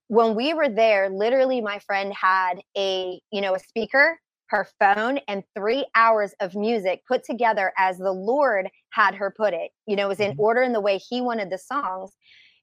when 0.07 0.35
we 0.35 0.53
were 0.53 0.69
there 0.69 1.09
literally 1.09 1.61
my 1.61 1.79
friend 1.79 2.13
had 2.13 2.55
a 2.77 3.19
you 3.31 3.41
know 3.41 3.55
a 3.55 3.59
speaker 3.59 4.19
her 4.49 4.67
phone 4.79 5.19
and 5.27 5.43
three 5.55 5.85
hours 5.95 6.33
of 6.39 6.55
music 6.55 7.01
put 7.07 7.23
together 7.23 7.71
as 7.77 7.97
the 7.97 8.11
Lord 8.11 8.69
had 8.91 9.15
her 9.15 9.33
put 9.35 9.53
it. 9.53 9.71
You 9.85 9.95
know, 9.95 10.05
it 10.05 10.09
was 10.09 10.19
in 10.19 10.31
mm-hmm. 10.31 10.41
order 10.41 10.61
in 10.61 10.73
the 10.73 10.81
way 10.81 10.97
He 10.97 11.21
wanted 11.21 11.49
the 11.49 11.57
songs. 11.57 12.11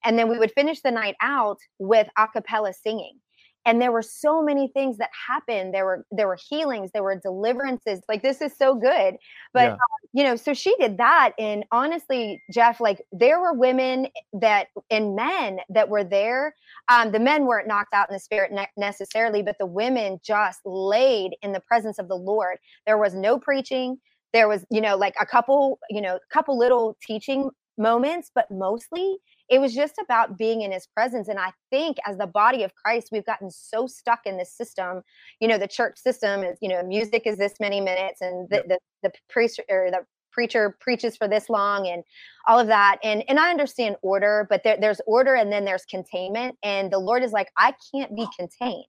And 0.04 0.18
then 0.18 0.28
we 0.28 0.38
would 0.38 0.52
finish 0.52 0.80
the 0.82 0.90
night 0.90 1.16
out 1.20 1.58
with 1.78 2.08
a 2.18 2.28
cappella 2.28 2.72
singing 2.72 3.18
and 3.66 3.82
there 3.82 3.90
were 3.90 4.02
so 4.02 4.40
many 4.40 4.68
things 4.68 4.96
that 4.98 5.10
happened. 5.28 5.74
There 5.74 5.84
were 5.84 6.06
there 6.12 6.28
were 6.28 6.38
healings 6.48 6.92
there 6.92 7.02
were 7.02 7.16
deliverances. 7.16 8.00
Like 8.08 8.22
this 8.22 8.40
is 8.40 8.56
so 8.56 8.74
good. 8.74 9.16
But 9.52 9.62
yeah. 9.64 9.72
um, 9.72 9.78
you 10.12 10.24
know 10.24 10.36
so 10.36 10.54
she 10.54 10.74
did 10.76 10.96
that. 10.98 11.32
And 11.38 11.64
honestly 11.72 12.40
jeff 12.52 12.80
like 12.80 13.02
there 13.12 13.40
were 13.40 13.52
women 13.52 14.06
that 14.32 14.68
and 14.90 15.16
men 15.16 15.58
that 15.68 15.88
were 15.88 16.04
there. 16.04 16.54
Um, 16.88 17.10
the 17.10 17.18
men 17.18 17.44
weren't 17.44 17.66
knocked 17.66 17.92
out 17.92 18.08
in 18.08 18.14
the 18.14 18.20
spirit 18.20 18.52
ne- 18.52 18.70
necessarily 18.76 19.42
but 19.42 19.56
the 19.58 19.66
women 19.66 20.20
just 20.24 20.60
laid 20.64 21.32
in 21.42 21.52
the 21.52 21.60
presence 21.60 21.98
of 21.98 22.08
the 22.08 22.16
lord. 22.16 22.58
There 22.86 22.98
was 22.98 23.14
no 23.14 23.38
preaching. 23.38 23.98
There 24.32 24.48
was 24.48 24.64
you 24.70 24.80
know 24.80 24.96
like 24.96 25.16
a 25.20 25.26
couple 25.26 25.80
you 25.90 26.00
know 26.00 26.16
a 26.16 26.32
couple 26.32 26.56
little 26.56 26.96
teaching 27.04 27.50
moments 27.78 28.30
but 28.34 28.50
mostly 28.50 29.18
it 29.48 29.60
was 29.60 29.74
just 29.74 29.94
about 30.02 30.36
being 30.36 30.62
in 30.62 30.72
his 30.72 30.86
presence 30.86 31.28
and 31.28 31.38
i 31.38 31.50
think 31.70 31.96
as 32.06 32.16
the 32.18 32.26
body 32.26 32.62
of 32.62 32.74
christ 32.74 33.08
we've 33.12 33.26
gotten 33.26 33.50
so 33.50 33.86
stuck 33.86 34.20
in 34.24 34.36
this 34.36 34.52
system 34.52 35.02
you 35.40 35.48
know 35.48 35.58
the 35.58 35.68
church 35.68 35.98
system 35.98 36.42
is 36.42 36.56
you 36.60 36.68
know 36.68 36.82
music 36.82 37.22
is 37.26 37.36
this 37.36 37.54
many 37.60 37.80
minutes 37.80 38.20
and 38.20 38.48
the 38.50 38.62
the, 38.68 38.78
the 39.02 39.12
priest 39.28 39.60
or 39.68 39.90
the 39.90 40.04
preacher 40.32 40.76
preaches 40.80 41.16
for 41.16 41.26
this 41.26 41.48
long 41.48 41.86
and 41.86 42.04
all 42.46 42.58
of 42.58 42.66
that 42.66 42.98
and 43.02 43.24
and 43.28 43.40
i 43.40 43.48
understand 43.48 43.96
order 44.02 44.46
but 44.50 44.62
there, 44.64 44.76
there's 44.78 45.00
order 45.06 45.34
and 45.34 45.50
then 45.50 45.64
there's 45.64 45.86
containment 45.86 46.54
and 46.62 46.92
the 46.92 46.98
lord 46.98 47.22
is 47.22 47.32
like 47.32 47.48
i 47.56 47.72
can't 47.92 48.14
be 48.14 48.26
contained. 48.38 48.84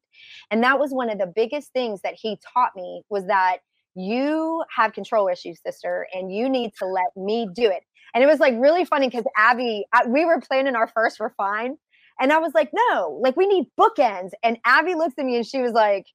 And 0.51 0.63
that 0.63 0.79
was 0.79 0.91
one 0.91 1.09
of 1.09 1.19
the 1.19 1.31
biggest 1.33 1.71
things 1.73 2.01
that 2.01 2.15
he 2.15 2.39
taught 2.53 2.75
me 2.75 3.03
was 3.09 3.25
that 3.27 3.57
you 3.95 4.63
have 4.75 4.93
control 4.93 5.27
issues 5.27 5.59
sister 5.65 6.07
and 6.13 6.33
you 6.33 6.49
need 6.49 6.71
to 6.77 6.85
let 6.85 7.15
me 7.15 7.47
do 7.53 7.67
it 7.67 7.83
and 8.13 8.23
it 8.23 8.27
was 8.27 8.39
like 8.39 8.55
really 8.57 8.85
funny 8.85 9.07
because 9.07 9.25
Abby, 9.37 9.85
we 10.07 10.25
were 10.25 10.39
planning 10.41 10.75
our 10.75 10.87
first 10.87 11.19
refine. 11.19 11.77
And 12.19 12.33
I 12.33 12.39
was 12.39 12.53
like, 12.55 12.71
no, 12.73 13.19
like 13.21 13.35
we 13.37 13.45
need 13.45 13.67
bookends. 13.79 14.31
And 14.43 14.57
Abby 14.65 14.95
looks 14.95 15.13
at 15.17 15.25
me 15.25 15.35
and 15.35 15.45
she 15.45 15.61
was 15.61 15.73
like, 15.73 16.05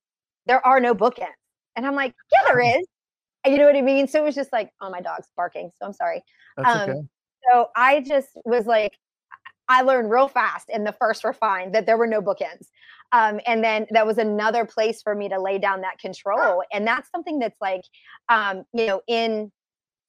there 0.46 0.64
are 0.66 0.80
no 0.80 0.94
bookends. 0.94 1.28
And 1.76 1.86
I'm 1.86 1.94
like, 1.94 2.14
yeah, 2.32 2.52
there 2.52 2.60
is. 2.60 2.86
And 3.44 3.52
you 3.52 3.58
know 3.58 3.66
what 3.66 3.76
I 3.76 3.82
mean? 3.82 4.08
So 4.08 4.20
it 4.20 4.24
was 4.24 4.34
just 4.34 4.52
like, 4.52 4.70
oh, 4.80 4.90
my 4.90 5.00
dog's 5.00 5.28
barking. 5.36 5.70
So 5.78 5.86
I'm 5.86 5.92
sorry. 5.92 6.22
Um, 6.58 6.90
okay. 6.90 7.00
So 7.50 7.68
I 7.76 8.00
just 8.00 8.30
was 8.44 8.66
like, 8.66 8.92
I 9.68 9.82
learned 9.82 10.10
real 10.10 10.28
fast 10.28 10.68
in 10.68 10.84
the 10.84 10.92
first 10.92 11.24
refine 11.24 11.72
that 11.72 11.86
there 11.86 11.96
were 11.96 12.06
no 12.06 12.20
bookends. 12.20 12.66
Um, 13.12 13.40
and 13.46 13.62
then 13.62 13.86
that 13.90 14.06
was 14.06 14.18
another 14.18 14.64
place 14.64 15.02
for 15.02 15.14
me 15.14 15.28
to 15.28 15.40
lay 15.40 15.58
down 15.58 15.82
that 15.82 15.98
control. 15.98 16.62
And 16.72 16.86
that's 16.86 17.10
something 17.10 17.38
that's 17.38 17.60
like, 17.60 17.82
um, 18.28 18.64
you 18.72 18.86
know, 18.86 19.02
in, 19.06 19.52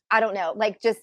I 0.10 0.20
don't 0.20 0.34
know, 0.34 0.54
like 0.56 0.82
just 0.82 1.00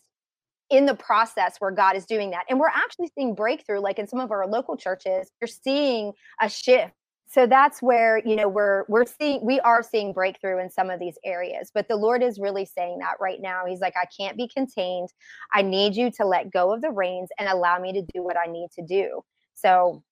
in 0.70 0.87
the 0.87 0.94
process 0.94 1.56
where 1.59 1.70
God 1.70 1.96
is 1.96 2.06
doing 2.06 2.30
that. 2.30 2.44
And 2.48 2.61
we're 2.61 2.68
actually 2.68 3.11
seeing 3.14 3.35
breakthrough, 3.35 3.80
like 3.80 3.98
in 3.98 4.06
some 4.06 4.20
of 4.20 4.30
our 4.30 4.46
local 4.46 4.76
churches, 4.76 5.30
you're 5.40 5.48
seeing 5.48 6.12
a 6.40 6.48
shift. 6.48 6.92
So 7.28 7.46
that's 7.46 7.80
where, 7.80 8.18
you 8.26 8.35
know, 8.35 8.48
we're 8.48 8.85
we're 8.88 9.06
seeing 9.06 9.44
we 9.46 9.61
are 9.61 9.85
seeing 9.85 10.12
breakthrough 10.12 10.59
in 10.59 10.68
some 10.68 10.90
of 10.90 10.98
these 10.98 11.16
areas. 11.24 11.70
But 11.72 11.87
the 11.87 11.94
Lord 11.94 12.24
is 12.24 12.40
really 12.40 12.64
saying 12.64 12.98
that 12.98 13.14
right 13.20 13.40
now. 13.40 13.62
He's 13.68 13.80
like, 13.80 13.94
I 14.00 14.06
can't 14.18 14.37
be 14.37 14.48
contained. 14.48 15.11
I 15.54 15.62
need 15.62 15.94
you 15.94 16.11
to 16.12 16.26
let 16.26 16.50
go 16.50 16.72
of 16.72 16.83
the 16.83 16.90
reins 16.90 17.28
and 17.38 17.48
allow 17.48 17.78
me 17.78 17.92
to 17.92 18.02
do 18.02 18.24
what 18.24 18.37
I 18.37 18.50
need 18.50 18.68
to 18.76 18.85
do. 18.85 19.22
So 19.54 20.02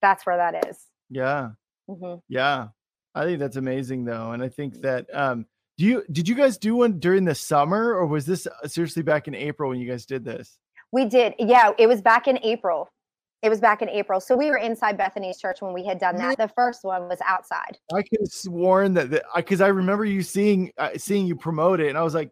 that's 0.00 0.24
where 0.24 0.36
that 0.36 0.68
is. 0.68 0.78
Yeah. 1.08 1.50
Mm-hmm. 1.88 2.20
Yeah. 2.28 2.68
I 3.16 3.24
think 3.24 3.40
that's 3.40 3.56
amazing 3.56 4.04
though. 4.04 4.30
And 4.30 4.42
I 4.42 4.48
think 4.48 4.80
that 4.82 5.06
um 5.12 5.46
do 5.80 5.86
you 5.86 6.04
did 6.12 6.28
you 6.28 6.34
guys 6.34 6.58
do 6.58 6.76
one 6.76 6.98
during 6.98 7.24
the 7.24 7.34
summer 7.34 7.94
or 7.94 8.04
was 8.04 8.26
this 8.26 8.46
uh, 8.46 8.68
seriously 8.68 9.02
back 9.02 9.28
in 9.28 9.34
April 9.34 9.70
when 9.70 9.80
you 9.80 9.88
guys 9.88 10.04
did 10.04 10.22
this? 10.22 10.58
We 10.92 11.06
did. 11.06 11.34
Yeah, 11.38 11.70
it 11.78 11.86
was 11.86 12.02
back 12.02 12.28
in 12.28 12.38
April. 12.42 12.90
It 13.40 13.48
was 13.48 13.60
back 13.60 13.80
in 13.80 13.88
April. 13.88 14.20
So 14.20 14.36
we 14.36 14.50
were 14.50 14.58
inside 14.58 14.98
Bethany's 14.98 15.38
church 15.38 15.62
when 15.62 15.72
we 15.72 15.82
had 15.82 15.98
done 15.98 16.16
that. 16.16 16.36
The 16.36 16.48
first 16.48 16.84
one 16.84 17.08
was 17.08 17.18
outside. 17.24 17.78
I 17.94 18.02
could 18.02 18.18
have 18.20 18.30
sworn 18.30 18.92
that 18.92 19.22
because 19.34 19.62
I 19.62 19.68
remember 19.68 20.04
you 20.04 20.22
seeing 20.22 20.70
uh, 20.76 20.90
seeing 20.98 21.26
you 21.26 21.34
promote 21.34 21.80
it, 21.80 21.88
and 21.88 21.96
I 21.96 22.02
was 22.02 22.14
like, 22.14 22.30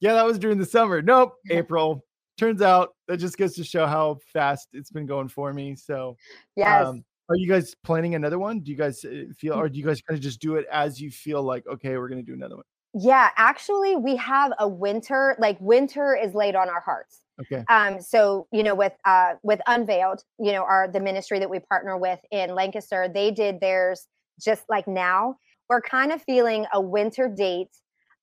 "Yeah, 0.00 0.12
that 0.12 0.26
was 0.26 0.38
during 0.38 0.58
the 0.58 0.66
summer." 0.66 1.00
Nope, 1.00 1.32
April. 1.48 2.04
Turns 2.36 2.60
out 2.60 2.90
that 3.08 3.16
just 3.16 3.38
goes 3.38 3.54
to 3.54 3.64
show 3.64 3.86
how 3.86 4.18
fast 4.34 4.68
it's 4.74 4.90
been 4.90 5.06
going 5.06 5.28
for 5.28 5.54
me. 5.54 5.76
So, 5.76 6.18
yes. 6.56 6.84
Um, 6.84 7.04
are 7.30 7.36
you 7.36 7.48
guys 7.48 7.74
planning 7.84 8.16
another 8.16 8.38
one? 8.38 8.60
Do 8.60 8.70
you 8.70 8.76
guys 8.76 9.02
uh, 9.06 9.24
feel, 9.38 9.54
or 9.54 9.70
do 9.70 9.78
you 9.78 9.86
guys 9.86 10.02
kind 10.02 10.18
of 10.18 10.22
just 10.22 10.40
do 10.40 10.56
it 10.56 10.66
as 10.70 11.00
you 11.00 11.10
feel 11.10 11.42
like, 11.42 11.66
okay, 11.66 11.96
we're 11.96 12.08
going 12.08 12.20
to 12.20 12.26
do 12.26 12.34
another 12.34 12.56
one? 12.56 12.64
Yeah, 12.94 13.30
actually, 13.36 13.96
we 13.96 14.16
have 14.16 14.52
a 14.58 14.68
winter, 14.68 15.34
like 15.38 15.58
winter 15.60 16.14
is 16.14 16.34
laid 16.34 16.54
on 16.54 16.68
our 16.68 16.80
hearts. 16.80 17.22
Okay. 17.40 17.64
Um, 17.70 18.00
so 18.00 18.46
you 18.52 18.62
know, 18.62 18.74
with 18.74 18.92
uh 19.04 19.34
with 19.42 19.60
Unveiled, 19.66 20.22
you 20.38 20.52
know, 20.52 20.62
our 20.62 20.88
the 20.88 21.00
ministry 21.00 21.38
that 21.38 21.48
we 21.48 21.58
partner 21.58 21.96
with 21.96 22.20
in 22.30 22.54
Lancaster, 22.54 23.08
they 23.08 23.30
did 23.30 23.60
theirs 23.60 24.06
just 24.40 24.64
like 24.68 24.86
now. 24.86 25.36
We're 25.68 25.80
kind 25.80 26.12
of 26.12 26.22
feeling 26.22 26.66
a 26.72 26.80
winter 26.80 27.28
date. 27.28 27.70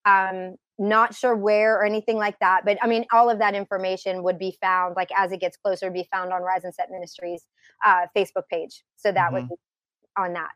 Um, 0.06 0.56
not 0.78 1.14
sure 1.14 1.36
where 1.36 1.76
or 1.76 1.86
anything 1.86 2.16
like 2.18 2.40
that, 2.40 2.64
but 2.64 2.78
I 2.82 2.88
mean, 2.88 3.06
all 3.12 3.30
of 3.30 3.40
that 3.40 3.54
information 3.54 4.24
would 4.24 4.40
be 4.40 4.56
found 4.62 4.96
like 4.96 5.10
as 5.18 5.32
it 5.34 5.42
gets 5.42 5.58
closer, 5.58 5.92
be 5.92 6.08
found 6.10 6.32
on 6.32 6.42
Rise 6.42 6.64
and 6.64 6.74
Set 6.74 6.90
Ministries 6.92 7.44
uh 7.84 8.06
Facebook 8.16 8.48
page. 8.50 8.84
So 8.96 9.12
that 9.12 9.26
mm-hmm. 9.26 9.34
would 9.34 9.50
be 9.50 9.56
on 10.16 10.34
that 10.34 10.52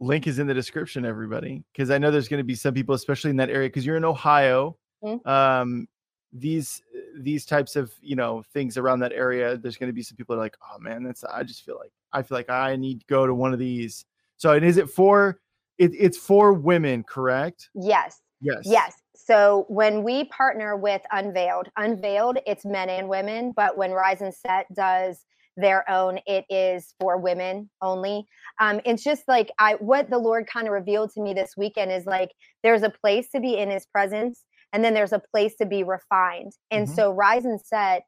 link 0.00 0.26
is 0.26 0.38
in 0.38 0.46
the 0.46 0.54
description, 0.54 1.04
everybody, 1.04 1.62
because 1.72 1.90
I 1.90 1.98
know 1.98 2.10
there's 2.10 2.28
going 2.28 2.38
to 2.38 2.44
be 2.44 2.54
some 2.54 2.74
people, 2.74 2.94
especially 2.94 3.30
in 3.30 3.36
that 3.36 3.50
area, 3.50 3.68
because 3.68 3.86
you're 3.86 3.96
in 3.96 4.04
Ohio. 4.04 4.76
Mm-hmm. 5.02 5.28
Um, 5.28 5.88
these 6.32 6.82
these 7.18 7.44
types 7.44 7.76
of 7.76 7.92
you 8.00 8.16
know 8.16 8.42
things 8.52 8.76
around 8.76 9.00
that 9.00 9.12
area, 9.12 9.56
there's 9.56 9.76
going 9.76 9.88
to 9.88 9.94
be 9.94 10.02
some 10.02 10.16
people 10.16 10.34
that 10.34 10.40
are 10.40 10.44
like, 10.44 10.56
oh 10.72 10.78
man, 10.78 11.02
that's 11.02 11.24
I 11.24 11.42
just 11.42 11.64
feel 11.64 11.76
like 11.78 11.92
I 12.12 12.22
feel 12.22 12.38
like 12.38 12.50
I 12.50 12.76
need 12.76 13.00
to 13.00 13.06
go 13.06 13.26
to 13.26 13.34
one 13.34 13.52
of 13.52 13.58
these. 13.58 14.04
So, 14.36 14.52
and 14.52 14.64
is 14.64 14.76
it 14.76 14.88
for 14.88 15.40
it, 15.78 15.92
it's 15.98 16.18
for 16.18 16.52
women, 16.52 17.02
correct? 17.02 17.70
Yes. 17.74 18.20
Yes. 18.40 18.62
Yes. 18.64 18.94
So 19.14 19.66
when 19.68 20.02
we 20.02 20.24
partner 20.24 20.76
with 20.76 21.02
Unveiled, 21.12 21.68
Unveiled, 21.76 22.38
it's 22.46 22.64
men 22.64 22.88
and 22.88 23.08
women, 23.08 23.52
but 23.54 23.76
when 23.76 23.92
Rise 23.92 24.20
and 24.20 24.34
Set 24.34 24.72
does 24.74 25.24
their 25.56 25.88
own, 25.90 26.18
it 26.26 26.44
is 26.48 26.94
for 27.00 27.18
women 27.18 27.68
only. 27.80 28.24
Um, 28.60 28.80
it's 28.84 29.04
just 29.04 29.22
like 29.28 29.50
I 29.58 29.74
what 29.74 30.10
the 30.10 30.18
Lord 30.18 30.46
kind 30.46 30.66
of 30.66 30.72
revealed 30.72 31.10
to 31.12 31.20
me 31.20 31.34
this 31.34 31.54
weekend 31.56 31.92
is 31.92 32.06
like 32.06 32.30
there's 32.62 32.82
a 32.82 32.90
place 32.90 33.28
to 33.30 33.40
be 33.40 33.58
in 33.58 33.70
his 33.70 33.86
presence 33.86 34.44
and 34.72 34.82
then 34.82 34.94
there's 34.94 35.12
a 35.12 35.22
place 35.32 35.54
to 35.56 35.66
be 35.66 35.82
refined. 35.82 36.52
And 36.70 36.86
mm-hmm. 36.86 36.94
so 36.94 37.12
Rise 37.12 37.44
and 37.44 37.60
Set 37.60 38.02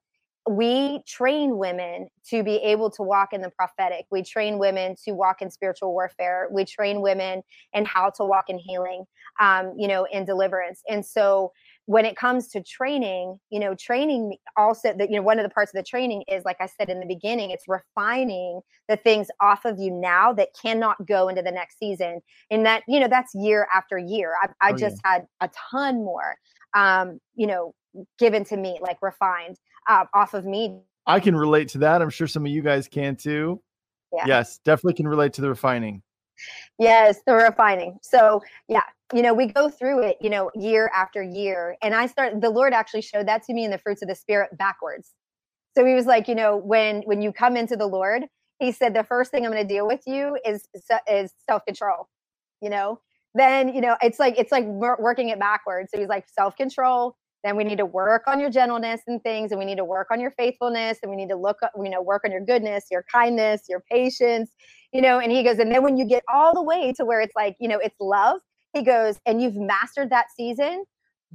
we 0.49 1.03
train 1.07 1.57
women 1.57 2.09
to 2.29 2.43
be 2.43 2.57
able 2.57 2.91
to 2.91 3.03
walk 3.03 3.33
in 3.33 3.41
the 3.41 3.51
prophetic. 3.51 4.05
We 4.11 4.23
train 4.23 4.59
women 4.59 4.95
to 5.05 5.13
walk 5.13 5.41
in 5.41 5.51
spiritual 5.51 5.93
warfare. 5.93 6.49
We 6.53 6.67
train 6.67 7.01
women 7.01 7.43
in 7.73 7.87
how 7.87 8.11
to 8.17 8.25
walk 8.25 8.47
in 8.49 8.59
healing, 8.59 9.05
um, 9.41 9.73
you 9.79 9.89
know, 9.89 10.07
in 10.13 10.27
deliverance. 10.27 10.83
And 10.89 11.05
so 11.05 11.53
when 11.87 12.07
it 12.07 12.17
comes 12.17 12.49
to 12.49 12.63
training, 12.63 13.39
you 13.51 13.61
know, 13.61 13.75
training 13.75 14.37
also 14.57 14.95
that, 14.97 15.11
you 15.11 15.17
know, 15.17 15.23
one 15.23 15.39
of 15.39 15.43
the 15.43 15.51
parts 15.51 15.71
of 15.75 15.77
the 15.77 15.83
training 15.83 16.25
is, 16.29 16.45
like 16.45 16.57
I 16.61 16.67
said 16.67 16.89
in 16.89 16.99
the 16.99 17.07
beginning, 17.07 17.51
it's 17.51 17.65
refining 17.69 18.61
the 18.89 18.97
things 18.97 19.29
off 19.41 19.65
of 19.67 19.79
you 19.79 19.91
now 19.91 20.33
that 20.33 20.49
cannot 20.61 21.05
go 21.07 21.29
into 21.29 21.43
the 21.43 21.53
next 21.53 21.79
season. 21.79 22.21
And 22.51 22.65
that, 22.65 22.85
you 22.89 23.01
know, 23.01 23.09
that's 23.09 23.35
year 23.35 23.69
after 23.75 23.99
year. 23.99 24.35
I, 24.43 24.49
I 24.69 24.73
oh, 24.73 24.77
just 24.77 25.01
yeah. 25.05 25.13
had 25.13 25.27
a 25.41 25.51
ton 25.71 25.97
more, 25.97 26.37
um, 26.75 27.21
you 27.35 27.47
know, 27.47 27.75
given 28.19 28.45
to 28.47 28.57
me, 28.57 28.79
like 28.81 28.97
refined 29.03 29.59
uh, 29.89 30.07
off 30.15 30.33
of 30.33 30.47
me. 30.47 30.81
I 31.07 31.21
can 31.21 31.37
relate 31.37 31.69
to 31.71 31.79
that. 31.79 32.01
I'm 32.01 32.11
sure 32.11 32.27
some 32.27 32.47
of 32.47 32.51
you 32.51 32.63
guys 32.63 32.89
can 32.89 33.15
too. 33.15 33.61
Yeah. 34.11 34.25
Yes, 34.27 34.59
definitely 34.65 34.95
can 34.95 35.09
relate 35.09 35.35
to 35.35 35.43
the 35.43 35.51
refining. 35.51 36.03
Yes, 36.79 37.21
the 37.27 37.35
refining. 37.35 37.99
So, 38.03 38.43
yeah, 38.69 38.83
you 39.13 39.23
know, 39.23 39.35
we 39.35 39.47
go 39.47 39.69
through 39.69 40.03
it, 40.03 40.17
you 40.21 40.31
know, 40.31 40.51
year 40.55 40.91
after 40.95 41.23
year. 41.23 41.77
And 41.83 41.95
I 41.95 42.07
start 42.07 42.41
the 42.41 42.51
Lord 42.51 42.73
actually 42.73 43.03
showed 43.03 43.29
that 43.29 43.43
to 43.45 43.55
me 43.55 43.65
in 43.65 43.71
the 43.71 43.79
fruits 43.79 44.03
of 44.03 44.09
the 44.09 44.15
spirit 44.15 44.57
backwards. 44.59 45.13
So 45.77 45.85
he 45.85 45.95
was 45.95 46.07
like, 46.07 46.29
you 46.29 46.35
know, 46.35 46.57
when 46.57 47.03
when 47.03 47.23
you 47.23 47.33
come 47.33 47.57
into 47.57 47.77
the 47.77 47.87
Lord, 47.87 48.25
he 48.59 48.73
said 48.73 48.95
the 48.95 49.05
first 49.05 49.31
thing 49.31 49.45
I'm 49.45 49.53
going 49.53 49.67
to 49.67 49.75
deal 49.75 49.87
with 49.87 50.03
you 50.07 50.39
is 50.45 50.69
is 51.11 51.33
self-control. 51.49 52.09
You 52.61 52.71
know, 52.71 53.01
then, 53.35 53.75
you 53.75 53.81
know, 53.81 53.97
it's 54.03 54.19
like 54.19 54.39
it's 54.39 54.53
like 54.53 54.65
working 54.65 55.29
it 55.29 55.39
backwards. 55.39 55.91
So 55.93 56.01
he's 56.01 56.09
like 56.09 56.27
self-control, 56.29 57.17
then 57.45 57.57
we 57.57 57.63
need 57.63 57.79
to 57.79 57.87
work 57.87 58.23
on 58.27 58.41
your 58.41 58.51
gentleness 58.51 59.03
and 59.07 59.23
things 59.23 59.53
and 59.53 59.59
we 59.59 59.65
need 59.65 59.77
to 59.77 59.85
work 59.85 60.09
on 60.11 60.21
your 60.21 60.33
faithfulness 60.33 60.99
and 61.03 61.11
we 61.11 61.17
need 61.17 61.29
to 61.29 61.37
look 61.37 61.59
you 61.77 61.91
know 61.91 62.03
work 62.03 62.23
on 62.25 62.33
your 62.33 62.45
goodness 62.45 62.87
your 62.91 63.05
kindness 63.13 63.63
your 63.69 63.83
patience 63.91 64.51
you 64.93 65.01
know 65.01 65.19
and 65.19 65.31
he 65.31 65.43
goes 65.43 65.59
and 65.59 65.71
then 65.71 65.83
when 65.83 65.97
you 65.97 66.05
get 66.05 66.25
all 66.33 66.55
the 66.55 66.63
way 66.63 66.93
to 66.97 67.05
where 67.05 67.21
it's 67.21 67.37
like 67.37 67.55
you 67.61 67.69
know 67.69 67.79
it's 67.79 67.97
love 68.01 68.41
he 68.73 68.83
goes 68.83 69.19
and 69.27 69.41
you've 69.41 69.57
mastered 69.57 70.11
that 70.11 70.27
season 70.35 70.85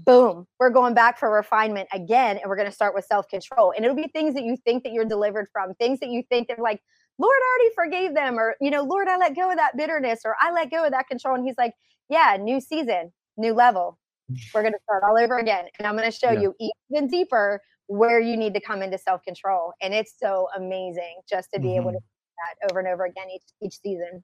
boom 0.05 0.45
we're 0.59 0.69
going 0.69 0.93
back 0.93 1.17
for 1.17 1.31
refinement 1.31 1.87
again 1.93 2.37
and 2.37 2.49
we're 2.49 2.55
going 2.55 2.67
to 2.67 2.73
start 2.73 2.95
with 2.95 3.05
self-control. 3.05 3.73
And 3.75 3.83
it'll 3.83 3.97
be 3.97 4.07
things 4.07 4.33
that 4.35 4.43
you 4.43 4.55
think 4.63 4.83
that 4.83 4.93
you're 4.93 5.05
delivered 5.05 5.47
from 5.51 5.73
things 5.75 5.99
that 5.99 6.09
you 6.09 6.23
think 6.29 6.47
that 6.47 6.59
like 6.59 6.81
lord 7.17 7.35
i 7.35 7.59
already 7.59 7.75
forgave 7.75 8.15
them 8.15 8.39
or 8.39 8.55
you 8.61 8.71
know 8.71 8.83
lord 8.83 9.07
i 9.07 9.17
let 9.17 9.35
go 9.35 9.49
of 9.51 9.57
that 9.57 9.75
bitterness 9.75 10.21
or 10.23 10.35
i 10.41 10.51
let 10.51 10.71
go 10.71 10.85
of 10.85 10.91
that 10.91 11.07
control 11.07 11.35
and 11.35 11.45
he's 11.45 11.57
like 11.57 11.73
yeah 12.07 12.37
new 12.39 12.61
season 12.61 13.11
new 13.35 13.53
level 13.53 13.97
we're 14.53 14.61
going 14.61 14.73
to 14.73 14.79
start 14.83 15.03
all 15.03 15.17
over 15.17 15.37
again. 15.37 15.65
And 15.77 15.87
I'm 15.87 15.95
going 15.95 16.09
to 16.09 16.17
show 16.17 16.31
yeah. 16.31 16.41
you 16.41 16.55
even 16.91 17.07
deeper 17.07 17.61
where 17.87 18.19
you 18.19 18.37
need 18.37 18.53
to 18.53 18.61
come 18.61 18.81
into 18.81 18.97
self 18.97 19.23
control. 19.23 19.73
And 19.81 19.93
it's 19.93 20.13
so 20.17 20.47
amazing 20.55 21.21
just 21.29 21.49
to 21.53 21.59
be 21.59 21.69
mm-hmm. 21.69 21.81
able 21.81 21.91
to 21.91 21.97
mm-hmm. 21.97 22.61
do 22.61 22.61
that 22.61 22.71
over 22.71 22.79
and 22.79 22.87
over 22.87 23.05
again 23.05 23.27
each, 23.33 23.43
each 23.61 23.79
season. 23.81 24.23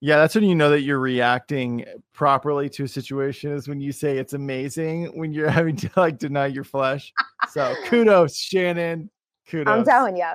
Yeah, 0.00 0.16
that's 0.16 0.34
when 0.34 0.42
you 0.42 0.56
know 0.56 0.68
that 0.70 0.80
you're 0.80 0.98
reacting 0.98 1.84
properly 2.12 2.68
to 2.70 2.84
a 2.84 2.88
situation 2.88 3.52
is 3.52 3.68
when 3.68 3.80
you 3.80 3.92
say 3.92 4.18
it's 4.18 4.32
amazing 4.32 5.16
when 5.16 5.32
you're 5.32 5.48
having 5.50 5.76
to 5.76 5.90
like 5.96 6.18
deny 6.18 6.46
your 6.46 6.64
flesh. 6.64 7.12
So 7.50 7.74
kudos, 7.86 8.36
Shannon. 8.36 9.10
Kudos. 9.48 9.72
I'm 9.72 9.84
telling 9.84 10.16
you. 10.16 10.30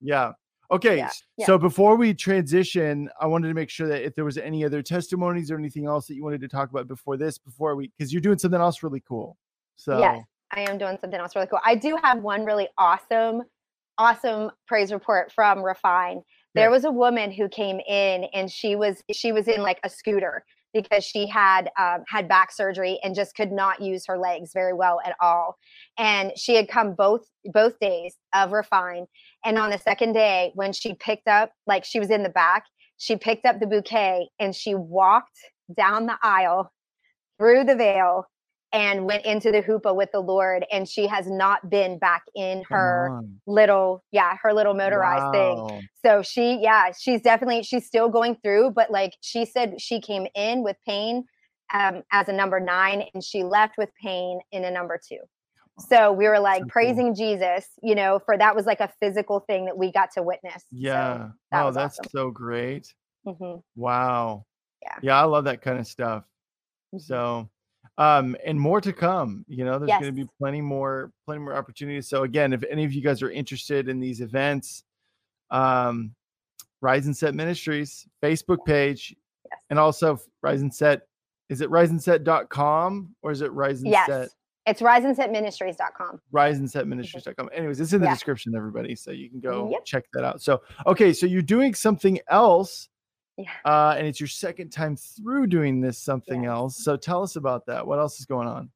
Yeah. 0.00 0.32
Okay. 0.70 0.98
Yeah, 0.98 1.10
yeah. 1.36 1.46
So 1.46 1.58
before 1.58 1.96
we 1.96 2.14
transition, 2.14 3.08
I 3.20 3.26
wanted 3.26 3.48
to 3.48 3.54
make 3.54 3.70
sure 3.70 3.88
that 3.88 4.04
if 4.04 4.14
there 4.14 4.24
was 4.24 4.38
any 4.38 4.64
other 4.64 4.82
testimonies 4.82 5.50
or 5.50 5.58
anything 5.58 5.86
else 5.86 6.06
that 6.06 6.14
you 6.14 6.22
wanted 6.22 6.40
to 6.42 6.48
talk 6.48 6.70
about 6.70 6.86
before 6.86 7.16
this, 7.16 7.38
before 7.38 7.74
we, 7.74 7.92
because 7.96 8.12
you're 8.12 8.22
doing 8.22 8.38
something 8.38 8.60
else 8.60 8.82
really 8.82 9.02
cool. 9.06 9.36
So 9.76 9.98
yes, 9.98 10.24
I 10.52 10.60
am 10.60 10.78
doing 10.78 10.98
something 11.00 11.18
else 11.18 11.34
really 11.34 11.48
cool. 11.48 11.60
I 11.64 11.74
do 11.74 11.98
have 12.02 12.22
one 12.22 12.44
really 12.44 12.68
awesome, 12.78 13.42
awesome 13.98 14.50
praise 14.66 14.92
report 14.92 15.32
from 15.32 15.62
Refine. 15.62 16.22
There 16.54 16.64
yeah. 16.64 16.70
was 16.70 16.84
a 16.84 16.90
woman 16.90 17.30
who 17.32 17.48
came 17.48 17.80
in 17.80 18.24
and 18.32 18.50
she 18.50 18.76
was 18.76 19.02
she 19.12 19.32
was 19.32 19.48
in 19.48 19.62
like 19.62 19.80
a 19.84 19.88
scooter 19.88 20.44
because 20.72 21.04
she 21.04 21.26
had 21.26 21.70
um, 21.78 22.04
had 22.08 22.28
back 22.28 22.52
surgery 22.52 22.98
and 23.02 23.14
just 23.14 23.34
could 23.34 23.52
not 23.52 23.80
use 23.80 24.04
her 24.06 24.18
legs 24.18 24.52
very 24.52 24.72
well 24.72 25.00
at 25.04 25.16
all. 25.20 25.56
And 25.98 26.32
she 26.36 26.54
had 26.54 26.68
come 26.68 26.94
both 26.94 27.22
both 27.52 27.78
days 27.80 28.16
of 28.34 28.52
refine 28.52 29.06
and 29.44 29.58
on 29.58 29.70
the 29.70 29.78
second 29.78 30.12
day 30.12 30.52
when 30.54 30.72
she 30.72 30.94
picked 30.94 31.26
up 31.26 31.52
like 31.66 31.84
she 31.84 31.98
was 31.98 32.10
in 32.10 32.22
the 32.22 32.28
back 32.28 32.64
she 33.00 33.16
picked 33.16 33.46
up 33.46 33.58
the 33.58 33.66
bouquet 33.66 34.28
and 34.38 34.54
she 34.54 34.74
walked 34.74 35.38
down 35.74 36.04
the 36.04 36.18
aisle 36.22 36.70
through 37.38 37.64
the 37.64 37.74
veil 37.74 38.26
and 38.72 39.04
went 39.04 39.24
into 39.24 39.50
the 39.50 39.62
chuppah 39.62 39.94
with 39.94 40.10
the 40.12 40.20
Lord. 40.20 40.64
And 40.70 40.88
she 40.88 41.06
has 41.06 41.28
not 41.28 41.68
been 41.68 41.98
back 41.98 42.22
in 42.34 42.62
her 42.68 43.22
little, 43.46 44.04
yeah, 44.12 44.36
her 44.42 44.52
little 44.52 44.74
motorized 44.74 45.34
wow. 45.34 45.66
thing. 45.68 45.88
So 46.04 46.22
she, 46.22 46.58
yeah, 46.60 46.92
she's 46.98 47.20
definitely, 47.20 47.62
she's 47.62 47.86
still 47.86 48.08
going 48.08 48.36
through, 48.42 48.70
but 48.70 48.90
like 48.90 49.14
she 49.20 49.44
said, 49.44 49.80
she 49.80 50.00
came 50.00 50.26
in 50.34 50.62
with 50.62 50.76
pain 50.86 51.24
um, 51.74 52.02
as 52.12 52.28
a 52.28 52.32
number 52.32 52.60
nine 52.60 53.04
and 53.14 53.22
she 53.22 53.42
left 53.42 53.74
with 53.76 53.90
pain 54.00 54.40
in 54.52 54.64
a 54.64 54.70
number 54.70 55.00
two. 55.08 55.18
So 55.88 56.12
we 56.12 56.28
were 56.28 56.38
like 56.38 56.62
so 56.62 56.68
praising 56.68 57.14
cool. 57.14 57.14
Jesus, 57.14 57.66
you 57.82 57.94
know, 57.94 58.20
for 58.24 58.36
that 58.36 58.54
was 58.54 58.66
like 58.66 58.80
a 58.80 58.90
physical 59.00 59.40
thing 59.40 59.64
that 59.64 59.78
we 59.78 59.90
got 59.90 60.10
to 60.12 60.22
witness. 60.22 60.64
Yeah. 60.70 61.16
So 61.16 61.32
that 61.52 61.64
oh, 61.64 61.72
that's 61.72 61.98
awesome. 61.98 62.10
so 62.10 62.30
great. 62.30 62.92
Mm-hmm. 63.26 63.60
Wow. 63.76 64.44
Yeah. 64.82 64.96
Yeah. 65.02 65.20
I 65.20 65.24
love 65.24 65.44
that 65.44 65.62
kind 65.62 65.78
of 65.78 65.86
stuff. 65.86 66.24
Mm-hmm. 66.94 66.98
So, 66.98 67.48
um 68.00 68.34
and 68.44 68.58
more 68.58 68.80
to 68.80 68.92
come 68.92 69.44
you 69.46 69.64
know 69.64 69.78
there's 69.78 69.88
yes. 69.88 70.00
going 70.00 70.12
to 70.12 70.24
be 70.24 70.28
plenty 70.38 70.60
more 70.60 71.12
plenty 71.26 71.40
more 71.40 71.54
opportunities 71.54 72.08
so 72.08 72.24
again 72.24 72.52
if 72.52 72.64
any 72.68 72.84
of 72.84 72.92
you 72.92 73.02
guys 73.02 73.22
are 73.22 73.30
interested 73.30 73.88
in 73.88 74.00
these 74.00 74.20
events 74.20 74.82
um 75.50 76.12
rise 76.80 77.06
and 77.06 77.16
set 77.16 77.34
ministries 77.34 78.08
facebook 78.22 78.64
page 78.64 79.14
yes. 79.50 79.60
and 79.68 79.78
also 79.78 80.18
rise 80.42 80.62
and 80.62 80.74
set 80.74 81.02
is 81.50 81.60
it 81.60 81.68
rise 81.68 81.90
and 81.90 82.00
riseandset.com 82.00 83.14
or 83.22 83.30
is 83.30 83.42
it 83.42 83.52
rise 83.52 83.82
and 83.82 83.92
Set? 83.92 84.08
yes. 84.08 84.30
It's 84.66 84.82
Rise 84.82 85.04
and 85.04 85.16
Set 85.16 85.34
it's 85.34 85.58
riseandsetministries.com. 85.58 86.20
Riseandsetministries.com. 86.32 87.50
Anyways, 87.52 87.80
it's 87.80 87.92
in 87.92 88.00
the 88.00 88.06
yeah. 88.06 88.14
description, 88.14 88.54
everybody. 88.54 88.94
So 88.94 89.10
you 89.10 89.28
can 89.28 89.40
go 89.40 89.68
yep. 89.70 89.84
check 89.84 90.04
that 90.12 90.22
out. 90.22 90.42
So, 90.42 90.62
okay. 90.86 91.12
So 91.12 91.26
you're 91.26 91.42
doing 91.42 91.74
something 91.74 92.20
else 92.28 92.88
yeah. 93.42 93.70
Uh, 93.70 93.94
and 93.96 94.06
it's 94.06 94.20
your 94.20 94.28
second 94.28 94.70
time 94.70 94.96
through 94.96 95.46
doing 95.46 95.80
this 95.80 95.98
something 95.98 96.44
yes. 96.44 96.50
else. 96.50 96.76
So 96.84 96.96
tell 96.96 97.22
us 97.22 97.36
about 97.36 97.66
that. 97.66 97.86
What 97.86 97.98
else 97.98 98.20
is 98.20 98.26
going 98.26 98.48
on? 98.48 98.70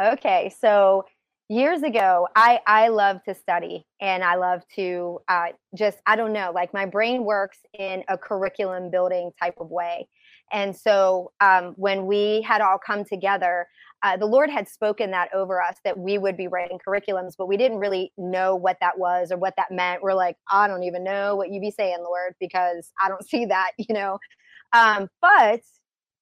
Okay. 0.00 0.52
So 0.60 1.04
years 1.48 1.82
ago, 1.82 2.28
I 2.34 2.60
I 2.66 2.88
love 2.88 3.22
to 3.24 3.34
study 3.34 3.86
and 4.00 4.24
I 4.24 4.36
love 4.36 4.62
to 4.76 5.20
uh, 5.28 5.48
just 5.74 5.98
I 6.06 6.16
don't 6.16 6.32
know, 6.32 6.52
like 6.54 6.72
my 6.72 6.86
brain 6.86 7.24
works 7.24 7.58
in 7.78 8.04
a 8.08 8.16
curriculum 8.18 8.90
building 8.90 9.30
type 9.40 9.56
of 9.58 9.70
way. 9.70 10.08
And 10.54 10.74
so 10.74 11.32
um, 11.40 11.74
when 11.76 12.06
we 12.06 12.40
had 12.42 12.60
all 12.60 12.78
come 12.78 13.04
together, 13.04 13.66
uh, 14.04 14.16
the 14.16 14.26
Lord 14.26 14.50
had 14.50 14.68
spoken 14.68 15.10
that 15.10 15.34
over 15.34 15.60
us 15.60 15.76
that 15.84 15.98
we 15.98 16.16
would 16.16 16.36
be 16.36 16.46
writing 16.46 16.78
curriculums, 16.86 17.32
but 17.36 17.48
we 17.48 17.56
didn't 17.56 17.78
really 17.78 18.12
know 18.16 18.54
what 18.54 18.76
that 18.80 18.96
was 18.96 19.32
or 19.32 19.36
what 19.36 19.54
that 19.56 19.72
meant. 19.72 20.00
We're 20.00 20.14
like, 20.14 20.36
I 20.50 20.68
don't 20.68 20.84
even 20.84 21.02
know 21.02 21.34
what 21.34 21.50
you 21.50 21.60
be 21.60 21.72
saying, 21.72 21.98
Lord, 22.00 22.34
because 22.38 22.92
I 23.02 23.08
don't 23.08 23.28
see 23.28 23.46
that, 23.46 23.72
you 23.78 23.92
know. 23.92 24.18
Um, 24.72 25.08
but 25.20 25.60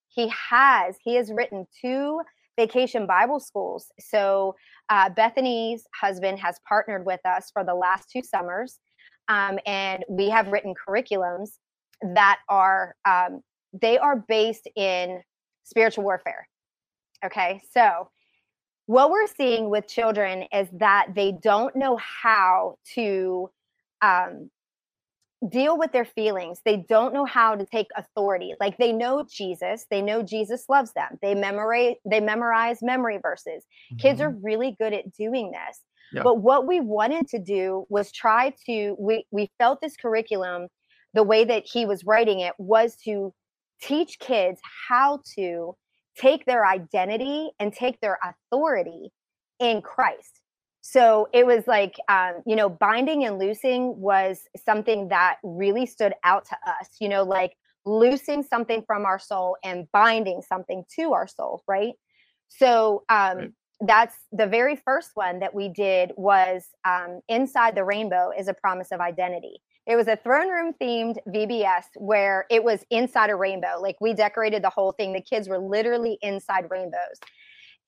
He 0.08 0.32
has, 0.50 0.96
He 1.04 1.16
has 1.16 1.30
written 1.30 1.66
two 1.80 2.22
vacation 2.56 3.06
Bible 3.06 3.40
schools. 3.40 3.88
So 4.00 4.54
uh, 4.88 5.10
Bethany's 5.10 5.84
husband 6.00 6.38
has 6.38 6.58
partnered 6.66 7.04
with 7.04 7.20
us 7.26 7.50
for 7.52 7.64
the 7.64 7.74
last 7.74 8.08
two 8.10 8.22
summers, 8.22 8.78
um, 9.28 9.58
and 9.66 10.04
we 10.08 10.30
have 10.30 10.48
written 10.48 10.72
curriculums 10.88 11.58
that 12.14 12.38
are 12.48 12.94
um, 13.04 13.42
they 13.72 13.98
are 13.98 14.16
based 14.16 14.68
in 14.76 15.22
spiritual 15.64 16.04
warfare. 16.04 16.48
Okay. 17.24 17.60
So, 17.72 18.08
what 18.86 19.10
we're 19.10 19.28
seeing 19.28 19.70
with 19.70 19.86
children 19.86 20.44
is 20.52 20.68
that 20.72 21.08
they 21.14 21.32
don't 21.40 21.74
know 21.76 21.96
how 21.98 22.76
to 22.94 23.48
um, 24.02 24.50
deal 25.48 25.78
with 25.78 25.92
their 25.92 26.04
feelings. 26.04 26.60
They 26.64 26.84
don't 26.88 27.14
know 27.14 27.24
how 27.24 27.56
to 27.56 27.66
take 27.66 27.88
authority. 27.96 28.54
Like 28.60 28.78
they 28.78 28.92
know 28.92 29.24
Jesus, 29.30 29.86
they 29.90 30.02
know 30.02 30.22
Jesus 30.22 30.64
loves 30.68 30.92
them. 30.92 31.18
They 31.20 31.34
memorize 31.34 31.94
they 32.08 32.20
memorize 32.20 32.78
memory 32.82 33.18
verses. 33.20 33.64
Mm-hmm. 33.64 33.96
Kids 33.96 34.20
are 34.20 34.30
mm-hmm. 34.30 34.44
really 34.44 34.76
good 34.78 34.92
at 34.92 35.12
doing 35.12 35.52
this. 35.52 35.80
Yeah. 36.12 36.22
But 36.22 36.40
what 36.40 36.66
we 36.66 36.80
wanted 36.80 37.28
to 37.28 37.38
do 37.38 37.86
was 37.88 38.12
try 38.12 38.52
to 38.66 38.96
we 38.98 39.24
we 39.30 39.50
felt 39.58 39.80
this 39.80 39.96
curriculum 39.96 40.68
the 41.14 41.22
way 41.22 41.44
that 41.44 41.64
he 41.66 41.86
was 41.86 42.04
writing 42.04 42.40
it 42.40 42.54
was 42.58 42.96
to 43.04 43.34
teach 43.82 44.18
kids 44.18 44.60
how 44.88 45.20
to 45.34 45.74
take 46.16 46.44
their 46.44 46.66
identity 46.66 47.50
and 47.58 47.72
take 47.72 48.00
their 48.00 48.18
authority 48.22 49.10
in 49.58 49.82
Christ. 49.82 50.40
So 50.82 51.28
it 51.32 51.46
was 51.46 51.66
like, 51.66 51.94
um, 52.08 52.42
you 52.44 52.56
know, 52.56 52.68
binding 52.68 53.24
and 53.24 53.38
loosing 53.38 53.98
was 54.00 54.40
something 54.64 55.08
that 55.08 55.36
really 55.42 55.86
stood 55.86 56.14
out 56.24 56.44
to 56.46 56.56
us, 56.66 56.88
you 57.00 57.08
know, 57.08 57.22
like 57.22 57.56
loosing 57.84 58.42
something 58.42 58.82
from 58.86 59.04
our 59.04 59.18
soul 59.18 59.56
and 59.64 59.86
binding 59.92 60.42
something 60.42 60.84
to 60.96 61.12
our 61.12 61.26
soul, 61.26 61.62
right? 61.68 61.94
So 62.48 63.04
um, 63.08 63.36
right. 63.36 63.50
that's 63.80 64.16
the 64.32 64.46
very 64.46 64.76
first 64.76 65.10
one 65.14 65.38
that 65.40 65.54
we 65.54 65.68
did 65.68 66.12
was 66.16 66.64
um, 66.84 67.20
Inside 67.28 67.76
the 67.76 67.84
Rainbow 67.84 68.32
is 68.36 68.48
a 68.48 68.54
Promise 68.54 68.88
of 68.92 69.00
Identity. 69.00 69.62
It 69.86 69.96
was 69.96 70.06
a 70.06 70.16
throne 70.16 70.48
room 70.48 70.74
themed 70.80 71.16
VBS 71.28 71.84
where 71.96 72.46
it 72.50 72.62
was 72.62 72.84
inside 72.90 73.30
a 73.30 73.36
rainbow. 73.36 73.80
Like 73.80 73.96
we 74.00 74.14
decorated 74.14 74.62
the 74.62 74.70
whole 74.70 74.92
thing. 74.92 75.12
The 75.12 75.20
kids 75.20 75.48
were 75.48 75.58
literally 75.58 76.18
inside 76.22 76.66
rainbows. 76.70 77.18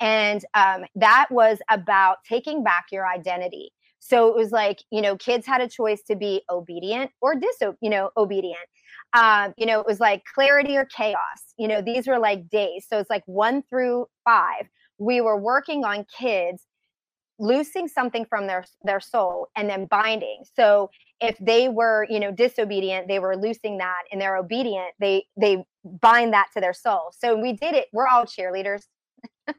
And 0.00 0.44
um, 0.54 0.84
that 0.96 1.26
was 1.30 1.58
about 1.70 2.18
taking 2.28 2.64
back 2.64 2.86
your 2.90 3.06
identity. 3.06 3.70
So 4.00 4.28
it 4.28 4.36
was 4.36 4.50
like, 4.50 4.82
you 4.90 5.00
know, 5.00 5.16
kids 5.16 5.46
had 5.46 5.60
a 5.60 5.68
choice 5.68 6.02
to 6.08 6.16
be 6.16 6.42
obedient 6.50 7.10
or 7.22 7.34
diso, 7.36 7.74
you 7.80 7.88
know, 7.88 8.10
obedient. 8.16 8.58
Um, 9.14 9.54
you 9.56 9.64
know, 9.64 9.80
it 9.80 9.86
was 9.86 10.00
like 10.00 10.24
clarity 10.34 10.76
or 10.76 10.84
chaos. 10.84 11.54
You 11.56 11.68
know, 11.68 11.80
these 11.80 12.06
were 12.06 12.18
like 12.18 12.48
days. 12.50 12.86
So 12.88 12.98
it's 12.98 13.08
like 13.08 13.22
one 13.26 13.62
through 13.70 14.06
five. 14.24 14.68
We 14.98 15.20
were 15.20 15.38
working 15.38 15.84
on 15.84 16.04
kids 16.18 16.66
loosing 17.38 17.88
something 17.88 18.24
from 18.26 18.46
their 18.46 18.64
their 18.82 19.00
soul 19.00 19.48
and 19.56 19.68
then 19.70 19.86
binding. 19.86 20.42
So 20.54 20.90
if 21.20 21.36
they 21.38 21.68
were, 21.68 22.06
you 22.10 22.20
know, 22.20 22.30
disobedient, 22.30 23.08
they 23.08 23.18
were 23.18 23.36
loosing 23.36 23.78
that, 23.78 24.02
and 24.10 24.20
they're 24.20 24.36
obedient, 24.36 24.92
they 25.00 25.24
they 25.40 25.64
bind 25.84 26.32
that 26.32 26.48
to 26.54 26.60
their 26.60 26.74
soul. 26.74 27.12
So 27.18 27.36
we 27.36 27.52
did 27.52 27.74
it. 27.74 27.88
We're 27.92 28.08
all 28.08 28.24
cheerleaders 28.24 28.82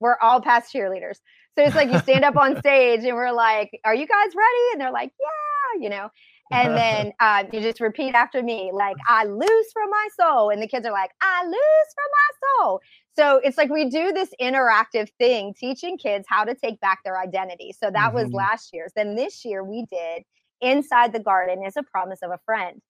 we're 0.00 0.16
all 0.20 0.40
past 0.40 0.72
cheerleaders. 0.72 1.18
So 1.56 1.64
it's 1.64 1.74
like 1.74 1.90
you 1.90 1.98
stand 2.00 2.24
up 2.24 2.36
on 2.36 2.56
stage 2.60 3.04
and 3.04 3.14
we're 3.14 3.32
like, 3.32 3.78
"Are 3.84 3.94
you 3.94 4.06
guys 4.06 4.34
ready?" 4.34 4.72
And 4.72 4.80
they're 4.80 4.92
like, 4.92 5.12
"Yeah," 5.18 5.82
you 5.82 5.88
know. 5.88 6.10
And 6.52 6.76
then 6.76 7.12
uh, 7.20 7.44
you 7.52 7.60
just 7.60 7.80
repeat 7.80 8.14
after 8.14 8.42
me, 8.42 8.70
like, 8.72 8.96
"I 9.08 9.24
lose 9.24 9.72
from 9.72 9.90
my 9.90 10.08
soul," 10.20 10.50
and 10.50 10.62
the 10.62 10.68
kids 10.68 10.86
are 10.86 10.92
like, 10.92 11.10
"I 11.20 11.44
lose 11.44 11.54
from 11.54 12.10
my 12.12 12.64
soul." 12.64 12.80
So 13.16 13.40
it's 13.42 13.56
like 13.56 13.70
we 13.70 13.88
do 13.88 14.12
this 14.12 14.30
interactive 14.40 15.08
thing, 15.18 15.54
teaching 15.58 15.96
kids 15.96 16.26
how 16.28 16.44
to 16.44 16.54
take 16.54 16.78
back 16.80 16.98
their 17.04 17.18
identity. 17.18 17.72
So 17.72 17.90
that 17.90 18.12
mm-hmm. 18.12 18.16
was 18.16 18.32
last 18.32 18.70
year's. 18.74 18.92
Then 18.94 19.16
this 19.16 19.44
year 19.44 19.64
we 19.64 19.86
did 19.90 20.24
inside 20.60 21.12
the 21.12 21.20
garden 21.20 21.64
is 21.64 21.76
a 21.76 21.82
promise 21.82 22.20
of 22.22 22.30
a 22.30 22.40
friend. 22.44 22.80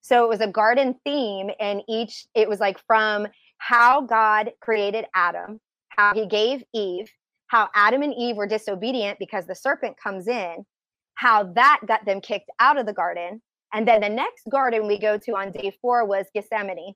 So 0.00 0.24
it 0.24 0.28
was 0.28 0.40
a 0.40 0.48
garden 0.48 0.96
theme, 1.04 1.50
and 1.60 1.82
each 1.88 2.26
it 2.34 2.48
was 2.48 2.60
like 2.60 2.78
from 2.86 3.28
how 3.58 4.00
God 4.02 4.52
created 4.60 5.04
Adam 5.14 5.60
how 5.96 6.14
he 6.14 6.26
gave 6.26 6.62
Eve, 6.74 7.10
how 7.48 7.68
Adam 7.74 8.02
and 8.02 8.14
Eve 8.14 8.36
were 8.36 8.46
disobedient 8.46 9.18
because 9.18 9.46
the 9.46 9.54
serpent 9.54 9.96
comes 10.02 10.26
in, 10.26 10.64
how 11.14 11.44
that 11.54 11.80
got 11.86 12.04
them 12.04 12.20
kicked 12.20 12.50
out 12.60 12.78
of 12.78 12.86
the 12.86 12.92
garden. 12.92 13.42
And 13.74 13.86
then 13.86 14.00
the 14.00 14.08
next 14.08 14.48
garden 14.50 14.86
we 14.86 14.98
go 14.98 15.18
to 15.18 15.32
on 15.32 15.52
day 15.52 15.76
four 15.80 16.06
was 16.06 16.26
Gethsemane. 16.34 16.94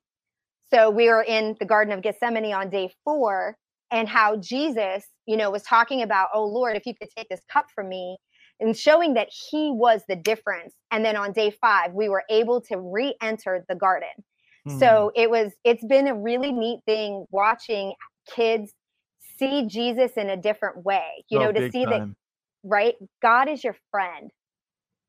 So 0.71 0.89
we 0.89 1.09
were 1.09 1.23
in 1.23 1.55
the 1.59 1.65
Garden 1.65 1.93
of 1.93 2.01
Gethsemane 2.01 2.53
on 2.53 2.69
day 2.69 2.91
four, 3.03 3.55
and 3.89 4.07
how 4.09 4.35
Jesus, 4.35 5.05
you 5.25 5.37
know, 5.37 5.49
was 5.49 5.63
talking 5.63 6.01
about, 6.01 6.27
oh 6.33 6.45
Lord, 6.45 6.75
if 6.75 6.85
you 6.85 6.93
could 6.93 7.09
take 7.15 7.29
this 7.29 7.39
cup 7.51 7.67
from 7.73 7.87
me, 7.87 8.17
and 8.59 8.75
showing 8.75 9.13
that 9.15 9.29
he 9.29 9.71
was 9.71 10.01
the 10.07 10.15
difference. 10.15 10.73
And 10.91 11.03
then 11.05 11.15
on 11.15 11.31
day 11.31 11.51
five, 11.61 11.93
we 11.93 12.09
were 12.09 12.23
able 12.29 12.61
to 12.61 12.77
re 12.77 13.15
enter 13.21 13.63
the 13.69 13.75
garden. 13.75 14.09
Hmm. 14.67 14.79
So 14.79 15.11
it 15.15 15.29
was, 15.29 15.53
it's 15.63 15.85
been 15.85 16.07
a 16.07 16.15
really 16.15 16.51
neat 16.51 16.79
thing 16.85 17.25
watching 17.31 17.93
kids 18.33 18.73
see 19.37 19.67
Jesus 19.67 20.13
in 20.13 20.29
a 20.29 20.37
different 20.37 20.83
way, 20.83 21.23
you 21.29 21.39
oh, 21.39 21.43
know, 21.43 21.51
to 21.51 21.71
see 21.71 21.85
time. 21.85 22.09
that, 22.09 22.69
right? 22.69 22.95
God 23.21 23.47
is 23.47 23.63
your 23.63 23.75
friend. 23.91 24.31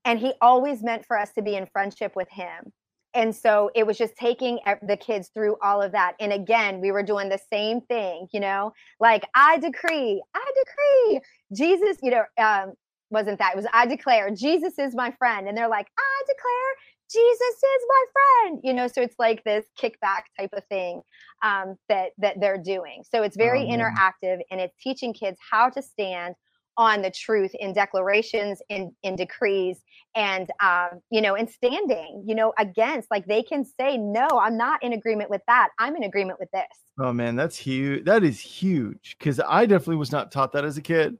And 0.04 0.18
he 0.18 0.32
always 0.40 0.82
meant 0.82 1.04
for 1.06 1.18
us 1.18 1.32
to 1.34 1.42
be 1.42 1.56
in 1.56 1.66
friendship 1.66 2.14
with 2.14 2.28
him. 2.30 2.72
And 3.14 3.34
so 3.34 3.70
it 3.74 3.86
was 3.86 3.98
just 3.98 4.14
taking 4.16 4.58
the 4.82 4.96
kids 4.96 5.30
through 5.32 5.56
all 5.62 5.82
of 5.82 5.92
that. 5.92 6.12
And 6.20 6.32
again, 6.32 6.80
we 6.80 6.92
were 6.92 7.02
doing 7.02 7.28
the 7.28 7.40
same 7.50 7.80
thing, 7.80 8.28
you 8.32 8.40
know, 8.40 8.72
like 9.00 9.24
I 9.34 9.58
decree, 9.58 10.22
I 10.34 10.52
decree, 10.64 11.20
Jesus, 11.52 11.96
you 12.02 12.10
know, 12.10 12.24
um, 12.38 12.74
wasn't 13.10 13.38
that, 13.38 13.52
it 13.54 13.56
was 13.56 13.66
I 13.72 13.86
declare, 13.86 14.30
Jesus 14.30 14.78
is 14.78 14.94
my 14.94 15.10
friend. 15.18 15.48
And 15.48 15.56
they're 15.56 15.68
like, 15.68 15.88
I 15.98 16.22
declare 16.26 16.74
Jesus 17.10 17.40
is 17.40 17.82
my 17.88 18.04
friend, 18.12 18.60
you 18.62 18.74
know. 18.74 18.86
So 18.86 19.00
it's 19.00 19.18
like 19.18 19.42
this 19.44 19.64
kickback 19.80 20.22
type 20.38 20.50
of 20.52 20.64
thing 20.66 21.02
um, 21.42 21.76
that 21.88 22.10
that 22.18 22.36
they're 22.40 22.62
doing. 22.62 23.02
So 23.10 23.22
it's 23.22 23.36
very 23.36 23.62
oh, 23.62 23.68
interactive, 23.68 24.40
and 24.50 24.60
it's 24.60 24.74
teaching 24.82 25.14
kids 25.14 25.38
how 25.50 25.70
to 25.70 25.80
stand 25.80 26.34
on 26.76 27.02
the 27.02 27.10
truth 27.10 27.50
in 27.58 27.72
declarations, 27.72 28.60
in 28.68 28.94
in 29.02 29.16
decrees, 29.16 29.80
and 30.14 30.50
um, 30.62 31.00
you 31.10 31.22
know, 31.22 31.34
in 31.34 31.48
standing, 31.48 32.24
you 32.26 32.34
know, 32.34 32.52
against. 32.58 33.10
Like 33.10 33.26
they 33.26 33.42
can 33.42 33.64
say, 33.64 33.96
"No, 33.96 34.28
I'm 34.40 34.58
not 34.58 34.82
in 34.82 34.92
agreement 34.92 35.30
with 35.30 35.42
that. 35.46 35.70
I'm 35.78 35.96
in 35.96 36.04
agreement 36.04 36.38
with 36.38 36.50
this." 36.52 36.66
Oh 37.00 37.12
man, 37.12 37.36
that's 37.36 37.56
huge. 37.56 38.04
That 38.04 38.22
is 38.22 38.38
huge 38.38 39.16
because 39.18 39.40
I 39.40 39.64
definitely 39.64 39.96
was 39.96 40.12
not 40.12 40.30
taught 40.30 40.52
that 40.52 40.64
as 40.64 40.76
a 40.76 40.82
kid. 40.82 41.16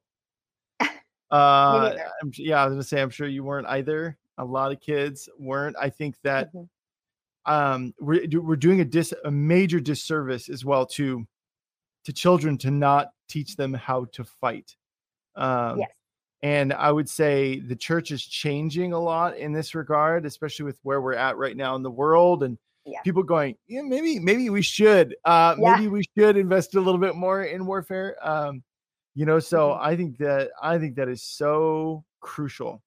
Uh, 1.31 1.95
yeah, 2.37 2.63
I 2.63 2.67
was 2.67 2.73
gonna 2.75 2.83
say, 2.83 3.03
I'm 3.03 3.11
sure 3.11 3.29
you 3.29 3.45
weren't 3.45 3.67
either 3.67 4.17
a 4.39 4.45
lot 4.45 4.73
of 4.73 4.81
kids 4.81 5.29
weren't. 5.39 5.77
I 5.79 5.91
think 5.91 6.17
that 6.23 6.55
mm-hmm. 6.55 7.53
um, 7.53 7.95
we're 8.01 8.27
we're 8.41 8.57
doing 8.57 8.81
a 8.81 8.85
dis 8.85 9.13
a 9.25 9.31
major 9.31 9.81
disservice 9.81 10.49
as 10.49 10.65
well 10.65 10.87
to 10.87 11.27
to 12.05 12.13
children 12.13 12.57
to 12.59 12.71
not 12.71 13.09
teach 13.29 13.57
them 13.57 13.75
how 13.75 14.07
to 14.13 14.25
fight. 14.25 14.77
Um, 15.37 15.81
yes. 15.81 15.91
And 16.43 16.73
I 16.73 16.93
would 16.93 17.09
say 17.09 17.59
the 17.59 17.75
church 17.75 18.13
is 18.13 18.25
changing 18.25 18.93
a 18.93 18.99
lot 18.99 19.37
in 19.37 19.53
this 19.53 19.75
regard, 19.75 20.25
especially 20.25 20.67
with 20.67 20.79
where 20.85 21.01
we're 21.01 21.15
at 21.15 21.37
right 21.37 21.57
now 21.57 21.75
in 21.75 21.83
the 21.83 21.91
world 21.91 22.45
and 22.45 22.57
yeah. 22.87 23.01
people 23.03 23.25
going, 23.25 23.57
yeah, 23.67 23.83
maybe, 23.83 24.21
maybe 24.21 24.49
we 24.49 24.63
should, 24.63 25.17
uh, 25.25 25.57
yeah. 25.59 25.75
maybe 25.75 25.89
we 25.89 26.05
should 26.17 26.37
invest 26.37 26.77
a 26.77 26.81
little 26.81 27.01
bit 27.01 27.17
more 27.17 27.43
in 27.43 27.67
warfare. 27.67 28.17
Um, 28.23 28.63
you 29.19 29.27
know, 29.27 29.41
so 29.41 29.71
mm-hmm. 29.71 29.85
I 29.85 29.97
think 29.97 30.19
that, 30.19 30.51
I 30.63 30.79
think 30.79 30.95
that 30.97 31.09
is 31.09 31.23
so 31.23 32.05
crucial. 32.21 32.83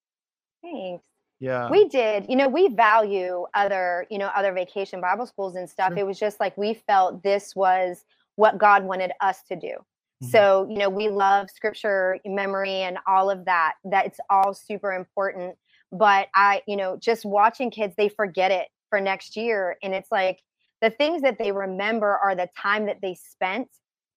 Thanks 0.61 1.03
yeah 1.41 1.69
we 1.69 1.88
did 1.89 2.25
you 2.29 2.36
know 2.36 2.47
we 2.47 2.69
value 2.69 3.45
other 3.55 4.05
you 4.09 4.17
know 4.17 4.27
other 4.36 4.53
vacation 4.53 5.01
bible 5.01 5.25
schools 5.25 5.55
and 5.55 5.69
stuff 5.69 5.89
sure. 5.89 5.97
it 5.97 6.05
was 6.05 6.17
just 6.17 6.39
like 6.39 6.55
we 6.55 6.73
felt 6.73 7.21
this 7.23 7.55
was 7.55 8.05
what 8.36 8.57
god 8.59 8.84
wanted 8.86 9.11
us 9.21 9.41
to 9.41 9.55
do 9.55 9.69
mm-hmm. 9.69 10.27
so 10.27 10.67
you 10.69 10.77
know 10.77 10.88
we 10.88 11.09
love 11.09 11.49
scripture 11.49 12.17
memory 12.25 12.84
and 12.84 12.97
all 13.07 13.29
of 13.29 13.43
that 13.43 13.73
that 13.84 14.05
it's 14.05 14.19
all 14.29 14.53
super 14.53 14.93
important 14.93 15.55
but 15.91 16.27
i 16.36 16.61
you 16.67 16.77
know 16.77 16.95
just 16.95 17.25
watching 17.25 17.71
kids 17.71 17.95
they 17.97 18.07
forget 18.07 18.51
it 18.51 18.67
for 18.89 19.01
next 19.01 19.36
year 19.36 19.77
and 19.82 19.93
it's 19.95 20.11
like 20.11 20.39
the 20.82 20.91
things 20.91 21.23
that 21.23 21.39
they 21.39 21.51
remember 21.51 22.17
are 22.23 22.36
the 22.36 22.49
time 22.55 22.86
that 22.86 23.01
they 23.01 23.15
spent 23.15 23.67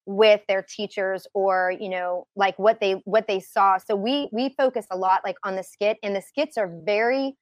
with 0.06 0.40
their 0.48 0.62
teachers 0.62 1.26
or 1.34 1.72
you 1.78 1.88
know 1.88 2.26
like 2.36 2.58
what 2.58 2.80
they 2.80 2.92
what 3.04 3.26
they 3.26 3.40
saw. 3.40 3.78
So 3.78 3.96
we 3.96 4.28
we 4.32 4.50
focus 4.50 4.86
a 4.90 4.96
lot 4.96 5.22
like 5.24 5.36
on 5.44 5.56
the 5.56 5.62
skit 5.62 5.98
and 6.02 6.14
the 6.14 6.22
skits 6.22 6.56
are 6.56 6.70
very 6.84 7.36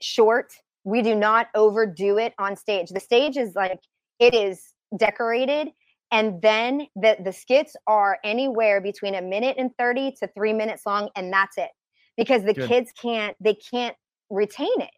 short. 0.00 0.52
We 0.84 1.02
do 1.02 1.14
not 1.14 1.48
overdo 1.54 2.18
it 2.18 2.32
on 2.38 2.56
stage. 2.56 2.90
The 2.90 3.00
stage 3.00 3.36
is 3.36 3.54
like 3.54 3.80
it 4.18 4.34
is 4.34 4.62
decorated 4.96 5.68
and 6.10 6.40
then 6.42 6.86
the 6.96 7.16
the 7.22 7.32
skits 7.32 7.76
are 7.86 8.18
anywhere 8.24 8.80
between 8.80 9.14
a 9.14 9.22
minute 9.22 9.56
and 9.58 9.70
30 9.78 10.12
to 10.20 10.28
3 10.28 10.52
minutes 10.52 10.82
long 10.86 11.08
and 11.16 11.32
that's 11.32 11.58
it 11.58 11.70
because 12.16 12.44
the 12.44 12.54
Good. 12.54 12.68
kids 12.68 12.92
can't 13.00 13.36
they 13.40 13.54
can't 13.54 13.96
retain 14.30 14.80
it. 14.80 14.90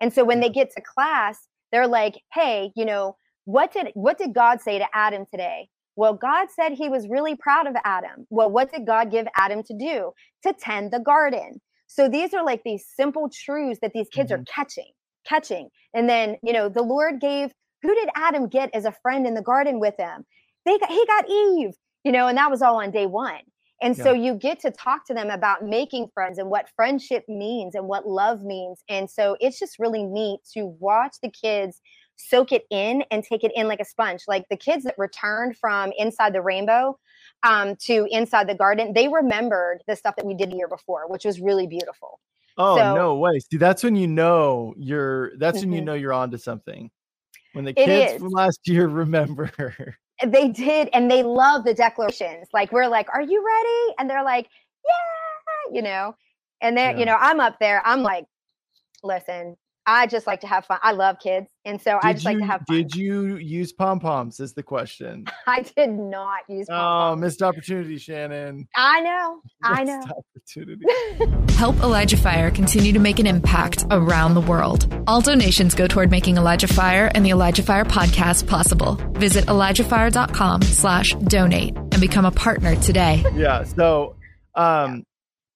And 0.00 0.12
so 0.12 0.24
when 0.24 0.40
they 0.40 0.48
get 0.48 0.70
to 0.72 0.80
class 0.82 1.48
they're 1.72 1.88
like 1.88 2.20
hey 2.32 2.72
you 2.76 2.84
know 2.84 3.16
what 3.44 3.72
did 3.72 3.88
what 3.94 4.18
did 4.18 4.34
god 4.34 4.60
say 4.60 4.78
to 4.78 4.86
adam 4.94 5.24
today 5.30 5.68
well, 5.96 6.14
God 6.14 6.48
said 6.54 6.72
he 6.72 6.88
was 6.88 7.08
really 7.08 7.36
proud 7.36 7.66
of 7.66 7.74
Adam. 7.84 8.26
Well, 8.30 8.50
what 8.50 8.72
did 8.72 8.86
God 8.86 9.10
give 9.10 9.26
Adam 9.36 9.62
to 9.64 9.74
do? 9.76 10.12
To 10.44 10.54
tend 10.58 10.92
the 10.92 11.00
garden. 11.00 11.60
So 11.86 12.08
these 12.08 12.32
are 12.34 12.44
like 12.44 12.62
these 12.64 12.86
simple 12.96 13.28
truths 13.32 13.80
that 13.82 13.92
these 13.92 14.08
kids 14.08 14.30
mm-hmm. 14.30 14.42
are 14.42 14.44
catching, 14.44 14.90
catching. 15.26 15.68
And 15.92 16.08
then, 16.08 16.36
you 16.42 16.52
know, 16.52 16.68
the 16.68 16.82
Lord 16.82 17.20
gave, 17.20 17.50
who 17.82 17.94
did 17.94 18.08
Adam 18.14 18.48
get 18.48 18.70
as 18.74 18.84
a 18.84 18.94
friend 19.02 19.26
in 19.26 19.34
the 19.34 19.42
garden 19.42 19.80
with 19.80 19.94
him? 19.98 20.24
They 20.64 20.78
got, 20.78 20.90
he 20.90 21.04
got 21.06 21.28
Eve, 21.28 21.72
you 22.04 22.12
know, 22.12 22.28
and 22.28 22.38
that 22.38 22.50
was 22.50 22.62
all 22.62 22.80
on 22.80 22.90
day 22.90 23.06
one. 23.06 23.40
And 23.82 23.96
yeah. 23.96 24.04
so 24.04 24.12
you 24.12 24.34
get 24.34 24.60
to 24.60 24.70
talk 24.70 25.06
to 25.06 25.14
them 25.14 25.30
about 25.30 25.64
making 25.64 26.08
friends 26.12 26.38
and 26.38 26.50
what 26.50 26.68
friendship 26.76 27.24
means 27.28 27.74
and 27.74 27.88
what 27.88 28.06
love 28.06 28.42
means. 28.42 28.84
And 28.88 29.10
so 29.10 29.36
it's 29.40 29.58
just 29.58 29.78
really 29.78 30.04
neat 30.04 30.40
to 30.54 30.66
watch 30.78 31.16
the 31.22 31.30
kids 31.30 31.80
soak 32.28 32.52
it 32.52 32.64
in 32.70 33.02
and 33.10 33.24
take 33.24 33.44
it 33.44 33.52
in 33.54 33.68
like 33.68 33.80
a 33.80 33.84
sponge. 33.84 34.22
Like 34.28 34.44
the 34.50 34.56
kids 34.56 34.84
that 34.84 34.94
returned 34.98 35.56
from 35.56 35.92
inside 35.98 36.32
the 36.34 36.42
rainbow 36.42 36.98
um, 37.42 37.76
to 37.86 38.06
inside 38.10 38.48
the 38.48 38.54
garden, 38.54 38.92
they 38.92 39.08
remembered 39.08 39.82
the 39.86 39.96
stuff 39.96 40.16
that 40.16 40.26
we 40.26 40.34
did 40.34 40.50
the 40.50 40.56
year 40.56 40.68
before, 40.68 41.08
which 41.08 41.24
was 41.24 41.40
really 41.40 41.66
beautiful. 41.66 42.20
Oh 42.58 42.76
so, 42.76 42.94
no 42.94 43.16
way! 43.16 43.38
See, 43.38 43.56
that's 43.56 43.82
when 43.82 43.96
you 43.96 44.06
know 44.06 44.74
you're. 44.76 45.36
That's 45.38 45.58
mm-hmm. 45.58 45.68
when 45.68 45.72
you 45.72 45.78
mm-hmm. 45.78 45.86
know 45.86 45.94
you're 45.94 46.12
onto 46.12 46.36
something. 46.36 46.90
When 47.52 47.64
the 47.64 47.72
kids 47.72 48.20
from 48.20 48.28
last 48.30 48.60
year 48.66 48.86
remember. 48.88 49.50
They 50.22 50.48
did, 50.48 50.90
and 50.92 51.10
they 51.10 51.22
love 51.22 51.64
the 51.64 51.72
declarations. 51.72 52.48
Like 52.52 52.72
we're 52.72 52.88
like, 52.88 53.08
"Are 53.14 53.22
you 53.22 53.42
ready?" 53.42 53.94
And 53.98 54.10
they're 54.10 54.22
like, 54.24 54.48
"Yeah," 54.84 55.74
you 55.74 55.80
know. 55.80 56.14
And 56.60 56.76
then, 56.76 56.96
yeah. 56.96 57.00
you 57.00 57.06
know, 57.06 57.16
I'm 57.18 57.40
up 57.40 57.56
there. 57.58 57.80
I'm 57.86 58.02
like, 58.02 58.26
"Listen, 59.02 59.56
I 59.90 60.06
just 60.06 60.24
like 60.24 60.42
to 60.42 60.46
have 60.46 60.66
fun. 60.66 60.78
I 60.84 60.92
love 60.92 61.18
kids, 61.18 61.50
and 61.64 61.82
so 61.82 61.94
did 61.94 62.00
I 62.04 62.12
just 62.12 62.24
you, 62.24 62.30
like 62.30 62.38
to 62.38 62.46
have 62.46 62.62
fun. 62.68 62.76
Did 62.76 62.94
you 62.94 63.38
use 63.38 63.72
pom 63.72 63.98
poms? 63.98 64.38
Is 64.38 64.52
the 64.52 64.62
question. 64.62 65.24
I 65.48 65.62
did 65.62 65.90
not 65.90 66.42
use. 66.48 66.68
Pom-poms. 66.68 67.18
Oh, 67.18 67.20
missed 67.20 67.42
opportunity, 67.42 67.98
Shannon. 67.98 68.68
I 68.76 69.00
know. 69.00 69.40
I 69.64 69.82
know. 69.82 70.00
opportunity. 70.00 70.86
Help 71.54 71.74
Elijah 71.78 72.16
Fire 72.16 72.52
continue 72.52 72.92
to 72.92 73.00
make 73.00 73.18
an 73.18 73.26
impact 73.26 73.84
around 73.90 74.34
the 74.34 74.40
world. 74.40 74.86
All 75.08 75.20
donations 75.20 75.74
go 75.74 75.88
toward 75.88 76.08
making 76.08 76.36
Elijah 76.36 76.68
Fire 76.68 77.10
and 77.12 77.26
the 77.26 77.30
Elijah 77.30 77.64
Fire 77.64 77.84
podcast 77.84 78.46
possible. 78.46 78.94
Visit 79.14 79.46
ElijahFire.com/slash/donate 79.46 81.76
and 81.76 82.00
become 82.00 82.26
a 82.26 82.30
partner 82.30 82.76
today. 82.76 83.24
Yeah. 83.34 83.64
So, 83.64 84.14
um, 84.54 84.94
yeah. 84.94 85.00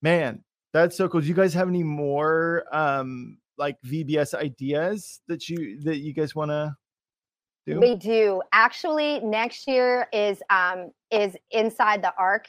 man, 0.03 0.43
that's 0.72 0.97
so 0.97 1.09
cool. 1.09 1.20
Do 1.20 1.28
you 1.28 1.35
guys 1.35 1.55
have 1.55 1.68
any 1.68 1.85
more 1.85 2.64
um 2.72 3.39
like 3.59 3.76
VBS 3.86 4.34
ideas 4.34 5.20
that 5.28 5.48
you 5.48 5.80
that 5.82 5.98
you 5.98 6.12
guys 6.12 6.34
want 6.34 6.50
to 6.50 6.74
do? 7.66 7.80
We 7.80 7.94
do. 7.94 8.42
Actually, 8.52 9.20
next 9.20 9.66
year 9.66 10.09
is 10.12 10.42
um 10.50 10.90
is 11.11 11.36
inside 11.50 12.02
the 12.02 12.12
ark, 12.18 12.46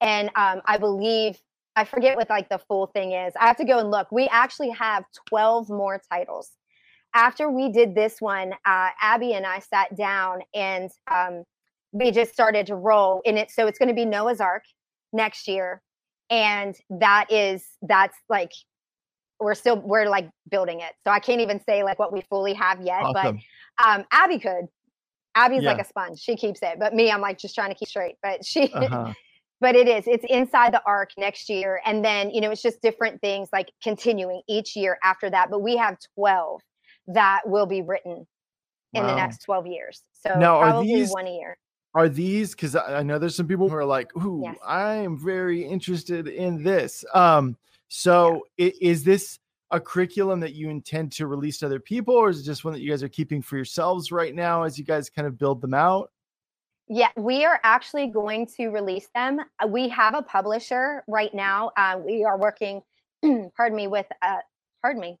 and 0.00 0.28
um 0.36 0.60
I 0.66 0.78
believe 0.78 1.40
I 1.74 1.84
forget 1.84 2.16
what 2.16 2.28
like 2.28 2.48
the 2.48 2.58
full 2.58 2.86
thing 2.86 3.12
is. 3.12 3.32
I 3.40 3.46
have 3.46 3.56
to 3.56 3.64
go 3.64 3.78
and 3.78 3.90
look. 3.90 4.10
We 4.12 4.28
actually 4.28 4.70
have 4.70 5.04
twelve 5.28 5.68
more 5.68 6.00
titles. 6.10 6.50
After 7.14 7.50
we 7.50 7.70
did 7.70 7.94
this 7.94 8.20
one, 8.20 8.54
uh, 8.64 8.88
Abby 9.00 9.34
and 9.34 9.46
I 9.46 9.58
sat 9.58 9.94
down 9.96 10.40
and 10.54 10.90
um, 11.10 11.44
we 11.92 12.10
just 12.10 12.32
started 12.32 12.66
to 12.68 12.74
roll 12.74 13.20
in 13.26 13.36
it. 13.36 13.50
So 13.50 13.66
it's 13.66 13.78
going 13.78 13.90
to 13.90 13.94
be 13.94 14.06
Noah's 14.06 14.40
Ark 14.40 14.64
next 15.12 15.46
year, 15.46 15.82
and 16.30 16.74
that 16.88 17.26
is 17.30 17.66
that's 17.82 18.16
like 18.28 18.52
we're 19.42 19.54
still 19.54 19.76
we're 19.76 20.08
like 20.08 20.28
building 20.50 20.80
it. 20.80 20.92
So 21.04 21.10
I 21.10 21.18
can't 21.18 21.40
even 21.40 21.60
say 21.64 21.82
like 21.82 21.98
what 21.98 22.12
we 22.12 22.22
fully 22.22 22.54
have 22.54 22.80
yet. 22.80 23.02
Awesome. 23.02 23.38
But 23.78 23.86
um 23.86 24.04
Abby 24.10 24.38
could. 24.38 24.66
Abby's 25.34 25.62
yeah. 25.62 25.72
like 25.72 25.80
a 25.80 25.88
sponge. 25.88 26.20
She 26.20 26.36
keeps 26.36 26.60
it. 26.62 26.78
But 26.78 26.94
me, 26.94 27.10
I'm 27.10 27.22
like 27.22 27.38
just 27.38 27.54
trying 27.54 27.70
to 27.70 27.74
keep 27.74 27.88
straight. 27.88 28.16
But 28.22 28.44
she 28.44 28.72
uh-huh. 28.72 29.12
but 29.62 29.76
it 29.76 29.88
is. 29.88 30.04
It's 30.08 30.24
inside 30.28 30.74
the 30.74 30.82
ark 30.84 31.10
next 31.16 31.48
year. 31.48 31.80
And 31.86 32.04
then, 32.04 32.30
you 32.30 32.40
know, 32.40 32.50
it's 32.50 32.60
just 32.60 32.82
different 32.82 33.20
things 33.20 33.48
like 33.52 33.70
continuing 33.80 34.42
each 34.48 34.74
year 34.74 34.98
after 35.04 35.30
that. 35.30 35.50
But 35.50 35.60
we 35.60 35.76
have 35.76 35.96
12 36.16 36.60
that 37.06 37.42
will 37.46 37.66
be 37.66 37.80
written 37.80 38.26
in 38.92 39.02
wow. 39.02 39.08
the 39.08 39.14
next 39.14 39.38
12 39.44 39.68
years. 39.68 40.02
So 40.12 40.36
now, 40.36 40.58
probably 40.58 40.92
these, 40.92 41.10
one 41.10 41.28
a 41.28 41.32
year. 41.32 41.56
Are 41.94 42.08
these 42.08 42.50
because 42.50 42.74
I 42.74 43.04
know 43.04 43.20
there's 43.20 43.36
some 43.36 43.46
people 43.46 43.68
who 43.68 43.76
are 43.76 43.84
like, 43.84 44.14
ooh, 44.16 44.40
yes. 44.42 44.56
I 44.66 44.94
am 44.94 45.16
very 45.16 45.62
interested 45.62 46.26
in 46.26 46.64
this. 46.64 47.04
Um, 47.14 47.56
so 47.94 48.46
yeah. 48.56 48.70
is 48.80 49.04
this 49.04 49.38
a 49.70 49.78
curriculum 49.78 50.40
that 50.40 50.54
you 50.54 50.70
intend 50.70 51.12
to 51.12 51.26
release 51.26 51.58
to 51.58 51.66
other 51.66 51.78
people, 51.78 52.14
or 52.14 52.30
is 52.30 52.40
it 52.40 52.44
just 52.44 52.64
one 52.64 52.72
that 52.72 52.80
you 52.80 52.88
guys 52.88 53.02
are 53.02 53.08
keeping 53.08 53.42
for 53.42 53.56
yourselves 53.56 54.10
right 54.10 54.34
now 54.34 54.62
as 54.62 54.78
you 54.78 54.84
guys 54.84 55.10
kind 55.10 55.28
of 55.28 55.36
build 55.36 55.60
them 55.60 55.74
out? 55.74 56.10
Yeah, 56.88 57.08
we 57.18 57.44
are 57.44 57.60
actually 57.64 58.06
going 58.06 58.46
to 58.56 58.68
release 58.68 59.08
them. 59.14 59.40
Uh, 59.62 59.66
we 59.66 59.90
have 59.90 60.14
a 60.14 60.22
publisher 60.22 61.04
right 61.06 61.34
now. 61.34 61.70
Uh, 61.76 62.00
we 62.02 62.24
are 62.24 62.38
working, 62.38 62.80
pardon 63.56 63.76
me, 63.76 63.88
with 63.88 64.06
uh, 64.22 64.38
pardon 64.80 65.02
me, 65.02 65.18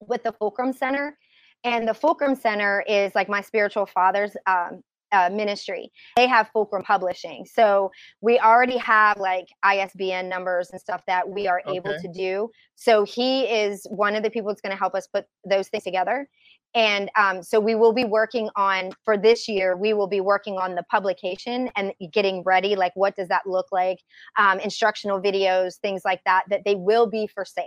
with 0.00 0.24
the 0.24 0.32
Fulcrum 0.32 0.72
Center, 0.72 1.16
and 1.62 1.86
the 1.86 1.94
Fulcrum 1.94 2.34
Center 2.34 2.84
is 2.88 3.14
like 3.14 3.28
my 3.28 3.40
spiritual 3.40 3.86
father's 3.86 4.36
um, 4.48 4.82
uh, 5.12 5.30
ministry. 5.32 5.90
They 6.16 6.26
have 6.26 6.48
Fulcrum 6.52 6.82
Publishing. 6.82 7.46
So 7.46 7.90
we 8.20 8.38
already 8.38 8.78
have 8.78 9.18
like 9.18 9.48
ISBN 9.62 10.28
numbers 10.28 10.70
and 10.70 10.80
stuff 10.80 11.02
that 11.06 11.28
we 11.28 11.46
are 11.46 11.62
okay. 11.66 11.76
able 11.76 11.96
to 11.98 12.08
do. 12.08 12.50
So 12.74 13.04
he 13.04 13.44
is 13.44 13.86
one 13.90 14.16
of 14.16 14.22
the 14.22 14.30
people 14.30 14.50
that's 14.50 14.60
going 14.60 14.72
to 14.72 14.78
help 14.78 14.94
us 14.94 15.06
put 15.06 15.26
those 15.48 15.68
things 15.68 15.84
together. 15.84 16.28
And 16.74 17.10
um, 17.16 17.42
so 17.42 17.60
we 17.60 17.74
will 17.74 17.92
be 17.92 18.04
working 18.04 18.48
on 18.56 18.90
for 19.04 19.16
this 19.16 19.48
year, 19.48 19.76
we 19.76 19.94
will 19.94 20.08
be 20.08 20.20
working 20.20 20.58
on 20.58 20.74
the 20.74 20.82
publication 20.84 21.70
and 21.76 21.92
getting 22.12 22.42
ready. 22.42 22.74
Like, 22.74 22.92
what 22.94 23.14
does 23.14 23.28
that 23.28 23.46
look 23.46 23.66
like? 23.70 23.98
Um, 24.38 24.58
instructional 24.58 25.20
videos, 25.20 25.76
things 25.76 26.02
like 26.04 26.20
that, 26.24 26.44
that 26.50 26.62
they 26.64 26.74
will 26.74 27.08
be 27.08 27.28
for 27.28 27.44
sale. 27.44 27.64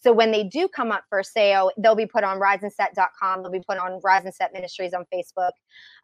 So 0.00 0.12
when 0.12 0.32
they 0.32 0.44
do 0.44 0.68
come 0.68 0.90
up 0.90 1.04
for 1.08 1.22
sale, 1.22 1.70
they'll 1.78 1.94
be 1.94 2.06
put 2.06 2.24
on 2.24 2.40
riseandset.com. 2.40 3.42
They'll 3.42 3.52
be 3.52 3.62
put 3.66 3.78
on 3.78 4.00
Rise 4.02 4.24
and 4.24 4.34
Set 4.34 4.52
Ministries 4.52 4.92
on 4.92 5.04
Facebook 5.12 5.52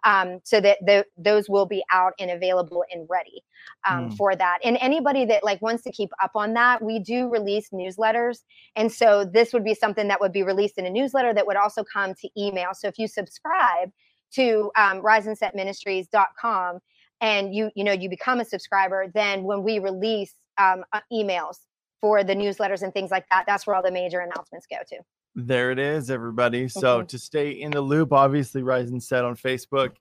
um, 0.05 0.41
so 0.45 0.61
that 0.61 0.79
the, 0.85 1.05
those 1.17 1.49
will 1.49 1.67
be 1.67 1.83
out 1.93 2.13
and 2.21 2.31
available 2.31 2.85
and 2.93 3.07
ready 3.11 3.43
um, 3.89 4.11
mm. 4.11 4.17
for 4.17 4.37
that. 4.37 4.59
And 4.65 4.79
anybody 4.81 5.25
that 5.27 5.45
like 5.45 5.61
wants 5.63 5.83
to 5.85 5.93
keep 5.93 6.11
up 6.23 6.33
on 6.35 6.55
that, 6.55 6.83
we 6.83 6.99
do 6.99 7.29
release 7.29 7.71
newsletters. 7.71 8.41
And 8.77 8.91
so 8.93 9.25
this 9.25 9.53
would 9.53 9.65
be 9.65 9.75
something 9.75 10.09
that 10.09 10.21
would 10.21 10.33
be 10.33 10.43
released 10.43 10.79
in 10.79 10.87
a 10.87 10.91
newsletter 10.91 11.35
that 11.35 11.47
would 11.47 11.57
also 11.57 11.85
come 11.85 12.15
to 12.15 12.29
email. 12.45 12.75
So 12.75 12.89
if 12.89 12.99
you 12.99 13.09
subscribe 13.09 13.91
to 14.35 14.71
um, 14.77 15.03
riseandsetministries.com 15.03 16.79
and 17.21 17.55
you 17.55 17.71
you 17.75 17.85
know 17.85 17.93
you 17.93 18.09
become 18.09 18.41
a 18.41 18.45
subscriber, 18.45 19.07
then 19.15 19.45
when 19.45 19.63
we 19.63 19.79
release 19.79 20.35
um, 20.59 20.85
uh, 20.93 21.01
emails 21.13 21.59
for 22.01 22.23
the 22.23 22.35
newsletters 22.35 22.83
and 22.83 22.93
things 22.93 23.11
like 23.11 23.25
that, 23.31 23.45
that's 23.47 23.67
where 23.67 23.75
all 23.75 23.83
the 23.83 23.91
major 23.91 24.21
announcements 24.21 24.67
go 24.67 24.77
to. 24.89 24.97
There 25.35 25.71
it 25.73 25.79
is, 25.79 26.11
everybody. 26.11 26.69
So 26.69 26.99
mm-hmm. 26.99 27.07
to 27.07 27.19
stay 27.19 27.51
in 27.51 27.73
the 27.73 27.81
loop, 27.81 28.13
obviously 28.13 28.63
Rise 28.63 28.91
and 28.91 29.03
Set 29.03 29.25
on 29.25 29.37
Facebook, 29.37 29.93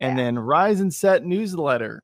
and 0.00 0.18
yeah. 0.18 0.24
then 0.24 0.38
Rise 0.38 0.80
and 0.80 0.92
Set 0.92 1.24
newsletter 1.24 2.02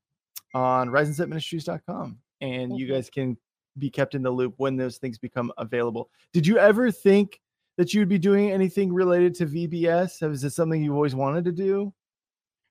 on 0.54 0.88
riseandsetministries.com. 0.88 2.18
And 2.40 2.70
mm-hmm. 2.70 2.74
you 2.74 2.86
guys 2.86 3.10
can 3.10 3.36
be 3.78 3.90
kept 3.90 4.14
in 4.14 4.22
the 4.22 4.30
loop 4.30 4.54
when 4.58 4.76
those 4.76 4.98
things 4.98 5.18
become 5.18 5.52
available. 5.58 6.08
Did 6.32 6.46
you 6.46 6.58
ever 6.58 6.90
think 6.90 7.40
that 7.78 7.94
you'd 7.94 8.08
be 8.08 8.18
doing 8.18 8.50
anything 8.50 8.92
related 8.92 9.34
to 9.36 9.46
VBS? 9.46 10.30
Is 10.30 10.44
it 10.44 10.50
something 10.50 10.82
you've 10.82 10.96
always 10.96 11.14
wanted 11.14 11.44
to 11.46 11.52
do? 11.52 11.94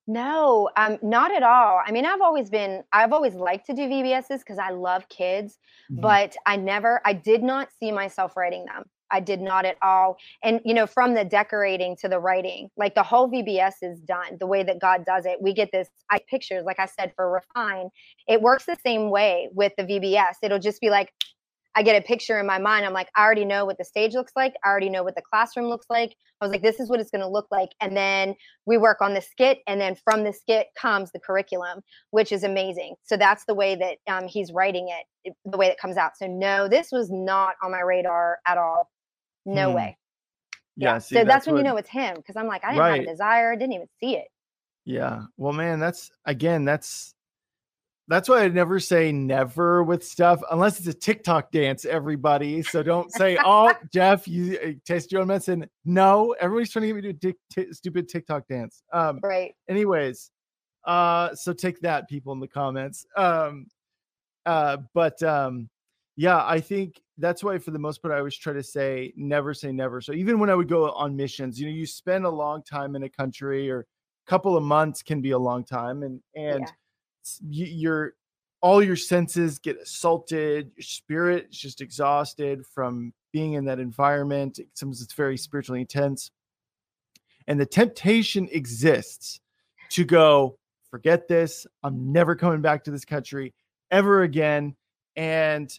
No, 0.05 0.69
um, 0.77 0.99
not 1.01 1.33
at 1.33 1.43
all. 1.43 1.81
I 1.85 1.91
mean, 1.91 2.05
I've 2.05 2.21
always 2.21 2.49
been, 2.49 2.83
I've 2.93 3.11
always 3.11 3.33
liked 3.33 3.65
to 3.67 3.73
do 3.73 3.83
VBSs 3.83 4.39
because 4.39 4.59
I 4.59 4.69
love 4.69 5.07
kids, 5.09 5.57
mm-hmm. 5.91 6.01
but 6.01 6.35
I 6.45 6.57
never, 6.57 7.01
I 7.05 7.13
did 7.13 7.41
not 7.41 7.69
see 7.79 7.91
myself 7.91 8.37
writing 8.37 8.65
them. 8.65 8.83
I 9.09 9.21
did 9.21 9.39
not 9.39 9.65
at 9.65 9.77
all. 9.81 10.17
And, 10.43 10.59
you 10.65 10.73
know, 10.73 10.85
from 10.85 11.13
the 11.13 11.23
decorating 11.23 11.95
to 12.01 12.09
the 12.09 12.19
writing, 12.19 12.69
like 12.75 12.93
the 12.93 13.03
whole 13.03 13.29
VBS 13.29 13.75
is 13.81 13.99
done 14.01 14.37
the 14.39 14.47
way 14.47 14.63
that 14.63 14.79
God 14.79 15.05
does 15.05 15.25
it. 15.25 15.41
We 15.41 15.53
get 15.53 15.71
this 15.71 15.87
I 16.11 16.19
pictures, 16.29 16.63
like 16.65 16.79
I 16.79 16.87
said, 16.87 17.13
for 17.15 17.31
refine. 17.31 17.89
It 18.27 18.41
works 18.41 18.65
the 18.65 18.77
same 18.85 19.09
way 19.09 19.47
with 19.53 19.71
the 19.77 19.83
VBS. 19.83 20.35
It'll 20.43 20.59
just 20.59 20.81
be 20.81 20.89
like, 20.89 21.13
I 21.77 21.83
get 21.83 21.95
a 21.95 22.01
picture 22.01 22.39
in 22.39 22.47
my 22.47 22.57
mind. 22.57 22.87
I'm 22.87 22.93
like, 22.93 23.09
I 23.15 23.23
already 23.23 23.45
know 23.45 23.63
what 23.63 23.77
the 23.77 23.85
stage 23.85 24.15
looks 24.15 24.31
like. 24.35 24.55
I 24.65 24.69
already 24.69 24.89
know 24.89 25.03
what 25.03 25.13
the 25.13 25.21
classroom 25.21 25.67
looks 25.67 25.85
like. 25.91 26.15
I 26.41 26.45
was 26.45 26.51
like, 26.51 26.63
this 26.63 26.79
is 26.79 26.89
what 26.89 26.99
it's 26.99 27.11
going 27.11 27.21
to 27.21 27.27
look 27.27 27.45
like. 27.51 27.69
And 27.81 27.95
then 27.95 28.33
we 28.65 28.79
work 28.79 28.99
on 28.99 29.13
the 29.13 29.21
skit. 29.21 29.59
And 29.67 29.79
then 29.79 29.95
from 29.95 30.23
the 30.23 30.33
skit 30.33 30.69
comes 30.75 31.11
the 31.11 31.19
curriculum, 31.19 31.81
which 32.09 32.31
is 32.31 32.43
amazing. 32.43 32.95
So 33.03 33.15
that's 33.15 33.45
the 33.45 33.53
way 33.53 33.75
that 33.75 33.97
um, 34.11 34.27
he's 34.27 34.51
writing 34.51 34.89
it, 34.89 35.35
the 35.45 35.55
way 35.55 35.67
it 35.67 35.77
comes 35.77 35.97
out. 35.97 36.17
So, 36.17 36.25
no, 36.25 36.67
this 36.67 36.91
was 36.91 37.11
not 37.11 37.53
on 37.61 37.69
my 37.69 37.81
radar 37.81 38.39
at 38.47 38.57
all. 38.57 38.89
No 39.45 39.69
hmm. 39.69 39.75
way. 39.75 39.97
Yeah. 40.77 40.93
yeah 40.93 40.97
see, 40.97 41.13
so 41.13 41.19
that's, 41.19 41.27
that's 41.27 41.45
when 41.45 41.57
what, 41.57 41.59
you 41.59 41.63
know 41.65 41.77
it's 41.77 41.89
him 41.89 42.15
because 42.15 42.35
I'm 42.35 42.47
like, 42.47 42.63
I 42.63 42.69
didn't 42.69 42.79
right. 42.79 42.99
have 43.01 43.07
a 43.07 43.11
desire, 43.11 43.55
didn't 43.55 43.73
even 43.73 43.87
see 43.99 44.15
it. 44.15 44.29
Yeah. 44.83 45.25
Well, 45.37 45.53
man, 45.53 45.79
that's 45.79 46.09
again, 46.25 46.65
that's 46.65 47.13
that's 48.07 48.29
why 48.29 48.43
I 48.43 48.47
never 48.47 48.79
say 48.79 49.11
never 49.11 49.83
with 49.83 50.03
stuff 50.03 50.41
unless 50.51 50.79
it's 50.79 50.87
a 50.87 50.93
TikTok 50.93 51.51
dance, 51.51 51.83
everybody. 51.83 52.63
So 52.63 52.81
don't 52.81 53.11
say, 53.11 53.37
oh, 53.45 53.73
Jeff, 53.91 54.27
you 54.27 54.57
uh, 54.63 54.71
taste 54.85 55.11
your 55.11 55.21
own 55.21 55.27
medicine. 55.27 55.69
No, 55.83 56.33
everybody's 56.39 56.71
trying 56.71 56.83
to 56.83 56.87
get 56.87 56.95
me 56.95 57.01
to 57.01 57.13
do 57.13 57.33
t- 57.51 57.73
stupid 57.73 58.07
TikTok 58.07 58.47
dance. 58.47 58.81
Um, 58.93 59.19
right. 59.21 59.53
Anyways, 59.67 60.31
uh, 60.85 61.35
so 61.35 61.51
take 61.51 61.81
that, 61.81 62.07
people 62.07 62.31
in 62.31 62.39
the 62.39 62.47
comments. 62.47 63.05
Um, 63.17 63.67
uh, 64.45 64.77
but 64.93 65.21
um, 65.23 65.69
yeah, 66.15 66.45
I 66.45 66.61
think 66.61 67.01
that's 67.17 67.43
why 67.43 67.57
for 67.57 67.71
the 67.71 67.79
most 67.79 68.01
part 68.01 68.13
I 68.13 68.19
always 68.19 68.37
try 68.37 68.53
to 68.53 68.63
say 68.63 69.11
never 69.17 69.53
say 69.53 69.73
never. 69.73 69.99
So 69.99 70.13
even 70.13 70.39
when 70.39 70.49
I 70.49 70.55
would 70.55 70.69
go 70.69 70.89
on 70.91 71.15
missions, 71.15 71.59
you 71.59 71.67
know, 71.67 71.73
you 71.73 71.85
spend 71.85 72.25
a 72.25 72.29
long 72.29 72.63
time 72.63 72.95
in 72.95 73.03
a 73.03 73.09
country 73.09 73.69
or 73.69 73.81
a 73.81 73.85
couple 74.29 74.55
of 74.55 74.63
months 74.63 75.03
can 75.03 75.19
be 75.19 75.31
a 75.31 75.37
long 75.37 75.65
time 75.65 76.03
and 76.03 76.21
and 76.35 76.61
yeah. 76.61 76.71
You're 77.49 78.13
all 78.61 78.81
your 78.81 78.95
senses 78.95 79.59
get 79.59 79.79
assaulted, 79.79 80.71
your 80.75 80.83
spirit 80.83 81.47
is 81.51 81.57
just 81.57 81.81
exhausted 81.81 82.65
from 82.65 83.13
being 83.31 83.53
in 83.53 83.65
that 83.65 83.79
environment. 83.79 84.59
Sometimes 84.73 85.01
it's 85.01 85.13
very 85.13 85.37
spiritually 85.37 85.81
intense. 85.81 86.31
And 87.47 87.59
the 87.59 87.65
temptation 87.65 88.49
exists 88.51 89.39
to 89.91 90.03
go, 90.03 90.57
forget 90.89 91.27
this. 91.27 91.67
I'm 91.83 92.11
never 92.11 92.35
coming 92.35 92.61
back 92.61 92.83
to 92.85 92.91
this 92.91 93.05
country 93.05 93.53
ever 93.91 94.23
again. 94.23 94.75
And 95.15 95.71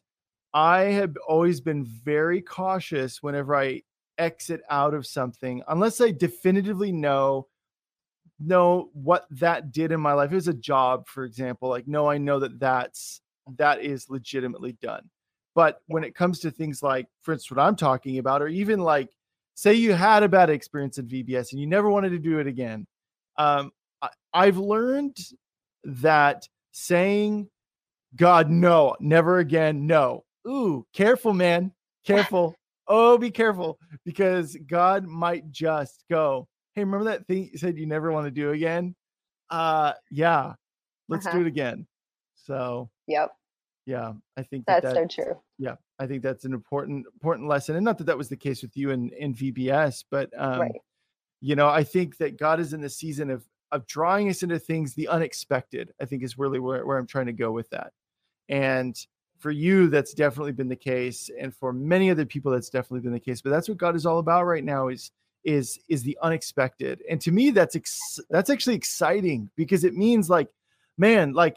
I 0.54 0.80
have 0.84 1.16
always 1.26 1.60
been 1.60 1.84
very 1.84 2.40
cautious 2.40 3.22
whenever 3.22 3.54
I 3.54 3.82
exit 4.16 4.62
out 4.70 4.94
of 4.94 5.06
something 5.06 5.62
unless 5.68 6.00
I 6.00 6.10
definitively 6.10 6.90
know 6.90 7.46
know 8.40 8.90
what 8.92 9.26
that 9.30 9.72
did 9.72 9.92
in 9.92 10.00
my 10.00 10.12
life. 10.12 10.32
It 10.32 10.36
was 10.36 10.48
a 10.48 10.54
job, 10.54 11.06
for 11.08 11.24
example. 11.24 11.68
Like, 11.68 11.88
no, 11.88 12.08
I 12.08 12.18
know 12.18 12.38
that 12.40 12.58
that's 12.60 13.20
that 13.56 13.82
is 13.82 14.10
legitimately 14.10 14.76
done. 14.82 15.08
But 15.54 15.80
when 15.86 16.04
it 16.04 16.14
comes 16.14 16.38
to 16.40 16.50
things 16.50 16.82
like, 16.82 17.06
for 17.22 17.32
instance, 17.32 17.56
what 17.56 17.62
I'm 17.62 17.76
talking 17.76 18.18
about, 18.18 18.42
or 18.42 18.48
even 18.48 18.80
like, 18.80 19.10
say 19.54 19.74
you 19.74 19.92
had 19.92 20.22
a 20.22 20.28
bad 20.28 20.50
experience 20.50 20.98
at 20.98 21.08
VBS 21.08 21.52
and 21.52 21.60
you 21.60 21.66
never 21.66 21.90
wanted 21.90 22.10
to 22.10 22.18
do 22.18 22.38
it 22.38 22.46
again, 22.46 22.86
um, 23.38 23.72
I, 24.00 24.10
I've 24.32 24.58
learned 24.58 25.16
that 25.84 26.46
saying, 26.72 27.48
God, 28.14 28.50
no, 28.50 28.94
never 29.00 29.38
again, 29.38 29.86
no. 29.86 30.24
Ooh, 30.46 30.86
careful, 30.92 31.34
man. 31.34 31.72
Careful. 32.06 32.54
oh, 32.86 33.18
be 33.18 33.30
careful 33.30 33.78
because 34.06 34.56
God 34.66 35.06
might 35.06 35.50
just 35.50 36.04
go, 36.08 36.48
Hey, 36.78 36.84
remember 36.84 37.06
that 37.06 37.26
thing 37.26 37.50
you 37.50 37.58
said 37.58 37.76
you 37.76 37.86
never 37.86 38.12
want 38.12 38.26
to 38.26 38.30
do 38.30 38.52
again? 38.52 38.94
Uh, 39.50 39.94
yeah, 40.12 40.52
let's 41.08 41.26
uh-huh. 41.26 41.38
do 41.38 41.44
it 41.44 41.48
again. 41.48 41.88
So, 42.36 42.88
yep. 43.08 43.32
Yeah, 43.84 44.12
I 44.36 44.44
think 44.44 44.64
that 44.66 44.84
that's, 44.84 44.94
that's 44.94 45.16
so 45.16 45.24
true. 45.24 45.40
Yeah, 45.58 45.74
I 45.98 46.06
think 46.06 46.22
that's 46.22 46.44
an 46.44 46.52
important 46.52 47.04
important 47.14 47.48
lesson, 47.48 47.74
and 47.74 47.84
not 47.84 47.98
that 47.98 48.04
that 48.04 48.16
was 48.16 48.28
the 48.28 48.36
case 48.36 48.62
with 48.62 48.76
you 48.76 48.90
in 48.90 49.10
in 49.18 49.34
VBS, 49.34 50.04
but 50.08 50.30
um, 50.38 50.60
right. 50.60 50.72
you 51.40 51.56
know, 51.56 51.66
I 51.66 51.82
think 51.82 52.16
that 52.18 52.38
God 52.38 52.60
is 52.60 52.72
in 52.72 52.80
the 52.80 52.88
season 52.88 53.28
of 53.28 53.44
of 53.72 53.84
drawing 53.88 54.28
us 54.28 54.44
into 54.44 54.60
things 54.60 54.94
the 54.94 55.08
unexpected. 55.08 55.92
I 56.00 56.04
think 56.04 56.22
is 56.22 56.38
really 56.38 56.60
where 56.60 56.86
where 56.86 56.96
I'm 56.96 57.08
trying 57.08 57.26
to 57.26 57.32
go 57.32 57.50
with 57.50 57.68
that, 57.70 57.92
and 58.48 58.96
for 59.40 59.50
you, 59.50 59.88
that's 59.88 60.14
definitely 60.14 60.52
been 60.52 60.68
the 60.68 60.76
case, 60.76 61.28
and 61.40 61.52
for 61.52 61.72
many 61.72 62.08
other 62.08 62.24
people, 62.24 62.52
that's 62.52 62.70
definitely 62.70 63.00
been 63.00 63.12
the 63.12 63.18
case. 63.18 63.42
But 63.42 63.50
that's 63.50 63.68
what 63.68 63.78
God 63.78 63.96
is 63.96 64.06
all 64.06 64.20
about 64.20 64.44
right 64.44 64.62
now 64.62 64.86
is 64.86 65.10
is 65.48 65.78
is 65.88 66.02
the 66.02 66.18
unexpected, 66.22 67.02
and 67.10 67.20
to 67.22 67.32
me, 67.32 67.50
that's 67.50 67.74
ex- 67.74 68.20
that's 68.28 68.50
actually 68.50 68.76
exciting 68.76 69.50
because 69.56 69.82
it 69.82 69.94
means 69.94 70.28
like, 70.28 70.48
man, 70.98 71.32
like 71.32 71.56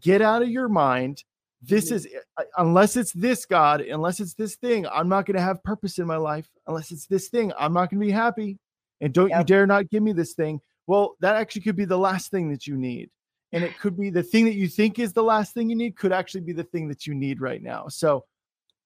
get 0.00 0.20
out 0.22 0.42
of 0.42 0.48
your 0.48 0.68
mind. 0.68 1.24
This 1.62 1.86
mm-hmm. 1.86 1.94
is 1.96 2.08
uh, 2.36 2.42
unless 2.58 2.96
it's 2.96 3.12
this 3.12 3.44
god 3.44 3.80
unless 3.82 4.18
it's 4.18 4.32
this 4.32 4.56
thing 4.56 4.86
i'm 4.86 5.10
not 5.10 5.26
going 5.26 5.36
to 5.36 5.42
have 5.42 5.62
purpose 5.62 5.98
in 5.98 6.06
my 6.06 6.16
life. 6.16 6.48
Unless 6.66 6.90
it's 6.90 7.06
this 7.06 7.28
thing 7.28 7.52
i'm 7.58 7.72
not 7.72 7.90
going 7.90 8.00
to 8.00 8.06
be 8.06 8.12
happy. 8.12 8.58
And 9.00 9.12
don't 9.12 9.30
yep. 9.30 9.40
you 9.40 9.44
dare 9.44 9.66
not 9.66 9.90
give 9.90 10.02
me 10.02 10.12
this 10.12 10.34
thing. 10.34 10.60
Well 10.86 11.16
that 11.20 11.36
actually 11.36 11.62
could 11.62 11.76
be 11.76 11.84
the 11.84 11.98
last 11.98 12.30
thing 12.30 12.50
that 12.50 12.66
you 12.66 12.76
need. 12.76 13.10
And 13.52 13.64
it 13.64 13.78
could 13.78 13.98
be 13.98 14.10
the 14.10 14.22
thing 14.22 14.44
that 14.44 14.54
you 14.54 14.68
think 14.68 14.98
is 14.98 15.12
the 15.12 15.24
last 15.24 15.52
thing 15.52 15.68
you 15.68 15.76
need 15.76 15.96
could 15.96 16.12
actually 16.12 16.42
be 16.42 16.52
the 16.52 16.64
thing 16.64 16.88
that 16.88 17.06
you 17.06 17.14
need 17.14 17.40
right 17.40 17.62
now. 17.62 17.88
So 17.88 18.24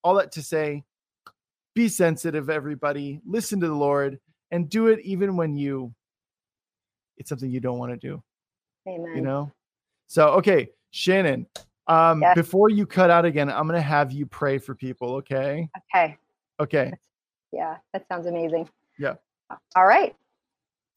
all 0.02 0.14
that 0.14 0.32
to 0.32 0.42
say 0.42 0.84
be 1.74 1.88
sensitive 1.88 2.50
everybody. 2.50 3.20
Listen 3.26 3.60
to 3.60 3.68
the 3.68 3.74
lord 3.74 4.18
and 4.50 4.68
do 4.68 4.88
it 4.88 5.00
even 5.00 5.36
when 5.36 5.56
you 5.56 5.92
it's 7.16 7.28
something 7.28 7.50
you 7.50 7.60
don't 7.60 7.78
want 7.78 7.92
to 7.92 7.96
do 7.96 8.22
Amen. 8.88 9.12
you 9.14 9.22
know 9.22 9.52
so 10.06 10.28
okay 10.28 10.70
shannon 10.90 11.46
um, 11.86 12.22
yes. 12.22 12.34
Before 12.34 12.70
you 12.70 12.86
cut 12.86 13.10
out 13.10 13.24
again, 13.24 13.50
I'm 13.50 13.66
going 13.66 13.78
to 13.78 13.82
have 13.82 14.10
you 14.12 14.26
pray 14.26 14.58
for 14.58 14.74
people. 14.74 15.16
Okay. 15.16 15.68
Okay. 15.94 16.16
Okay. 16.60 16.92
Yeah, 17.52 17.76
that 17.92 18.06
sounds 18.08 18.26
amazing. 18.26 18.68
Yeah. 18.98 19.14
All 19.76 19.86
right. 19.86 20.14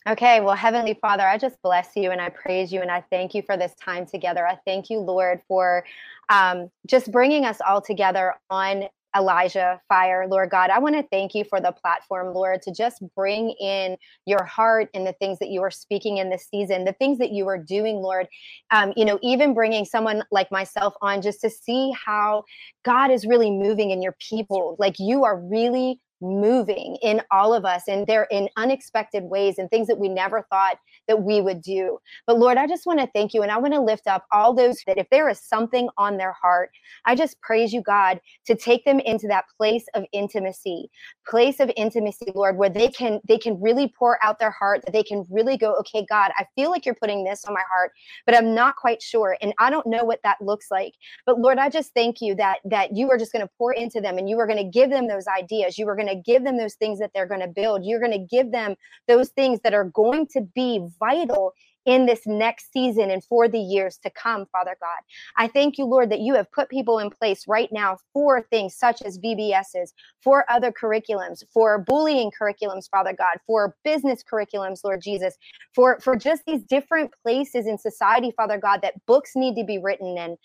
Okay, 0.07 0.39
well, 0.39 0.55
Heavenly 0.55 0.97
Father, 1.01 1.27
I 1.27 1.37
just 1.37 1.61
bless 1.61 1.89
you 1.95 2.11
and 2.11 2.21
I 2.21 2.29
praise 2.29 2.71
you 2.71 2.81
and 2.81 2.89
I 2.89 3.03
thank 3.11 3.35
you 3.35 3.41
for 3.41 3.57
this 3.57 3.73
time 3.75 4.05
together. 4.05 4.47
I 4.47 4.57
thank 4.65 4.89
you, 4.89 4.99
Lord, 4.99 5.41
for 5.49 5.83
um, 6.29 6.71
just 6.85 7.11
bringing 7.11 7.43
us 7.43 7.57
all 7.67 7.81
together 7.81 8.35
on 8.49 8.85
Elijah 9.15 9.81
Fire, 9.87 10.27
Lord 10.29 10.49
God. 10.49 10.69
I 10.69 10.79
want 10.79 10.95
to 10.95 11.03
thank 11.11 11.33
you 11.33 11.43
for 11.43 11.59
the 11.59 11.71
platform, 11.71 12.33
Lord, 12.33 12.61
to 12.63 12.71
just 12.71 13.03
bring 13.15 13.51
in 13.59 13.97
your 14.25 14.43
heart 14.43 14.89
and 14.93 15.05
the 15.05 15.13
things 15.13 15.39
that 15.39 15.49
you 15.49 15.61
are 15.61 15.71
speaking 15.71 16.17
in 16.17 16.29
this 16.29 16.47
season, 16.49 16.85
the 16.85 16.93
things 16.93 17.17
that 17.19 17.31
you 17.31 17.47
are 17.47 17.57
doing, 17.57 17.97
Lord. 17.97 18.27
Um, 18.71 18.93
you 18.95 19.05
know, 19.05 19.19
even 19.21 19.53
bringing 19.53 19.85
someone 19.85 20.23
like 20.31 20.51
myself 20.51 20.93
on 21.01 21.21
just 21.21 21.41
to 21.41 21.49
see 21.49 21.93
how 22.05 22.43
God 22.83 23.11
is 23.11 23.25
really 23.25 23.51
moving 23.51 23.91
in 23.91 24.01
your 24.01 24.15
people. 24.19 24.75
Like 24.79 24.95
you 24.99 25.23
are 25.23 25.39
really 25.39 25.99
moving 26.21 26.97
in 27.01 27.21
all 27.31 27.53
of 27.53 27.65
us 27.65 27.83
and 27.87 28.07
they're 28.07 28.27
in 28.31 28.49
unexpected 28.57 29.23
ways 29.23 29.57
and 29.57 29.69
things 29.69 29.87
that 29.87 29.99
we 29.99 30.09
never 30.09 30.45
thought 30.49 30.77
that 31.07 31.23
we 31.23 31.41
would 31.41 31.61
do. 31.61 31.99
But 32.25 32.37
Lord, 32.37 32.57
I 32.57 32.67
just 32.67 32.85
want 32.85 32.99
to 32.99 33.09
thank 33.13 33.33
you 33.33 33.43
and 33.43 33.51
I 33.51 33.57
want 33.57 33.73
to 33.73 33.81
lift 33.81 34.07
up 34.07 34.25
all 34.31 34.53
those 34.53 34.81
that 34.87 34.97
if 34.97 35.09
there 35.09 35.29
is 35.29 35.39
something 35.39 35.89
on 35.97 36.17
their 36.17 36.33
heart, 36.33 36.71
I 37.05 37.15
just 37.15 37.39
praise 37.41 37.71
you, 37.71 37.81
God, 37.81 38.19
to 38.45 38.55
take 38.55 38.83
them 38.85 38.99
into 38.99 39.27
that 39.27 39.45
place 39.57 39.85
of 39.93 40.05
intimacy, 40.11 40.89
place 41.27 41.59
of 41.59 41.71
intimacy, 41.77 42.31
Lord, 42.35 42.57
where 42.57 42.69
they 42.69 42.89
can 42.89 43.19
they 43.27 43.37
can 43.37 43.59
really 43.61 43.93
pour 43.97 44.23
out 44.23 44.39
their 44.39 44.51
heart, 44.51 44.81
that 44.85 44.91
they 44.91 45.03
can 45.03 45.25
really 45.29 45.57
go, 45.57 45.75
okay, 45.75 46.05
God, 46.07 46.31
I 46.37 46.45
feel 46.55 46.71
like 46.71 46.85
you're 46.85 46.95
putting 46.95 47.23
this 47.23 47.45
on 47.45 47.53
my 47.53 47.63
heart, 47.71 47.91
but 48.25 48.35
I'm 48.35 48.53
not 48.53 48.75
quite 48.75 49.01
sure. 49.01 49.37
And 49.41 49.53
I 49.59 49.69
don't 49.69 49.87
know 49.87 50.03
what 50.03 50.19
that 50.23 50.41
looks 50.41 50.67
like. 50.71 50.93
But 51.25 51.39
Lord, 51.39 51.57
I 51.57 51.69
just 51.69 51.93
thank 51.93 52.21
you 52.21 52.35
that 52.35 52.59
that 52.65 52.95
you 52.95 53.09
are 53.11 53.17
just 53.17 53.31
going 53.31 53.45
to 53.45 53.51
pour 53.57 53.73
into 53.73 54.01
them 54.01 54.17
and 54.17 54.29
you 54.29 54.39
are 54.39 54.47
going 54.47 54.57
to 54.57 54.69
give 54.69 54.89
them 54.89 55.07
those 55.07 55.27
ideas. 55.27 55.77
You 55.77 55.87
are 55.89 55.95
going 55.95 56.06
to 56.07 56.15
give 56.15 56.43
them 56.43 56.57
those 56.57 56.75
things 56.75 56.99
that 56.99 57.11
they're 57.13 57.27
going 57.27 57.41
to 57.41 57.47
build. 57.47 57.85
You're 57.85 57.99
going 57.99 58.11
to 58.11 58.17
give 58.17 58.51
them 58.51 58.75
those 59.07 59.29
things 59.29 59.59
that 59.63 59.73
are 59.73 59.85
going 59.85 60.27
to 60.33 60.41
be 60.41 60.87
vital 60.99 61.53
in 61.87 62.05
this 62.05 62.27
next 62.27 62.71
season 62.73 63.09
and 63.09 63.23
for 63.23 63.47
the 63.47 63.57
years 63.57 63.97
to 64.03 64.09
come, 64.09 64.45
Father 64.51 64.75
God. 64.81 64.99
I 65.37 65.47
thank 65.47 65.77
you, 65.77 65.85
Lord, 65.85 66.11
that 66.11 66.19
you 66.19 66.35
have 66.35 66.51
put 66.51 66.69
people 66.69 66.99
in 66.99 67.09
place 67.09 67.45
right 67.47 67.69
now 67.71 67.97
for 68.13 68.41
things 68.41 68.75
such 68.75 69.01
as 69.01 69.17
VBSs, 69.19 69.93
for 70.21 70.45
other 70.51 70.71
curriculums, 70.71 71.45
for 71.51 71.79
bullying 71.79 72.29
curriculums, 72.29 72.89
Father 72.91 73.13
God, 73.17 73.37
for 73.47 73.75
business 73.85 74.21
curriculums, 74.21 74.83
Lord 74.83 75.01
Jesus, 75.01 75.37
for, 75.73 75.97
for 76.01 76.17
just 76.17 76.43
these 76.45 76.63
different 76.63 77.11
places 77.23 77.65
in 77.65 77.77
society, 77.77 78.33
Father 78.35 78.57
God, 78.57 78.81
that 78.81 79.05
books 79.05 79.31
need 79.35 79.55
to 79.55 79.63
be 79.63 79.79
written 79.79 80.17
and 80.17 80.37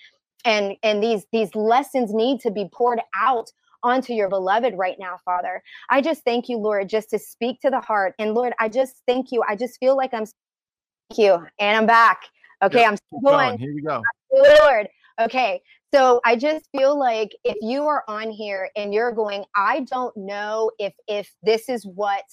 and 0.45 0.77
and 0.83 1.01
these 1.01 1.25
these 1.33 1.55
lessons 1.55 2.13
need 2.13 2.41
to 2.41 2.51
be 2.51 2.69
poured 2.73 3.01
out 3.17 3.53
onto 3.83 4.13
your 4.13 4.29
beloved 4.29 4.75
right 4.77 4.97
now, 4.99 5.19
Father. 5.25 5.63
I 5.91 6.01
just 6.01 6.23
thank 6.25 6.49
you, 6.49 6.59
Lord, 6.59 6.89
just 6.89 7.11
to 7.11 7.19
speak 7.19 7.61
to 7.61 7.71
the 7.71 7.81
heart. 7.81 8.15
And 8.19 8.35
Lord, 8.35 8.53
I 8.61 8.69
just 8.69 9.03
thank 9.07 9.33
you. 9.33 9.43
I 9.49 9.57
just 9.57 9.79
feel 9.79 9.97
like 9.97 10.15
I'm 10.15 10.27
Thank 11.11 11.19
you. 11.19 11.47
And 11.59 11.77
I'm 11.77 11.87
back. 11.87 12.23
Okay, 12.63 12.81
yep. 12.81 12.93
I'm 12.93 12.97
still 12.97 13.21
going. 13.21 13.59
Here 13.59 13.75
we 13.75 13.83
go. 13.83 14.03
Lord. 14.33 14.89
Okay. 15.21 15.61
So 15.93 16.23
I 16.25 16.37
just 16.37 16.67
feel 16.75 16.99
like 16.99 17.33
if 17.45 17.57
you 17.61 17.83
are 17.83 18.03
on 18.09 18.31
here 18.31 18.71
and 18.77 18.95
you're 18.95 19.13
going, 19.13 19.45
I 19.55 19.81
don't 19.81 20.17
know 20.17 20.71
if 20.79 20.95
if 21.07 21.31
this 21.43 21.69
is 21.69 21.85
what 21.85 22.25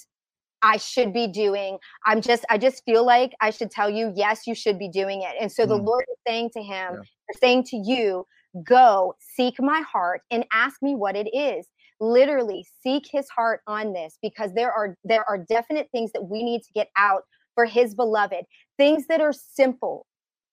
I 0.62 0.78
should 0.78 1.14
be 1.14 1.28
doing. 1.28 1.78
I'm 2.06 2.22
just 2.22 2.46
I 2.50 2.58
just 2.58 2.86
feel 2.86 3.06
like 3.06 3.34
I 3.42 3.50
should 3.50 3.70
tell 3.70 3.90
you, 3.90 4.14
yes, 4.16 4.48
you 4.48 4.56
should 4.56 4.80
be 4.80 4.88
doing 4.88 5.24
it. 5.24 5.36
And 5.42 5.52
so 5.52 5.66
mm. 5.66 5.70
the 5.70 5.76
Lord 5.76 6.06
is 6.10 6.18
saying 6.26 6.52
to 6.54 6.62
him, 6.62 6.94
yeah. 6.94 7.40
saying 7.42 7.66
to 7.66 7.78
you, 7.78 8.26
go 8.64 9.14
seek 9.20 9.62
my 9.62 9.82
heart 9.82 10.22
and 10.32 10.46
ask 10.52 10.82
me 10.82 10.96
what 10.96 11.16
it 11.16 11.30
is 11.36 11.68
literally 12.02 12.66
seek 12.82 13.06
his 13.12 13.28
heart 13.30 13.62
on 13.68 13.92
this 13.92 14.18
because 14.22 14.54
there 14.54 14.72
are 14.72 14.96
there 15.04 15.28
are 15.30 15.38
definite 15.38 15.90
things 15.92 16.12
that 16.14 16.24
we 16.24 16.44
need 16.44 16.62
to 16.62 16.72
get 16.74 16.88
out 16.98 17.24
for 17.56 17.66
his 17.66 17.94
beloved, 17.94 18.46
things 18.78 19.06
that 19.08 19.20
are 19.20 19.34
simple, 19.34 20.06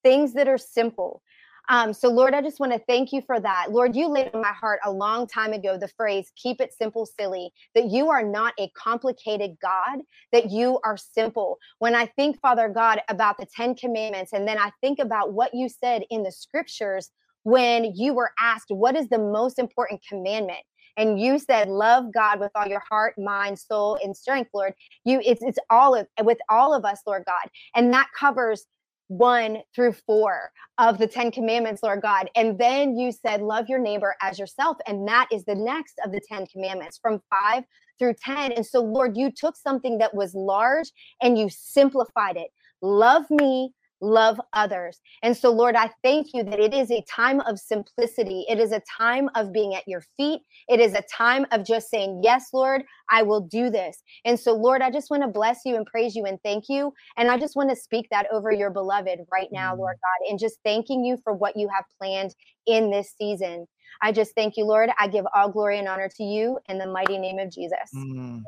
things 0.03 0.32
that 0.34 0.49
are 0.49 0.59
simple. 0.59 1.22
Um, 1.68 1.92
so, 1.92 2.09
Lord, 2.09 2.34
I 2.34 2.42
just 2.42 2.59
want 2.61 2.72
to 2.72 2.80
thank 2.88 3.12
you 3.12 3.22
for 3.24 3.38
that. 3.38 3.68
Lord, 3.70 3.94
you 3.94 4.09
laid 4.09 4.30
in 4.34 4.40
my 4.40 4.53
heart 4.53 4.80
a 4.84 4.90
long 4.90 5.26
time 5.26 5.53
ago 5.53 5.78
the 5.78 5.88
phrase, 5.97 6.32
keep 6.36 6.61
it 6.61 6.72
simple, 6.72 7.07
silly, 7.07 7.53
that 7.76 7.86
you 7.86 8.09
are 8.09 8.24
not 8.24 8.55
a 8.59 8.68
complicated 8.76 9.57
God, 9.62 10.01
that 10.32 10.51
you 10.51 10.80
are 10.84 10.97
simple. 10.97 11.59
When 11.78 11.94
I 11.94 12.07
think, 12.07 12.40
Father 12.40 12.68
God, 12.68 13.01
about 13.09 13.38
the 13.38 13.47
10 13.55 13.76
commandments, 13.76 14.32
and 14.32 14.47
then 14.47 14.59
I 14.59 14.70
think 14.80 14.99
about 14.99 15.32
what 15.32 15.55
you 15.55 15.68
said 15.68 16.03
in 16.11 16.24
the 16.24 16.32
scriptures 16.32 17.11
when 17.47 17.92
you 17.94 18.12
were 18.12 18.32
asked, 18.40 18.70
what 18.70 18.97
is 18.97 19.09
the 19.09 19.18
most 19.18 19.59
important 19.59 20.01
commandment? 20.09 20.61
and 20.99 21.20
you 21.20 21.38
said 21.38 21.68
love 21.68 22.07
god 22.14 22.40
with 22.40 22.51
all 22.55 22.66
your 22.66 22.82
heart 22.88 23.12
mind 23.18 23.59
soul 23.59 23.99
and 24.03 24.16
strength 24.16 24.49
lord 24.55 24.72
you 25.05 25.20
it's 25.22 25.42
it's 25.42 25.59
all 25.68 25.94
of 25.94 26.07
with 26.22 26.38
all 26.49 26.72
of 26.72 26.86
us 26.86 27.01
lord 27.07 27.22
god 27.26 27.51
and 27.74 27.92
that 27.92 28.09
covers 28.18 28.64
one 29.09 29.59
through 29.74 29.92
four 29.92 30.51
of 30.78 30.99
the 30.99 31.07
Ten 31.07 31.30
Commandments, 31.30 31.82
Lord 31.82 32.03
God. 32.03 32.28
And 32.34 32.59
then 32.59 32.99
you 32.99 33.12
said, 33.12 33.40
Love 33.40 33.68
your 33.68 33.78
neighbor 33.78 34.16
as 34.20 34.38
yourself. 34.38 34.78
And 34.86 35.07
that 35.09 35.28
is 35.30 35.44
the 35.44 35.55
next 35.55 36.01
of 36.05 36.12
the 36.12 36.20
Ten 36.28 36.47
Commandments 36.47 36.99
from 37.01 37.22
five 37.30 37.64
through 37.99 38.14
10. 38.14 38.53
And 38.53 38.66
so, 38.66 38.82
Lord, 38.82 39.16
you 39.16 39.30
took 39.30 39.57
something 39.57 39.99
that 39.99 40.14
was 40.14 40.34
large 40.34 40.90
and 41.22 41.38
you 41.38 41.49
simplified 41.49 42.36
it. 42.36 42.49
Love 42.82 43.24
me 43.30 43.72
love 44.01 44.40
others. 44.53 45.01
And 45.22 45.36
so, 45.36 45.51
Lord, 45.51 45.76
I 45.76 45.90
thank 46.03 46.28
you 46.34 46.42
that 46.44 46.61
it 46.61 46.74
is 46.74 46.90
a 46.90 47.03
time 47.03 47.40
of 47.40 47.59
simplicity. 47.59 48.44
It 48.49 48.59
is 48.59 48.72
a 48.72 48.82
time 48.99 49.30
of 49.34 49.53
being 49.53 49.74
at 49.74 49.86
your 49.86 50.03
feet. 50.16 50.40
It 50.68 50.80
is 50.80 50.94
a 50.94 51.03
time 51.03 51.47
of 51.53 51.64
just 51.64 51.90
saying, 51.90 52.20
Yes, 52.22 52.49
Lord, 52.53 52.82
I 53.11 53.22
will 53.22 53.40
do 53.40 53.70
this. 53.70 54.03
And 54.24 54.38
so, 54.38 54.53
Lord, 54.53 54.82
I 54.82 54.90
just 54.90 55.11
want 55.11 55.22
to 55.22 55.28
bless 55.28 55.61
you 55.64 55.76
and 55.76 55.86
praise 55.86 56.14
you 56.14 56.24
and 56.24 56.38
thank 56.44 56.64
you. 56.68 56.92
And 57.16 57.30
I 57.30 57.38
just 57.38 57.57
want 57.57 57.70
to 57.70 57.76
speak 57.76 58.07
that 58.11 58.26
over 58.32 58.53
your 58.53 58.70
beloved 58.70 59.20
right 59.32 59.49
now, 59.51 59.74
mm. 59.74 59.78
Lord 59.78 59.97
God, 59.97 60.30
and 60.30 60.38
just 60.38 60.59
thanking 60.64 61.05
you 61.05 61.18
for 61.24 61.32
what 61.32 61.57
you 61.57 61.68
have 61.74 61.84
planned 62.01 62.34
in 62.66 62.90
this 62.90 63.14
season. 63.18 63.66
I 64.03 64.12
just 64.12 64.34
thank 64.34 64.57
you, 64.57 64.64
Lord. 64.64 64.90
I 64.99 65.09
give 65.09 65.24
all 65.34 65.51
glory 65.51 65.78
and 65.78 65.88
honor 65.88 66.11
to 66.16 66.22
you 66.22 66.59
in 66.68 66.78
the 66.78 66.86
mighty 66.86 67.18
name 67.18 67.38
of 67.38 67.51
Jesus. 67.51 67.90
Mm. 67.94 68.42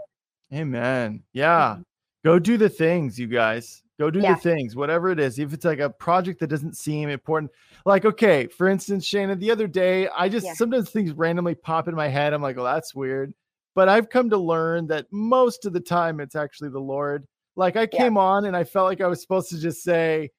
Amen. 0.52 1.22
Yeah. 1.32 1.72
Mm-hmm. 1.72 1.82
Go 2.24 2.38
do 2.38 2.56
the 2.56 2.68
things, 2.68 3.18
you 3.18 3.26
guys. 3.26 3.82
Go 3.98 4.10
do 4.10 4.20
yeah. 4.20 4.34
the 4.34 4.40
things, 4.40 4.76
whatever 4.76 5.10
it 5.10 5.18
is. 5.18 5.40
If 5.40 5.52
it's 5.52 5.64
like 5.64 5.80
a 5.80 5.90
project 5.90 6.38
that 6.40 6.46
doesn't 6.46 6.76
seem 6.76 7.08
important, 7.08 7.50
like, 7.84 8.04
okay, 8.04 8.46
for 8.46 8.68
instance, 8.68 9.04
Shannon, 9.04 9.40
the 9.40 9.50
other 9.50 9.66
day, 9.66 10.08
I 10.08 10.28
just 10.28 10.46
yeah. 10.46 10.54
sometimes 10.54 10.90
things 10.90 11.12
randomly 11.12 11.56
pop 11.56 11.88
in 11.88 11.96
my 11.96 12.06
head. 12.06 12.32
I'm 12.32 12.42
like, 12.42 12.56
well, 12.56 12.64
that's 12.64 12.94
weird. 12.94 13.34
But 13.74 13.88
I've 13.88 14.08
come 14.08 14.30
to 14.30 14.38
learn 14.38 14.86
that 14.88 15.06
most 15.10 15.66
of 15.66 15.72
the 15.72 15.80
time 15.80 16.20
it's 16.20 16.36
actually 16.36 16.70
the 16.70 16.78
Lord. 16.78 17.26
Like 17.56 17.76
I 17.76 17.86
came 17.86 18.14
yeah. 18.14 18.22
on 18.22 18.44
and 18.44 18.56
I 18.56 18.62
felt 18.62 18.86
like 18.86 19.00
I 19.00 19.08
was 19.08 19.20
supposed 19.20 19.50
to 19.50 19.58
just 19.58 19.82
say, 19.82 20.30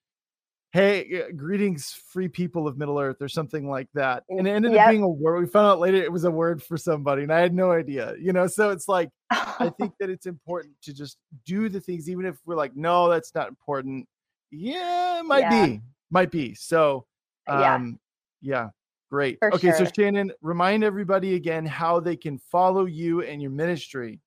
hey, 0.71 1.31
greetings, 1.35 1.91
free 1.91 2.27
people 2.27 2.67
of 2.67 2.77
Middle 2.77 2.99
Earth, 2.99 3.21
or 3.21 3.27
something 3.27 3.69
like 3.69 3.87
that. 3.93 4.23
And 4.29 4.47
it 4.47 4.51
ended 4.51 4.73
yep. 4.73 4.85
up 4.85 4.91
being 4.91 5.03
a 5.03 5.09
word. 5.09 5.39
We 5.39 5.47
found 5.47 5.67
out 5.67 5.79
later 5.79 5.97
it 5.97 6.11
was 6.11 6.25
a 6.25 6.31
word 6.31 6.61
for 6.61 6.77
somebody, 6.77 7.23
and 7.23 7.33
I 7.33 7.39
had 7.39 7.53
no 7.53 7.71
idea, 7.71 8.13
you 8.19 8.33
know. 8.33 8.47
So 8.47 8.69
it's 8.69 8.87
like, 8.87 9.09
I 9.31 9.71
think 9.79 9.93
that 9.99 10.09
it's 10.09 10.25
important 10.25 10.75
to 10.83 10.93
just 10.93 11.17
do 11.45 11.69
the 11.69 11.79
things, 11.79 12.09
even 12.09 12.25
if 12.25 12.37
we're 12.45 12.55
like, 12.55 12.75
no, 12.75 13.09
that's 13.09 13.33
not 13.33 13.47
important. 13.47 14.07
Yeah, 14.51 15.19
it 15.19 15.25
might 15.25 15.39
yeah. 15.39 15.65
be, 15.65 15.81
might 16.11 16.31
be. 16.31 16.53
So, 16.55 17.05
um, 17.47 17.99
yeah, 18.41 18.63
yeah 18.63 18.69
great. 19.09 19.37
For 19.39 19.53
okay, 19.53 19.69
sure. 19.69 19.85
so 19.85 19.91
Shannon, 19.95 20.31
remind 20.41 20.83
everybody 20.83 21.35
again 21.35 21.65
how 21.65 21.99
they 21.99 22.15
can 22.15 22.39
follow 22.51 22.85
you 22.85 23.21
and 23.21 23.41
your 23.41 23.51
ministry. 23.51 24.19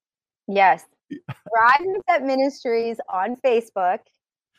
Yes. 0.48 0.84
Rise 1.10 1.80
and 1.80 2.02
Set 2.08 2.24
Ministries 2.24 2.98
on 3.08 3.36
Facebook 3.44 3.98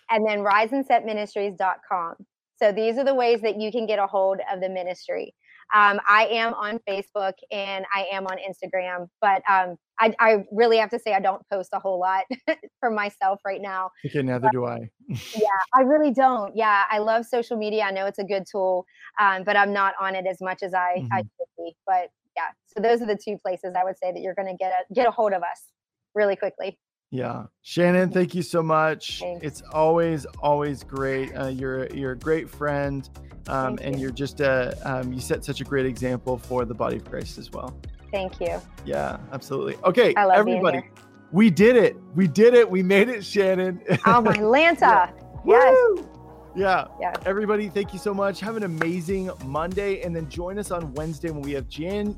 and 0.10 0.26
then 0.28 0.40
riseandsetministries.com. 0.40 2.16
So 2.58 2.72
these 2.72 2.98
are 2.98 3.04
the 3.04 3.16
ways 3.16 3.42
that 3.42 3.60
you 3.60 3.72
can 3.72 3.86
get 3.86 4.00
a 4.00 4.08
hold 4.08 4.40
of 4.52 4.62
the 4.62 4.70
ministry. 4.70 5.34
Um, 5.74 6.00
I 6.08 6.28
am 6.28 6.54
on 6.54 6.80
Facebook 6.88 7.34
and 7.52 7.86
I 7.94 8.06
am 8.12 8.28
on 8.28 8.38
Instagram, 8.38 9.08
but 9.22 9.42
um, 9.50 9.76
I, 10.00 10.14
I, 10.20 10.44
really 10.52 10.78
have 10.78 10.90
to 10.92 11.00
say 11.00 11.14
I 11.14 11.20
don't 11.20 11.42
post 11.52 11.70
a 11.74 11.80
whole 11.80 12.00
lot 12.00 12.26
for 12.80 12.92
myself 12.92 13.40
right 13.46 13.62
now. 13.62 13.90
Okay, 14.06 14.22
neither 14.22 14.50
do 14.52 14.66
I. 14.66 14.90
yeah, 15.08 15.48
I 15.74 15.82
really 15.82 16.12
don't. 16.12 16.56
Yeah, 16.56 16.84
I 16.92 17.00
love 17.00 17.26
social 17.26 17.58
media. 17.58 17.84
I 17.84 17.92
know 17.92 18.06
it's 18.06 18.20
a 18.20 18.24
good 18.24 18.44
tool, 18.50 18.86
um, 19.20 19.44
but 19.44 19.58
I'm 19.58 19.74
not 19.74 19.94
on 20.00 20.16
it 20.16 20.26
as 20.28 20.42
much 20.42 20.62
as 20.62 20.74
I, 20.74 20.98
mm-hmm. 21.00 21.14
I 21.14 21.20
should 21.20 21.48
be. 21.58 21.76
But 21.88 22.10
yeah, 22.36 22.50
so 22.68 22.82
those 22.82 23.02
are 23.02 23.08
the 23.08 23.18
two 23.18 23.38
places 23.44 23.74
I 23.80 23.84
would 23.84 23.98
say 23.98 24.12
that 24.12 24.20
you're 24.22 24.36
going 24.36 24.50
to 24.50 24.58
get 24.58 24.72
a, 24.72 24.94
get 24.94 25.08
a 25.08 25.12
hold 25.12 25.34
of 25.34 25.42
us 25.42 25.70
really 26.14 26.36
quickly. 26.36 26.78
Yeah, 27.14 27.44
Shannon, 27.62 28.10
thank 28.10 28.34
you 28.34 28.42
so 28.42 28.64
much. 28.64 29.20
Thanks. 29.20 29.46
It's 29.46 29.62
always, 29.72 30.26
always 30.40 30.84
great. 30.84 31.32
Uh, 31.38 31.46
you're 31.46 31.86
you're 31.94 32.14
a 32.14 32.18
great 32.18 32.50
friend, 32.50 33.08
um, 33.48 33.78
and 33.84 34.00
you. 34.00 34.08
are 34.08 34.12
just 34.12 34.42
a 34.42 34.76
um, 34.84 35.14
you 35.14 35.20
set 35.20 35.46
such 35.46 35.62
a 35.62 35.64
great 35.64 35.86
example 35.86 36.40
for 36.40 36.66
the 36.66 36.74
body 36.74 36.96
of 36.96 37.06
Christ 37.06 37.38
as 37.38 37.52
well. 37.52 37.80
Thank 38.12 38.42
you. 38.42 38.60
Yeah, 38.84 39.18
absolutely. 39.32 39.78
Okay, 39.84 40.16
everybody, 40.18 40.90
we 41.32 41.52
did 41.52 41.76
it. 41.76 41.96
We 42.16 42.28
did 42.28 42.56
it. 42.56 42.68
We 42.68 42.82
made 42.82 43.10
it, 43.10 43.24
Shannon. 43.24 43.80
Oh 44.08 44.20
my 44.26 44.32
Atlanta. 44.32 45.14
yeah. 45.46 45.56
Yes. 45.60 45.78
Woo! 45.78 46.10
Yeah. 46.56 46.88
yeah. 47.00 47.14
Everybody, 47.28 47.70
thank 47.70 47.94
you 47.94 48.00
so 48.00 48.16
much. 48.16 48.40
Have 48.40 48.58
an 48.58 48.64
amazing 48.64 49.30
Monday, 49.46 50.02
and 50.02 50.16
then 50.16 50.28
join 50.32 50.58
us 50.58 50.72
on 50.72 50.92
Wednesday 50.96 51.30
when 51.30 51.44
we 51.44 51.52
have 51.52 51.70
Jan 51.70 52.18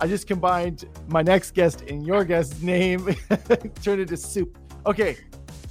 I 0.00 0.06
just 0.06 0.26
combined 0.26 0.84
my 1.08 1.22
next 1.22 1.52
guest 1.52 1.82
and 1.82 2.06
your 2.06 2.24
guest's 2.24 2.62
name, 2.62 3.04
turned 3.82 4.00
it 4.00 4.08
to 4.08 4.16
soup. 4.16 4.56
Okay, 4.86 5.16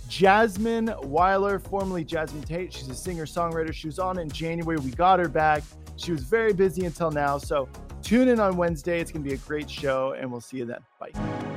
Jasmine 0.10 0.94
Weiler, 1.04 1.60
formerly 1.60 2.04
Jasmine 2.04 2.44
Tate. 2.44 2.74
She's 2.74 2.90
a 2.90 2.96
singer 2.96 3.26
songwriter. 3.26 3.74
She 3.74 3.88
was 3.88 4.00
on 4.00 4.20
in 4.20 4.30
January. 4.30 4.78
We 4.78 4.92
got 4.92 5.20
her 5.20 5.30
back. 5.30 5.64
She 5.96 6.12
was 6.12 6.24
very 6.24 6.54
busy 6.54 6.86
until 6.86 7.12
now. 7.12 7.38
So 7.38 7.68
tune 8.02 8.28
in 8.28 8.40
on 8.40 8.58
Wednesday. 8.58 9.00
It's 9.00 9.12
going 9.12 9.24
to 9.24 9.30
be 9.30 9.36
a 9.36 9.40
great 9.40 9.70
show, 9.70 10.14
and 10.14 10.32
we'll 10.32 10.42
see 10.42 10.58
you 10.58 10.66
then. 10.66 10.80
Bye. 11.00 11.57